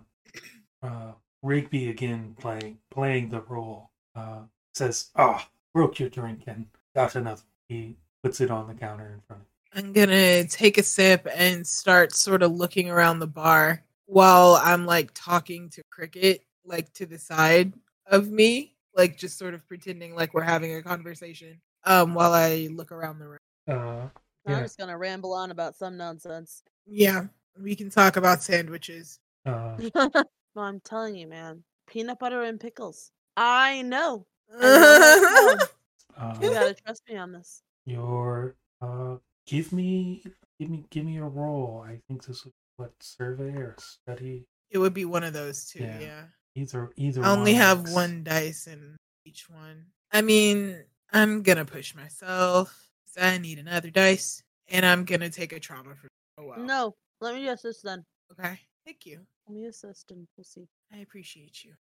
uh, 0.82 1.12
Rigby 1.42 1.90
again 1.90 2.34
playing 2.38 2.78
playing 2.90 3.30
the 3.30 3.40
role. 3.42 3.90
Uh, 4.14 4.42
says, 4.74 5.10
"Ah, 5.16 5.46
oh, 5.46 5.50
broke 5.72 5.98
your 5.98 6.08
drink 6.08 6.42
and 6.46 6.66
got 6.94 7.14
another." 7.14 7.42
He 7.68 7.96
puts 8.22 8.40
it 8.40 8.50
on 8.50 8.66
the 8.66 8.74
counter 8.74 9.06
in 9.14 9.20
front 9.26 9.42
of. 9.42 9.48
I'm 9.72 9.92
gonna 9.92 10.44
take 10.46 10.78
a 10.78 10.82
sip 10.82 11.26
and 11.34 11.66
start 11.66 12.14
sort 12.14 12.42
of 12.42 12.52
looking 12.52 12.90
around 12.90 13.18
the 13.18 13.26
bar 13.26 13.84
while 14.06 14.54
I'm 14.62 14.86
like 14.86 15.10
talking 15.14 15.68
to 15.70 15.82
Cricket, 15.90 16.44
like 16.64 16.92
to 16.94 17.06
the 17.06 17.18
side 17.18 17.72
of 18.06 18.30
me, 18.30 18.74
like 18.94 19.16
just 19.16 19.38
sort 19.38 19.54
of 19.54 19.66
pretending 19.68 20.14
like 20.14 20.34
we're 20.34 20.42
having 20.42 20.74
a 20.74 20.82
conversation. 20.82 21.60
Um, 21.84 22.14
while 22.14 22.32
I 22.32 22.68
look 22.72 22.90
around 22.90 23.18
the 23.18 23.28
room. 23.28 23.38
Uh, 23.68 24.08
I'm 24.46 24.62
just 24.62 24.78
gonna 24.78 24.96
ramble 24.96 25.34
on 25.34 25.50
about 25.50 25.76
some 25.76 25.96
nonsense. 25.96 26.62
Yeah, 26.86 27.26
we 27.60 27.74
can 27.74 27.90
talk 27.90 28.16
about 28.16 28.42
sandwiches. 28.42 29.18
Uh, 29.44 29.76
no, 29.94 30.62
I'm 30.62 30.80
telling 30.80 31.14
you, 31.14 31.26
man. 31.26 31.62
Peanut 31.86 32.18
butter 32.18 32.42
and 32.42 32.60
pickles. 32.60 33.10
I 33.36 33.82
know. 33.82 34.26
I 34.52 34.62
know 34.62 35.56
that's 35.56 35.72
home. 36.16 36.42
You 36.42 36.50
uh, 36.50 36.52
gotta 36.52 36.74
trust 36.74 37.02
me 37.08 37.16
on 37.16 37.32
this. 37.32 37.62
your 37.86 38.56
uh, 38.82 39.16
give 39.46 39.72
me 39.72 40.22
give 40.58 40.70
me 40.70 40.84
give 40.90 41.04
me 41.04 41.18
a 41.18 41.24
roll. 41.24 41.84
I 41.86 42.00
think 42.08 42.26
this 42.26 42.44
is 42.44 42.52
what 42.76 42.92
survey 43.00 43.52
or 43.56 43.74
study. 43.78 44.44
it 44.70 44.78
would 44.78 44.94
be 44.94 45.04
one 45.04 45.24
of 45.24 45.32
those 45.32 45.66
two. 45.66 45.84
Yeah. 45.84 46.00
Yeah. 46.00 46.22
Either 46.54 46.90
either. 46.96 47.24
I 47.24 47.30
only 47.30 47.52
one 47.52 47.60
have 47.60 47.78
works. 47.80 47.92
one 47.92 48.24
dice 48.24 48.66
in 48.66 48.96
each 49.24 49.48
one. 49.48 49.86
I 50.12 50.22
mean, 50.22 50.84
I'm 51.12 51.42
gonna 51.42 51.64
push 51.64 51.94
myself. 51.94 52.88
I 53.20 53.38
need 53.38 53.58
another 53.58 53.90
dice, 53.90 54.42
and 54.68 54.86
I'm 54.86 55.04
gonna 55.04 55.30
take 55.30 55.52
a 55.52 55.60
trauma 55.60 55.94
for. 55.94 56.08
Oh 56.38 56.46
wow. 56.46 56.56
No, 56.56 56.94
let 57.20 57.34
me 57.34 57.48
assist 57.48 57.82
then. 57.84 58.04
Okay. 58.32 58.58
Thank 58.84 59.06
you. 59.06 59.20
Let 59.48 59.56
me 59.56 59.66
assist 59.66 60.10
and 60.10 60.26
we'll 60.36 60.44
see. 60.44 60.68
I 60.92 60.98
appreciate 60.98 61.64
you. 61.64 61.74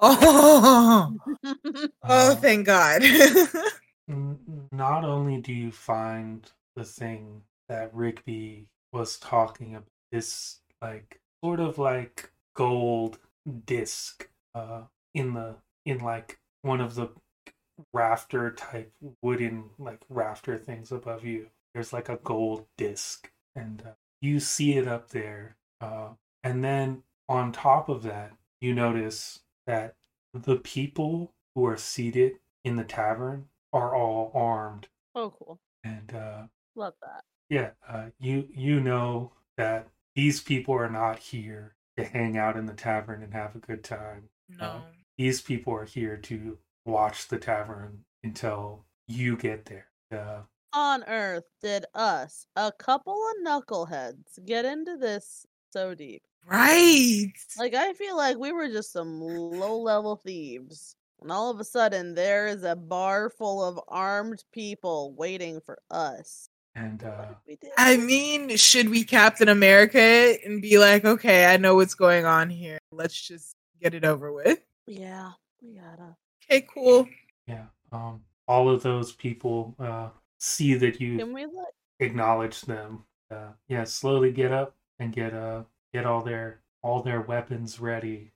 Oh. 0.00 1.14
Oh, 1.44 1.88
Uh, 2.02 2.34
thank 2.36 2.66
God. 2.66 3.02
not 4.72 5.04
only 5.04 5.40
do 5.40 5.52
you 5.52 5.70
find 5.70 6.50
the 6.76 6.84
thing 6.84 7.42
that 7.68 7.94
Rigby 7.94 8.66
was 8.92 9.18
talking 9.18 9.74
about, 9.74 9.88
this 10.10 10.60
like 10.80 11.20
sort 11.44 11.60
of 11.60 11.78
like 11.78 12.30
gold 12.54 13.18
disc 13.66 14.28
uh, 14.54 14.82
in 15.14 15.34
the 15.34 15.56
in 15.84 15.98
like 15.98 16.38
one 16.62 16.80
of 16.80 16.94
the 16.94 17.08
rafter 17.92 18.50
type 18.52 18.92
wooden 19.22 19.64
like 19.78 20.00
rafter 20.08 20.56
things 20.58 20.90
above 20.92 21.24
you. 21.24 21.48
There's 21.74 21.92
like 21.92 22.08
a 22.08 22.18
gold 22.24 22.66
disc, 22.78 23.30
and 23.54 23.82
uh, 23.86 23.90
you 24.20 24.40
see 24.40 24.76
it 24.76 24.88
up 24.88 25.10
there. 25.10 25.56
Uh, 25.80 26.08
and 26.42 26.62
then 26.64 27.02
on 27.28 27.52
top 27.52 27.88
of 27.88 28.02
that, 28.02 28.32
you 28.60 28.74
notice 28.74 29.40
that 29.66 29.94
the 30.34 30.56
people 30.56 31.32
who 31.54 31.66
are 31.66 31.76
seated 31.76 32.38
in 32.64 32.76
the 32.76 32.84
tavern 32.84 33.46
are 33.72 33.94
all 33.94 34.30
armed, 34.34 34.88
oh, 35.14 35.30
cool. 35.30 35.58
and 35.84 36.14
uh, 36.14 36.42
Love 36.74 36.94
that. 37.02 37.24
yeah, 37.50 37.70
uh, 37.88 38.06
you 38.18 38.48
you 38.54 38.80
know 38.80 39.32
that 39.56 39.88
these 40.14 40.40
people 40.40 40.74
are 40.74 40.90
not 40.90 41.18
here 41.18 41.74
to 41.96 42.04
hang 42.04 42.36
out 42.38 42.56
in 42.56 42.66
the 42.66 42.72
tavern 42.74 43.22
and 43.22 43.32
have 43.34 43.54
a 43.54 43.58
good 43.60 43.84
time. 43.84 44.28
no. 44.48 44.82
These 45.16 45.40
people 45.42 45.74
are 45.74 45.84
here 45.84 46.16
to 46.16 46.58
watch 46.86 47.26
the 47.28 47.38
tavern 47.38 48.04
until 48.22 48.84
you 49.08 49.36
get 49.36 49.64
there. 49.66 49.86
Uh, 50.12 50.42
On 50.74 51.02
Earth 51.04 51.44
did 51.62 51.86
us, 51.94 52.46
a 52.56 52.70
couple 52.70 53.14
of 53.14 53.46
knuckleheads, 53.46 54.44
get 54.44 54.64
into 54.64 54.96
this 54.96 55.46
so 55.70 55.94
deep? 55.94 56.22
Right. 56.46 57.32
Like 57.58 57.74
I 57.74 57.92
feel 57.94 58.16
like 58.16 58.38
we 58.38 58.52
were 58.52 58.68
just 58.68 58.92
some 58.92 59.20
low 59.20 59.78
level 59.80 60.16
thieves. 60.16 60.94
And 61.20 61.32
all 61.32 61.50
of 61.50 61.58
a 61.58 61.64
sudden 61.64 62.14
there 62.14 62.46
is 62.46 62.62
a 62.64 62.76
bar 62.76 63.30
full 63.30 63.64
of 63.64 63.80
armed 63.88 64.44
people 64.52 65.14
waiting 65.16 65.60
for 65.60 65.78
us. 65.90 66.48
and 66.74 67.02
uh? 67.02 67.26
I 67.76 67.96
mean, 67.96 68.56
should 68.56 68.88
we 68.88 69.04
Captain 69.04 69.48
America 69.48 69.98
it 69.98 70.44
and 70.44 70.62
be 70.62 70.78
like, 70.78 71.04
okay, 71.04 71.46
I 71.46 71.56
know 71.56 71.74
what's 71.74 71.94
going 71.94 72.24
on 72.24 72.50
here. 72.50 72.78
Let's 72.92 73.20
just 73.20 73.54
get 73.82 73.94
it 73.94 74.04
over 74.04 74.32
with. 74.32 74.60
yeah, 74.86 75.32
we 75.62 75.74
gotta. 75.74 76.16
Okay, 76.44 76.66
cool. 76.72 77.08
yeah, 77.46 77.64
um, 77.90 78.20
all 78.46 78.70
of 78.70 78.82
those 78.82 79.12
people 79.12 79.74
uh, 79.78 80.08
see 80.38 80.74
that 80.74 81.00
you 81.00 81.18
Can 81.18 81.48
acknowledge 82.00 82.62
them. 82.62 83.04
Uh, 83.30 83.52
yeah, 83.68 83.84
slowly 83.84 84.32
get 84.32 84.52
up 84.52 84.74
and 84.98 85.12
get 85.12 85.34
uh 85.34 85.62
get 85.92 86.06
all 86.06 86.22
their 86.22 86.60
all 86.82 87.02
their 87.02 87.20
weapons 87.20 87.80
ready, 87.80 88.32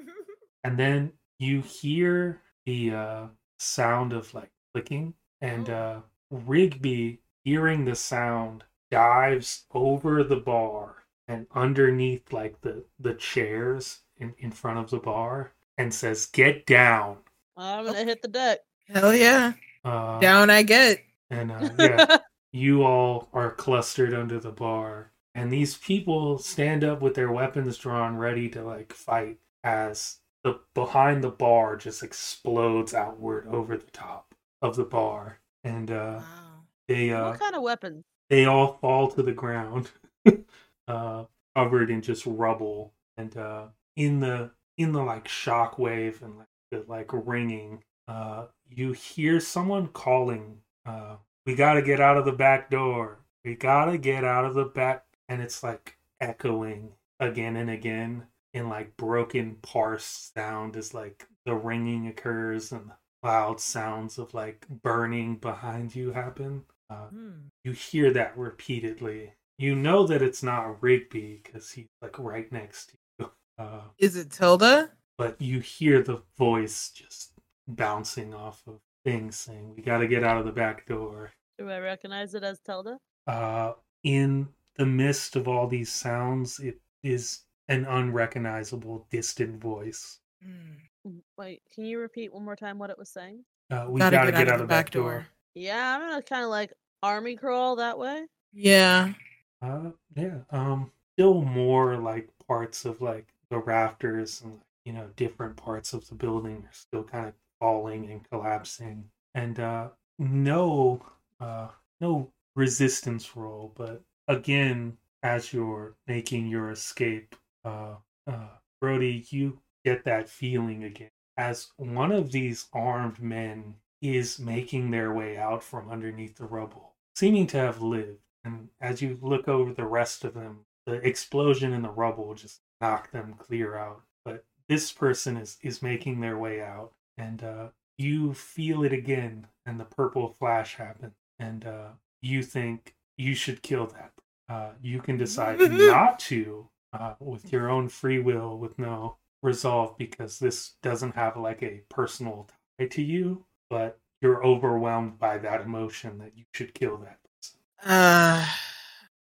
and 0.64 0.78
then 0.78 1.12
you 1.38 1.60
hear 1.60 2.40
the 2.64 2.92
uh, 2.92 3.26
sound 3.58 4.12
of 4.12 4.32
like 4.32 4.50
clicking, 4.72 5.14
and 5.40 5.68
uh, 5.68 6.00
Rigby, 6.30 7.20
hearing 7.44 7.84
the 7.84 7.94
sound, 7.96 8.64
dives 8.90 9.64
over 9.74 10.22
the 10.22 10.36
bar 10.36 11.04
and 11.28 11.46
underneath 11.54 12.32
like 12.32 12.60
the 12.60 12.84
the 13.00 13.14
chairs 13.14 14.00
in 14.18 14.34
in 14.38 14.50
front 14.50 14.78
of 14.78 14.90
the 14.90 14.98
bar 14.98 15.52
and 15.76 15.92
says, 15.92 16.26
"Get 16.26 16.66
down." 16.66 17.18
I'm 17.56 17.84
gonna 17.84 18.04
hit 18.04 18.22
the 18.22 18.28
deck. 18.28 18.60
Hell 18.88 19.14
yeah. 19.14 19.52
Uh, 19.84 20.18
Down 20.20 20.50
I 20.50 20.62
get. 20.62 21.02
And 21.32 21.50
uh, 21.50 21.70
yeah, 21.78 22.18
you 22.52 22.84
all 22.84 23.28
are 23.32 23.50
clustered 23.50 24.14
under 24.14 24.38
the 24.38 24.52
bar 24.52 25.10
and 25.34 25.50
these 25.50 25.76
people 25.78 26.38
stand 26.38 26.84
up 26.84 27.00
with 27.00 27.14
their 27.14 27.32
weapons 27.32 27.78
drawn 27.78 28.16
ready 28.16 28.48
to 28.50 28.62
like 28.62 28.92
fight 28.92 29.38
as 29.64 30.18
the 30.44 30.60
behind 30.74 31.24
the 31.24 31.30
bar 31.30 31.76
just 31.76 32.02
explodes 32.02 32.92
outward 32.94 33.46
over 33.48 33.76
the 33.76 33.90
top 33.90 34.34
of 34.60 34.76
the 34.76 34.84
bar 34.84 35.40
and 35.64 35.90
uh 35.90 36.18
Wow. 36.20 36.60
they 36.88 37.10
uh 37.12 37.30
what 37.30 37.40
kind 37.40 37.54
of 37.54 37.62
weapons? 37.62 38.04
they 38.28 38.44
all 38.44 38.78
fall 38.80 39.10
to 39.10 39.22
the 39.22 39.32
ground 39.32 39.90
uh 40.88 41.24
covered 41.56 41.90
in 41.90 42.02
just 42.02 42.26
rubble 42.26 42.92
and 43.16 43.36
uh 43.36 43.66
in 43.96 44.20
the 44.20 44.50
in 44.78 44.92
the 44.92 45.02
like 45.02 45.28
shockwave 45.28 46.22
and 46.22 46.38
like 46.38 46.48
the 46.70 46.84
like 46.88 47.10
ringing 47.12 47.82
uh 48.08 48.46
you 48.68 48.92
hear 48.92 49.38
someone 49.40 49.86
calling 49.88 50.58
uh 50.86 51.16
we 51.46 51.54
got 51.54 51.74
to 51.74 51.82
get 51.82 52.00
out 52.00 52.16
of 52.16 52.24
the 52.24 52.32
back 52.32 52.70
door 52.70 53.18
we 53.44 53.54
got 53.54 53.86
to 53.86 53.98
get 53.98 54.24
out 54.24 54.44
of 54.44 54.54
the 54.54 54.64
back 54.64 55.04
and 55.28 55.42
it's 55.42 55.62
like 55.62 55.96
echoing 56.20 56.92
again 57.20 57.56
and 57.56 57.70
again 57.70 58.24
in 58.54 58.68
like 58.68 58.96
broken 58.96 59.56
parse 59.62 60.30
sound 60.34 60.76
as 60.76 60.92
like 60.94 61.26
the 61.46 61.54
ringing 61.54 62.06
occurs 62.06 62.70
and 62.72 62.90
loud 63.22 63.60
sounds 63.60 64.18
of 64.18 64.34
like 64.34 64.66
burning 64.82 65.36
behind 65.36 65.94
you 65.94 66.12
happen 66.12 66.64
uh, 66.90 67.06
Hmm. 67.08 67.30
you 67.64 67.72
hear 67.72 68.12
that 68.12 68.36
repeatedly. 68.36 69.32
You 69.58 69.74
know 69.74 70.06
that 70.06 70.20
it's 70.20 70.42
not 70.42 70.82
Rigby 70.82 71.40
because 71.42 71.70
he's 71.70 71.86
like 72.02 72.18
right 72.18 72.50
next 72.52 72.90
to 72.90 72.96
you. 73.20 73.30
Uh, 73.58 73.80
Is 73.98 74.16
it 74.16 74.30
Tilda? 74.30 74.90
but 75.16 75.40
you 75.40 75.60
hear 75.60 76.02
the 76.02 76.20
voice 76.36 76.90
just 76.90 77.32
bouncing 77.68 78.34
off 78.34 78.62
of 78.66 78.80
things 79.04 79.36
saying, 79.36 79.74
"We 79.76 79.82
got 79.82 79.98
to 79.98 80.08
get 80.08 80.24
out 80.24 80.38
of 80.38 80.46
the 80.46 80.52
back 80.52 80.86
door." 80.86 81.32
Do 81.58 81.70
I 81.70 81.78
recognize 81.78 82.34
it 82.34 82.42
as 82.42 82.60
Telda? 82.60 82.98
Uh, 83.26 83.72
in 84.04 84.48
the 84.76 84.86
midst 84.86 85.36
of 85.36 85.48
all 85.48 85.66
these 85.66 85.92
sounds, 85.92 86.58
it 86.58 86.80
is 87.02 87.42
an 87.68 87.84
unrecognizable, 87.84 89.06
distant 89.10 89.60
voice. 89.60 90.18
Mm, 90.44 91.20
Wait, 91.36 91.62
can 91.74 91.84
you 91.84 91.98
repeat 91.98 92.32
one 92.32 92.44
more 92.44 92.56
time 92.56 92.78
what 92.78 92.90
it 92.90 92.98
was 92.98 93.10
saying? 93.10 93.44
Uh, 93.70 93.86
we 93.88 93.98
got 93.98 94.10
to 94.10 94.32
get, 94.32 94.48
out, 94.48 94.54
of 94.54 94.60
the 94.60 94.66
back 94.66 94.90
door. 94.90 95.26
Yeah, 95.54 95.96
I'm 95.96 96.00
gonna 96.00 96.22
kind 96.22 96.44
of 96.44 96.50
like 96.50 96.72
army 97.02 97.36
crawl 97.36 97.76
that 97.76 97.98
way. 97.98 98.26
Yeah. 98.52 99.12
Uh, 99.60 99.90
yeah. 100.16 100.38
Um, 100.50 100.90
still 101.14 101.42
more 101.42 101.96
like 101.96 102.28
parts 102.46 102.84
of 102.84 103.00
like 103.00 103.26
the 103.50 103.58
rafters 103.58 104.42
and 104.42 104.60
you 104.84 104.92
know 104.92 105.08
different 105.16 105.56
parts 105.56 105.92
of 105.92 106.08
the 106.08 106.14
building 106.14 106.64
are 106.66 106.72
still 106.72 107.04
kind 107.04 107.26
of 107.26 107.34
falling 107.62 108.10
and 108.10 108.28
collapsing, 108.28 109.04
and 109.36 109.60
uh, 109.60 109.88
no, 110.18 111.00
uh, 111.40 111.68
no 112.00 112.28
resistance 112.56 113.36
roll. 113.36 113.72
But 113.76 114.02
again, 114.26 114.96
as 115.22 115.52
you're 115.52 115.94
making 116.08 116.48
your 116.48 116.72
escape, 116.72 117.36
uh, 117.64 117.94
uh, 118.26 118.48
Brody, 118.80 119.24
you 119.28 119.60
get 119.84 120.04
that 120.06 120.28
feeling 120.28 120.82
again 120.82 121.10
as 121.36 121.68
one 121.76 122.10
of 122.10 122.32
these 122.32 122.66
armed 122.72 123.20
men 123.20 123.76
is 124.00 124.40
making 124.40 124.90
their 124.90 125.14
way 125.14 125.36
out 125.36 125.62
from 125.62 125.88
underneath 125.88 126.36
the 126.36 126.44
rubble, 126.44 126.94
seeming 127.14 127.46
to 127.46 127.58
have 127.58 127.80
lived. 127.80 128.18
And 128.44 128.70
as 128.80 129.00
you 129.00 129.18
look 129.22 129.46
over 129.46 129.72
the 129.72 129.86
rest 129.86 130.24
of 130.24 130.34
them, 130.34 130.66
the 130.84 130.94
explosion 130.94 131.72
in 131.72 131.82
the 131.82 131.90
rubble 131.90 132.34
just 132.34 132.60
knocked 132.80 133.12
them 133.12 133.34
clear 133.38 133.76
out. 133.76 134.02
But 134.24 134.44
this 134.68 134.90
person 134.90 135.36
is 135.36 135.58
is 135.62 135.80
making 135.80 136.20
their 136.20 136.36
way 136.36 136.60
out, 136.60 136.92
and 137.16 137.42
uh, 137.42 137.68
you 137.98 138.34
feel 138.34 138.84
it 138.84 138.92
again, 138.92 139.46
and 139.66 139.78
the 139.78 139.84
purple 139.84 140.28
flash 140.28 140.76
happens, 140.76 141.14
and 141.38 141.64
uh, 141.64 141.88
you 142.20 142.42
think 142.42 142.94
you 143.16 143.34
should 143.34 143.62
kill 143.62 143.86
that. 143.86 144.12
Uh, 144.48 144.70
you 144.82 145.00
can 145.00 145.16
decide 145.16 145.58
not 145.70 146.18
to 146.18 146.68
uh, 146.92 147.14
with 147.20 147.52
your 147.52 147.70
own 147.70 147.88
free 147.88 148.18
will, 148.18 148.58
with 148.58 148.78
no 148.78 149.16
resolve, 149.42 149.96
because 149.98 150.38
this 150.38 150.74
doesn't 150.82 151.14
have 151.14 151.36
like 151.36 151.62
a 151.62 151.82
personal 151.88 152.48
tie 152.78 152.86
to 152.86 153.02
you, 153.02 153.44
but 153.70 153.98
you're 154.20 154.44
overwhelmed 154.44 155.18
by 155.18 155.38
that 155.38 155.62
emotion 155.62 156.18
that 156.18 156.32
you 156.36 156.44
should 156.52 156.74
kill 156.74 156.96
that 156.98 157.18
person. 157.22 157.58
Uh, 157.84 158.46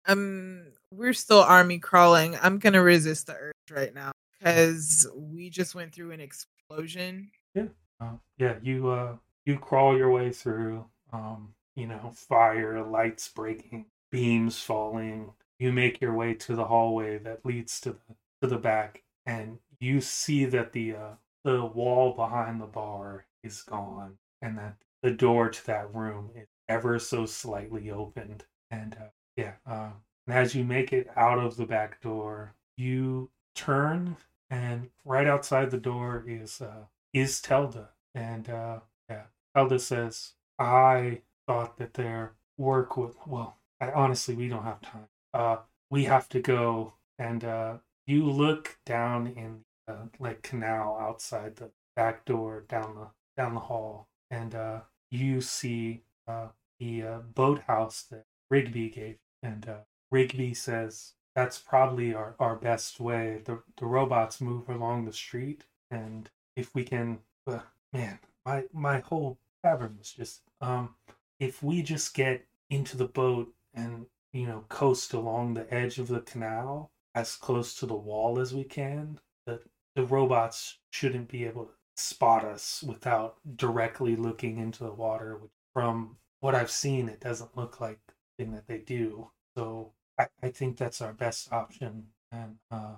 um, 0.07 0.67
we're 0.91 1.13
still 1.13 1.41
army 1.41 1.79
crawling. 1.79 2.37
I'm 2.41 2.59
gonna 2.59 2.81
resist 2.81 3.27
the 3.27 3.35
urge 3.35 3.53
right 3.71 3.93
now 3.93 4.11
because 4.39 5.07
we 5.15 5.49
just 5.49 5.75
went 5.75 5.93
through 5.93 6.11
an 6.11 6.21
explosion. 6.21 7.31
Yeah, 7.55 7.67
uh, 7.99 8.17
yeah. 8.37 8.57
You 8.61 8.89
uh, 8.89 9.17
you 9.45 9.57
crawl 9.57 9.97
your 9.97 10.11
way 10.11 10.31
through. 10.31 10.85
Um, 11.13 11.55
you 11.75 11.87
know, 11.87 12.11
fire, 12.13 12.83
lights 12.83 13.29
breaking, 13.29 13.85
beams 14.11 14.59
falling. 14.61 15.33
You 15.59 15.71
make 15.73 16.01
your 16.01 16.13
way 16.13 16.33
to 16.35 16.55
the 16.55 16.65
hallway 16.65 17.17
that 17.19 17.45
leads 17.45 17.79
to 17.81 17.93
the 17.93 18.15
to 18.41 18.47
the 18.47 18.57
back, 18.57 19.03
and 19.25 19.59
you 19.79 20.01
see 20.01 20.45
that 20.45 20.73
the 20.73 20.95
uh, 20.95 21.13
the 21.43 21.65
wall 21.65 22.13
behind 22.13 22.61
the 22.61 22.65
bar 22.67 23.25
is 23.43 23.61
gone, 23.63 24.17
and 24.41 24.57
that 24.57 24.75
the 25.01 25.11
door 25.11 25.49
to 25.49 25.65
that 25.67 25.93
room 25.95 26.31
is 26.35 26.47
ever 26.67 26.99
so 26.99 27.25
slightly 27.25 27.89
opened. 27.91 28.45
And 28.71 28.95
uh, 28.99 29.09
yeah, 29.37 29.53
uh, 29.65 29.91
and 30.27 30.35
as 30.37 30.55
you 30.55 30.65
make 30.65 30.91
it 30.93 31.07
out 31.15 31.39
of 31.39 31.55
the 31.55 31.65
back 31.65 32.01
door, 32.01 32.55
you 32.77 33.29
turn, 33.55 34.17
and 34.49 34.89
right 35.05 35.27
outside 35.27 35.71
the 35.71 35.77
door 35.77 36.25
is 36.27 36.61
uh, 36.61 36.85
is 37.15 37.41
Telda, 37.41 37.87
and 38.13 38.49
uh, 38.49 38.79
yeah, 39.09 39.23
Telda 39.55 39.79
says, 39.79 40.33
"I 40.59 41.21
thought 41.47 41.77
that 41.77 41.93
their 41.93 42.33
work 42.57 42.97
would 42.97 43.13
well." 43.25 43.57
I, 43.79 43.91
honestly, 43.91 44.35
we 44.35 44.49
don't 44.49 44.63
have 44.63 44.81
time. 44.81 45.07
Uh, 45.33 45.57
we 45.89 46.03
have 46.05 46.27
to 46.29 46.41
go, 46.41 46.93
and 47.17 47.43
uh, 47.43 47.77
you 48.05 48.29
look 48.29 48.77
down 48.85 49.27
in 49.27 49.61
the 49.87 50.09
like 50.19 50.41
canal 50.43 50.97
outside 50.99 51.55
the 51.55 51.71
back 51.95 52.25
door 52.25 52.65
down 52.67 52.95
the 52.95 53.07
down 53.41 53.53
the 53.53 53.61
hall, 53.61 54.09
and 54.29 54.53
uh, 54.53 54.81
you 55.09 55.39
see 55.41 56.01
uh, 56.27 56.49
the 56.79 57.03
uh, 57.03 57.19
boathouse 57.33 58.03
that 58.11 58.25
Rigby 58.49 58.89
gave, 58.89 59.17
and 59.41 59.67
uh, 59.69 59.77
Rigby 60.11 60.53
says 60.53 61.13
that's 61.33 61.59
probably 61.59 62.13
our, 62.13 62.35
our 62.39 62.55
best 62.57 62.99
way. 62.99 63.41
The 63.45 63.61
the 63.77 63.85
robots 63.85 64.41
move 64.41 64.67
along 64.67 65.05
the 65.05 65.13
street, 65.13 65.65
and 65.89 66.29
if 66.55 66.73
we 66.73 66.83
can, 66.83 67.19
uh, 67.47 67.59
man, 67.93 68.19
my 68.45 68.63
my 68.73 68.99
whole 68.99 69.37
tavern 69.63 69.95
was 69.97 70.11
just 70.11 70.41
um, 70.61 70.95
if 71.39 71.61
we 71.63 71.81
just 71.81 72.13
get 72.13 72.45
into 72.69 72.97
the 72.97 73.07
boat 73.07 73.53
and 73.73 74.05
you 74.33 74.47
know 74.47 74.65
coast 74.69 75.13
along 75.13 75.53
the 75.53 75.71
edge 75.73 75.99
of 75.99 76.07
the 76.07 76.21
canal 76.21 76.91
as 77.13 77.35
close 77.35 77.75
to 77.75 77.85
the 77.85 77.95
wall 77.95 78.39
as 78.39 78.53
we 78.53 78.63
can, 78.63 79.19
the 79.45 79.59
the 79.95 80.05
robots 80.05 80.77
shouldn't 80.91 81.29
be 81.29 81.45
able 81.45 81.65
to 81.65 81.71
spot 81.95 82.43
us 82.43 82.83
without 82.85 83.37
directly 83.55 84.15
looking 84.15 84.57
into 84.57 84.83
the 84.83 84.91
water. 84.91 85.37
Which, 85.37 85.51
from 85.73 86.17
what 86.41 86.55
I've 86.55 86.71
seen, 86.71 87.09
it 87.09 87.19
doesn't 87.21 87.57
look 87.57 87.79
like 87.81 87.99
thing 88.37 88.51
that 88.51 88.67
they 88.67 88.79
do. 88.79 89.29
So 89.57 89.91
I, 90.19 90.27
I 90.43 90.49
think 90.49 90.77
that's 90.77 91.01
our 91.01 91.13
best 91.13 91.51
option. 91.51 92.07
And 92.31 92.57
uh, 92.69 92.95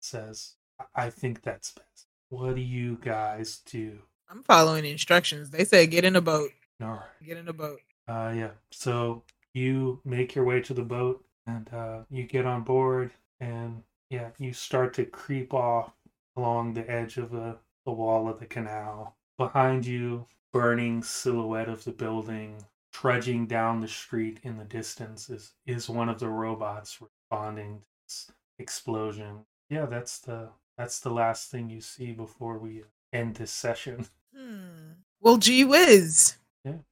says, 0.00 0.54
I 0.94 1.10
think 1.10 1.42
that's 1.42 1.72
best. 1.72 2.06
What 2.28 2.54
do 2.54 2.60
you 2.60 2.98
guys 3.00 3.62
do? 3.64 3.98
I'm 4.30 4.42
following 4.42 4.84
instructions. 4.84 5.50
They 5.50 5.64
say 5.64 5.86
get 5.86 6.04
in 6.04 6.16
a 6.16 6.20
boat. 6.20 6.50
All 6.82 6.88
right. 6.88 7.26
Get 7.26 7.38
in 7.38 7.48
a 7.48 7.52
boat. 7.52 7.80
Uh, 8.06 8.32
yeah. 8.34 8.50
So 8.70 9.22
you 9.54 10.00
make 10.04 10.34
your 10.34 10.44
way 10.44 10.60
to 10.62 10.74
the 10.74 10.82
boat 10.82 11.24
and 11.46 11.68
uh, 11.72 12.00
you 12.10 12.24
get 12.24 12.46
on 12.46 12.62
board 12.62 13.10
and 13.40 13.82
yeah, 14.10 14.30
you 14.38 14.52
start 14.52 14.94
to 14.94 15.04
creep 15.04 15.52
off 15.52 15.92
along 16.36 16.74
the 16.74 16.88
edge 16.90 17.16
of 17.16 17.30
the, 17.30 17.56
the 17.84 17.92
wall 17.92 18.28
of 18.28 18.38
the 18.38 18.46
canal. 18.46 19.16
Behind 19.36 19.84
you, 19.86 20.26
burning 20.52 21.02
silhouette 21.02 21.68
of 21.68 21.84
the 21.84 21.92
building, 21.92 22.62
trudging 22.92 23.46
down 23.46 23.80
the 23.80 23.88
street 23.88 24.40
in 24.42 24.56
the 24.56 24.64
distance 24.64 25.28
is, 25.30 25.52
is 25.66 25.88
one 25.88 26.08
of 26.08 26.18
the 26.18 26.28
robots 26.28 27.00
responding 27.00 27.80
to 27.80 27.86
this 28.06 28.30
explosion. 28.58 29.44
Yeah, 29.70 29.86
that's 29.86 30.18
the 30.18 30.48
that's 30.78 31.00
the 31.00 31.10
last 31.10 31.50
thing 31.50 31.68
you 31.68 31.80
see 31.82 32.12
before 32.12 32.58
we 32.58 32.84
end 33.12 33.36
this 33.36 33.50
session. 33.52 34.06
Hmm. 34.36 34.92
Well, 35.20 35.38
gee 35.38 35.64
whiz. 35.64 36.36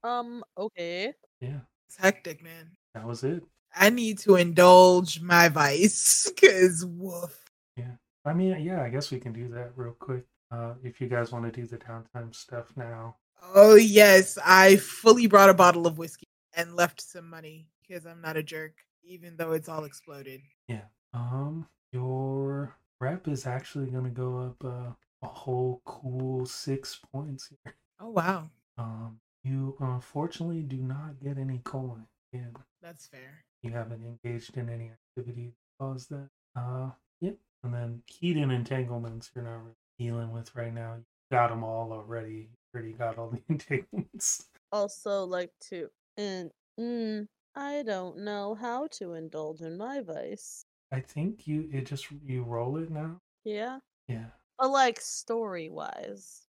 Um, 0.02 0.42
okay. 0.58 1.12
Yeah, 1.40 1.60
It's 1.86 1.96
hectic, 1.96 2.42
man. 2.42 2.70
that 2.94 3.06
was 3.06 3.22
it. 3.22 3.44
I 3.74 3.90
need 3.90 4.18
to 4.20 4.34
indulge 4.36 5.20
my 5.20 5.48
vice 5.48 6.28
because 6.34 6.84
woof. 6.84 7.38
Yeah. 7.76 7.92
I 8.24 8.32
mean, 8.32 8.58
yeah, 8.64 8.82
I 8.82 8.88
guess 8.88 9.12
we 9.12 9.20
can 9.20 9.32
do 9.32 9.48
that 9.50 9.72
real 9.76 9.92
quick. 9.92 10.24
Uh, 10.50 10.74
if 10.82 11.00
you 11.00 11.08
guys 11.08 11.30
want 11.30 11.44
to 11.44 11.52
do 11.52 11.66
the 11.66 11.76
downtime 11.76 12.34
stuff 12.34 12.72
now. 12.74 13.16
Oh 13.54 13.76
yes, 13.76 14.38
I 14.44 14.76
fully 14.76 15.28
brought 15.28 15.50
a 15.50 15.54
bottle 15.54 15.86
of 15.86 15.98
whiskey 15.98 16.26
and 16.56 16.74
left 16.74 17.00
some 17.00 17.28
money 17.30 17.68
because 17.86 18.06
I'm 18.06 18.22
not 18.22 18.36
a 18.36 18.42
jerk, 18.42 18.72
even 19.04 19.36
though 19.36 19.52
it's 19.52 19.68
all 19.68 19.84
exploded. 19.84 20.40
Yeah. 20.66 20.86
Um, 21.14 21.68
your 21.92 22.74
rep 23.00 23.28
is 23.28 23.46
actually 23.46 23.90
gonna 23.90 24.10
go 24.10 24.38
up 24.38 24.64
uh, 24.64 24.92
a 25.22 25.26
whole 25.26 25.80
cool 25.84 26.46
six 26.46 26.98
points 27.12 27.48
here. 27.48 27.74
Oh 28.00 28.10
wow, 28.10 28.50
Um, 28.78 29.20
you 29.44 29.76
unfortunately 29.80 30.62
do 30.62 30.76
not 30.78 31.20
get 31.22 31.38
any 31.38 31.58
coin. 31.64 32.06
Yeah, 32.32 32.48
that's 32.82 33.06
fair. 33.06 33.44
you 33.62 33.70
haven't 33.70 34.02
engaged 34.04 34.56
in 34.56 34.68
any 34.68 34.90
activity 34.92 35.52
that 35.54 35.84
caused 35.84 36.10
that. 36.10 36.28
Uh, 36.54 36.90
yep. 37.20 37.36
And 37.62 37.72
then 37.74 38.02
heat 38.06 38.36
and 38.36 38.52
entanglements 38.52 39.30
you're 39.34 39.44
not 39.44 39.58
really 39.62 39.74
dealing 39.98 40.30
with 40.32 40.54
right 40.54 40.72
now. 40.74 40.94
You 40.96 41.04
got 41.30 41.48
them 41.50 41.64
all 41.64 41.92
already. 41.92 42.34
You 42.34 42.48
already 42.74 42.92
got 42.92 43.18
all 43.18 43.30
the 43.30 43.42
entanglements. 43.48 44.46
Also, 44.72 45.24
like 45.24 45.52
to, 45.70 45.88
and 46.16 46.50
mm, 46.78 47.26
I 47.54 47.82
don't 47.82 48.18
know 48.18 48.54
how 48.54 48.88
to 48.98 49.14
indulge 49.14 49.60
in 49.62 49.76
my 49.78 50.00
vice. 50.00 50.64
I 50.96 51.00
think 51.00 51.46
you 51.46 51.68
it 51.70 51.84
just 51.84 52.06
you 52.24 52.42
roll 52.42 52.78
it 52.78 52.90
now. 52.90 53.20
Yeah, 53.44 53.80
Yeah. 54.08 54.30
but 54.58 54.70
like 54.70 54.98
story 54.98 55.68
wise, 55.68 56.46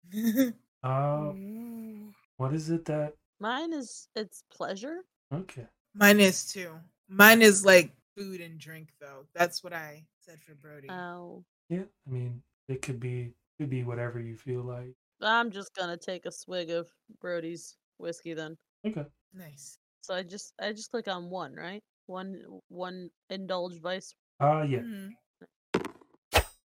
Uh, 0.82 1.32
what 2.38 2.54
is 2.54 2.70
it 2.70 2.86
that? 2.86 3.12
mine 3.38 3.74
is 3.74 4.08
it's 4.16 4.42
pleasure. 4.50 5.04
Okay. 5.30 5.66
Mine 5.92 6.20
is 6.20 6.50
too. 6.50 6.72
Mine 7.08 7.42
is 7.42 7.66
like 7.66 7.92
food 8.16 8.40
and 8.40 8.58
drink 8.58 8.88
though. 8.98 9.26
That's 9.34 9.62
what 9.62 9.74
I 9.74 10.06
said 10.20 10.40
for 10.42 10.54
Brody. 10.54 10.88
Oh, 10.88 11.44
Yeah. 11.68 11.84
I 12.06 12.10
mean, 12.10 12.42
it 12.68 12.80
could 12.80 12.98
be 12.98 13.34
could 13.58 13.68
be 13.68 13.84
whatever 13.84 14.20
you 14.20 14.36
feel 14.36 14.62
like. 14.62 14.94
I'm 15.20 15.50
just 15.50 15.74
gonna 15.74 15.98
take 15.98 16.24
a 16.24 16.32
swig 16.32 16.70
of 16.70 16.88
Brody's 17.20 17.76
whiskey 17.98 18.32
then. 18.32 18.56
Okay. 18.86 19.04
nice. 19.34 19.76
So 20.00 20.14
I 20.14 20.22
just 20.22 20.54
I 20.58 20.72
just 20.72 20.90
click 20.90 21.08
on 21.08 21.28
one, 21.28 21.52
right? 21.54 21.82
One 22.06 22.40
one 22.68 23.10
indulge 23.28 23.78
vice. 23.82 24.14
Uh 24.40 24.62
yeah. 24.68 24.78
Mhm. 24.80 25.10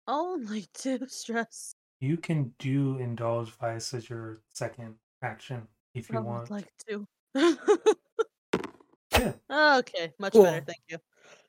Only 0.07 0.65
two 0.74 1.05
stress. 1.07 1.74
You 1.99 2.18
can 2.18 2.53
do 2.59 2.97
indulge 2.99 3.49
vice 3.59 3.93
as 3.93 4.09
your 4.09 4.38
second 4.53 4.95
action 5.22 5.68
if 5.93 6.09
you 6.09 6.18
I 6.18 6.20
would 6.22 6.28
want. 6.28 6.51
like 6.51 6.72
to. 6.88 7.05
Yeah. 7.36 9.34
Okay, 9.80 10.13
much 10.20 10.34
better, 10.34 10.63
thank 10.65 10.80
you. 10.89 10.97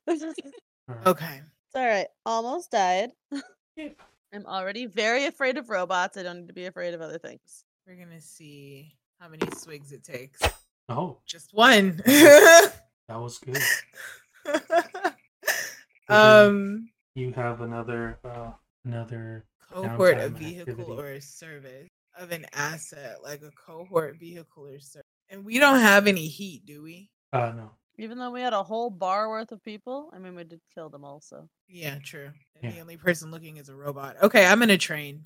Alright. 0.08 1.06
Okay. 1.06 1.40
It's 1.42 1.74
all 1.76 1.86
right. 1.86 2.06
Almost 2.24 2.70
died. 2.70 3.10
Yeah. 3.76 3.90
I'm 4.34 4.44
already 4.46 4.86
very 4.86 5.26
afraid 5.26 5.56
of 5.56 5.68
robots. 5.70 6.16
I 6.16 6.22
don't 6.24 6.40
need 6.40 6.48
to 6.48 6.52
be 6.54 6.66
afraid 6.66 6.94
of 6.94 7.00
other 7.00 7.18
things. 7.18 7.64
We're 7.86 7.94
gonna 7.96 8.20
see 8.20 8.96
how 9.20 9.28
many 9.28 9.46
swigs 9.54 9.92
it 9.92 10.02
takes. 10.02 10.40
Oh, 10.88 11.20
Just 11.26 11.50
one. 11.54 11.98
that 12.06 12.72
was 13.08 13.38
good. 13.38 13.62
Um 16.08 16.88
You 17.14 17.32
have 17.32 17.60
another 17.60 18.18
uh 18.24 18.50
another 18.84 19.44
cohort 19.70 20.16
Downtime 20.18 20.24
of 20.24 20.32
vehicle 20.32 20.72
activity. 20.72 20.92
or 20.92 21.06
a 21.12 21.20
service 21.20 21.88
of 22.18 22.32
an 22.32 22.46
asset, 22.52 23.16
like 23.22 23.42
a 23.42 23.50
cohort 23.52 24.18
vehicle 24.18 24.66
or 24.66 24.80
service. 24.80 25.04
And 25.28 25.44
we 25.44 25.58
don't 25.58 25.80
have 25.80 26.06
any 26.06 26.26
heat, 26.26 26.64
do 26.66 26.82
we? 26.82 27.10
uh 27.32 27.52
no. 27.54 27.70
Even 28.00 28.16
though 28.18 28.30
we 28.30 28.40
had 28.40 28.52
a 28.52 28.62
whole 28.62 28.90
bar 28.90 29.28
worth 29.28 29.50
of 29.50 29.62
people, 29.64 30.10
I 30.14 30.18
mean, 30.20 30.36
we 30.36 30.44
did 30.44 30.60
kill 30.72 30.88
them 30.88 31.04
also. 31.04 31.48
Yeah, 31.66 31.98
true. 32.02 32.30
And 32.54 32.64
Yeah. 32.64 32.70
the 32.70 32.80
only 32.80 32.96
person 32.96 33.30
looking 33.32 33.56
is 33.56 33.68
a 33.68 33.74
robot. 33.74 34.16
Okay, 34.22 34.46
I'm 34.46 34.60
gonna 34.60 34.78
train. 34.78 35.24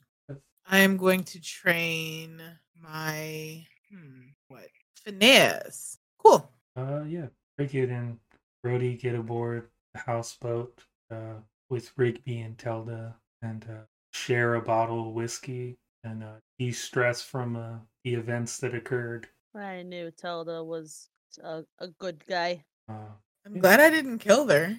I 0.67 0.79
am 0.79 0.97
going 0.97 1.25
to 1.25 1.41
train 1.41 2.41
my 2.81 3.67
hmm, 3.91 4.21
what 4.49 4.69
finesse. 5.05 5.99
Cool. 6.19 6.51
Uh, 6.77 7.03
yeah. 7.07 7.27
Cricket 7.57 7.91
and 7.91 8.19
Brody 8.63 8.97
get 8.97 9.15
aboard 9.17 9.69
the 9.95 10.01
houseboat 10.01 10.85
uh, 11.11 11.41
with 11.71 11.93
Rigby 11.97 12.41
and 12.41 12.57
Telda 12.57 13.15
and 13.43 13.65
uh, 13.69 13.85
share 14.13 14.55
a 14.55 14.63
bottle 14.63 15.09
of 15.09 15.15
whiskey 15.15 15.79
and 16.05 16.23
uh, 16.23 16.35
de-stress 16.59 17.23
from 17.23 17.57
uh, 17.57 17.79
the 18.05 18.15
events 18.15 18.59
that 18.59 18.75
occurred. 18.75 19.29
I 19.55 19.83
knew 19.83 20.11
Telda 20.11 20.65
was 20.65 21.09
a, 21.43 21.63
a 21.79 21.89
good 21.99 22.25
guy. 22.27 22.65
Uh, 22.89 23.13
I'm 23.47 23.59
glad 23.59 23.81
I 23.81 23.91
didn't 23.91 24.19
kill 24.19 24.49
her. 24.49 24.77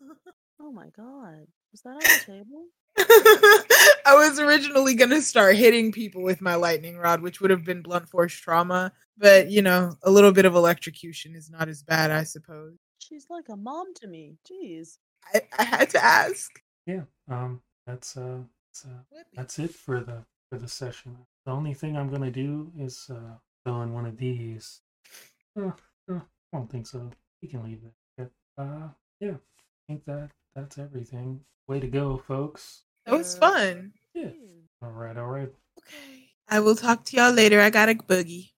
Oh 0.58 0.72
my 0.72 0.88
god. 0.96 1.46
Was 1.70 1.82
that 1.82 1.90
on 1.90 1.98
the 1.98 2.22
table? 2.24 2.66
I 4.06 4.14
was 4.14 4.40
originally 4.40 4.94
going 4.94 5.10
to 5.10 5.20
start 5.20 5.56
hitting 5.56 5.92
people 5.92 6.22
with 6.22 6.40
my 6.40 6.54
lightning 6.54 6.96
rod, 6.96 7.20
which 7.20 7.40
would 7.40 7.50
have 7.50 7.62
been 7.64 7.82
blunt 7.82 8.08
force 8.08 8.32
trauma. 8.32 8.92
But, 9.18 9.50
you 9.50 9.60
know, 9.60 9.94
a 10.02 10.10
little 10.10 10.32
bit 10.32 10.46
of 10.46 10.54
electrocution 10.54 11.34
is 11.34 11.50
not 11.50 11.68
as 11.68 11.82
bad, 11.82 12.10
I 12.10 12.24
suppose. 12.24 12.78
She's 13.08 13.26
like 13.30 13.48
a 13.48 13.56
mom 13.56 13.94
to 14.00 14.06
me. 14.06 14.36
Jeez. 14.48 14.98
I, 15.32 15.40
I 15.58 15.64
had 15.64 15.90
to 15.90 16.04
ask. 16.04 16.50
yeah. 16.86 17.02
Um. 17.28 17.60
That's 17.86 18.16
uh. 18.16 18.38
That's, 18.72 18.84
uh, 18.84 19.22
that's 19.34 19.58
it 19.58 19.72
for 19.72 20.00
the 20.00 20.24
for 20.50 20.58
the 20.58 20.68
session. 20.68 21.16
The 21.44 21.52
only 21.52 21.74
thing 21.74 21.96
I'm 21.96 22.10
gonna 22.10 22.30
do 22.30 22.72
is 22.78 23.08
uh 23.10 23.36
fill 23.64 23.82
in 23.82 23.92
one 23.92 24.06
of 24.06 24.16
these. 24.16 24.80
Uh, 25.58 25.70
uh, 26.10 26.20
I 26.52 26.56
don't 26.56 26.70
think 26.70 26.86
so. 26.86 27.10
You 27.40 27.48
can 27.48 27.64
leave 27.64 27.80
it. 27.84 27.92
But, 28.56 28.62
uh. 28.62 28.88
Yeah. 29.20 29.34
I 29.34 29.92
think 29.92 30.04
that 30.06 30.30
that's 30.54 30.78
everything. 30.78 31.40
Way 31.68 31.80
to 31.80 31.86
go, 31.86 32.18
folks. 32.18 32.82
That 33.06 33.16
was 33.16 33.38
fun. 33.38 33.92
Yeah. 34.14 34.30
All 34.82 34.90
right. 34.90 35.16
All 35.16 35.28
right. 35.28 35.52
Okay. 35.78 36.30
I 36.48 36.60
will 36.60 36.76
talk 36.76 37.04
to 37.04 37.16
y'all 37.16 37.32
later. 37.32 37.60
I 37.60 37.70
got 37.70 37.88
a 37.88 37.94
boogie. 37.94 38.50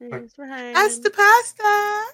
Thanks 0.00 0.34
for 0.34 0.46
hanging. 0.46 0.74
Pasta 0.74 1.10
pasta. 1.10 2.04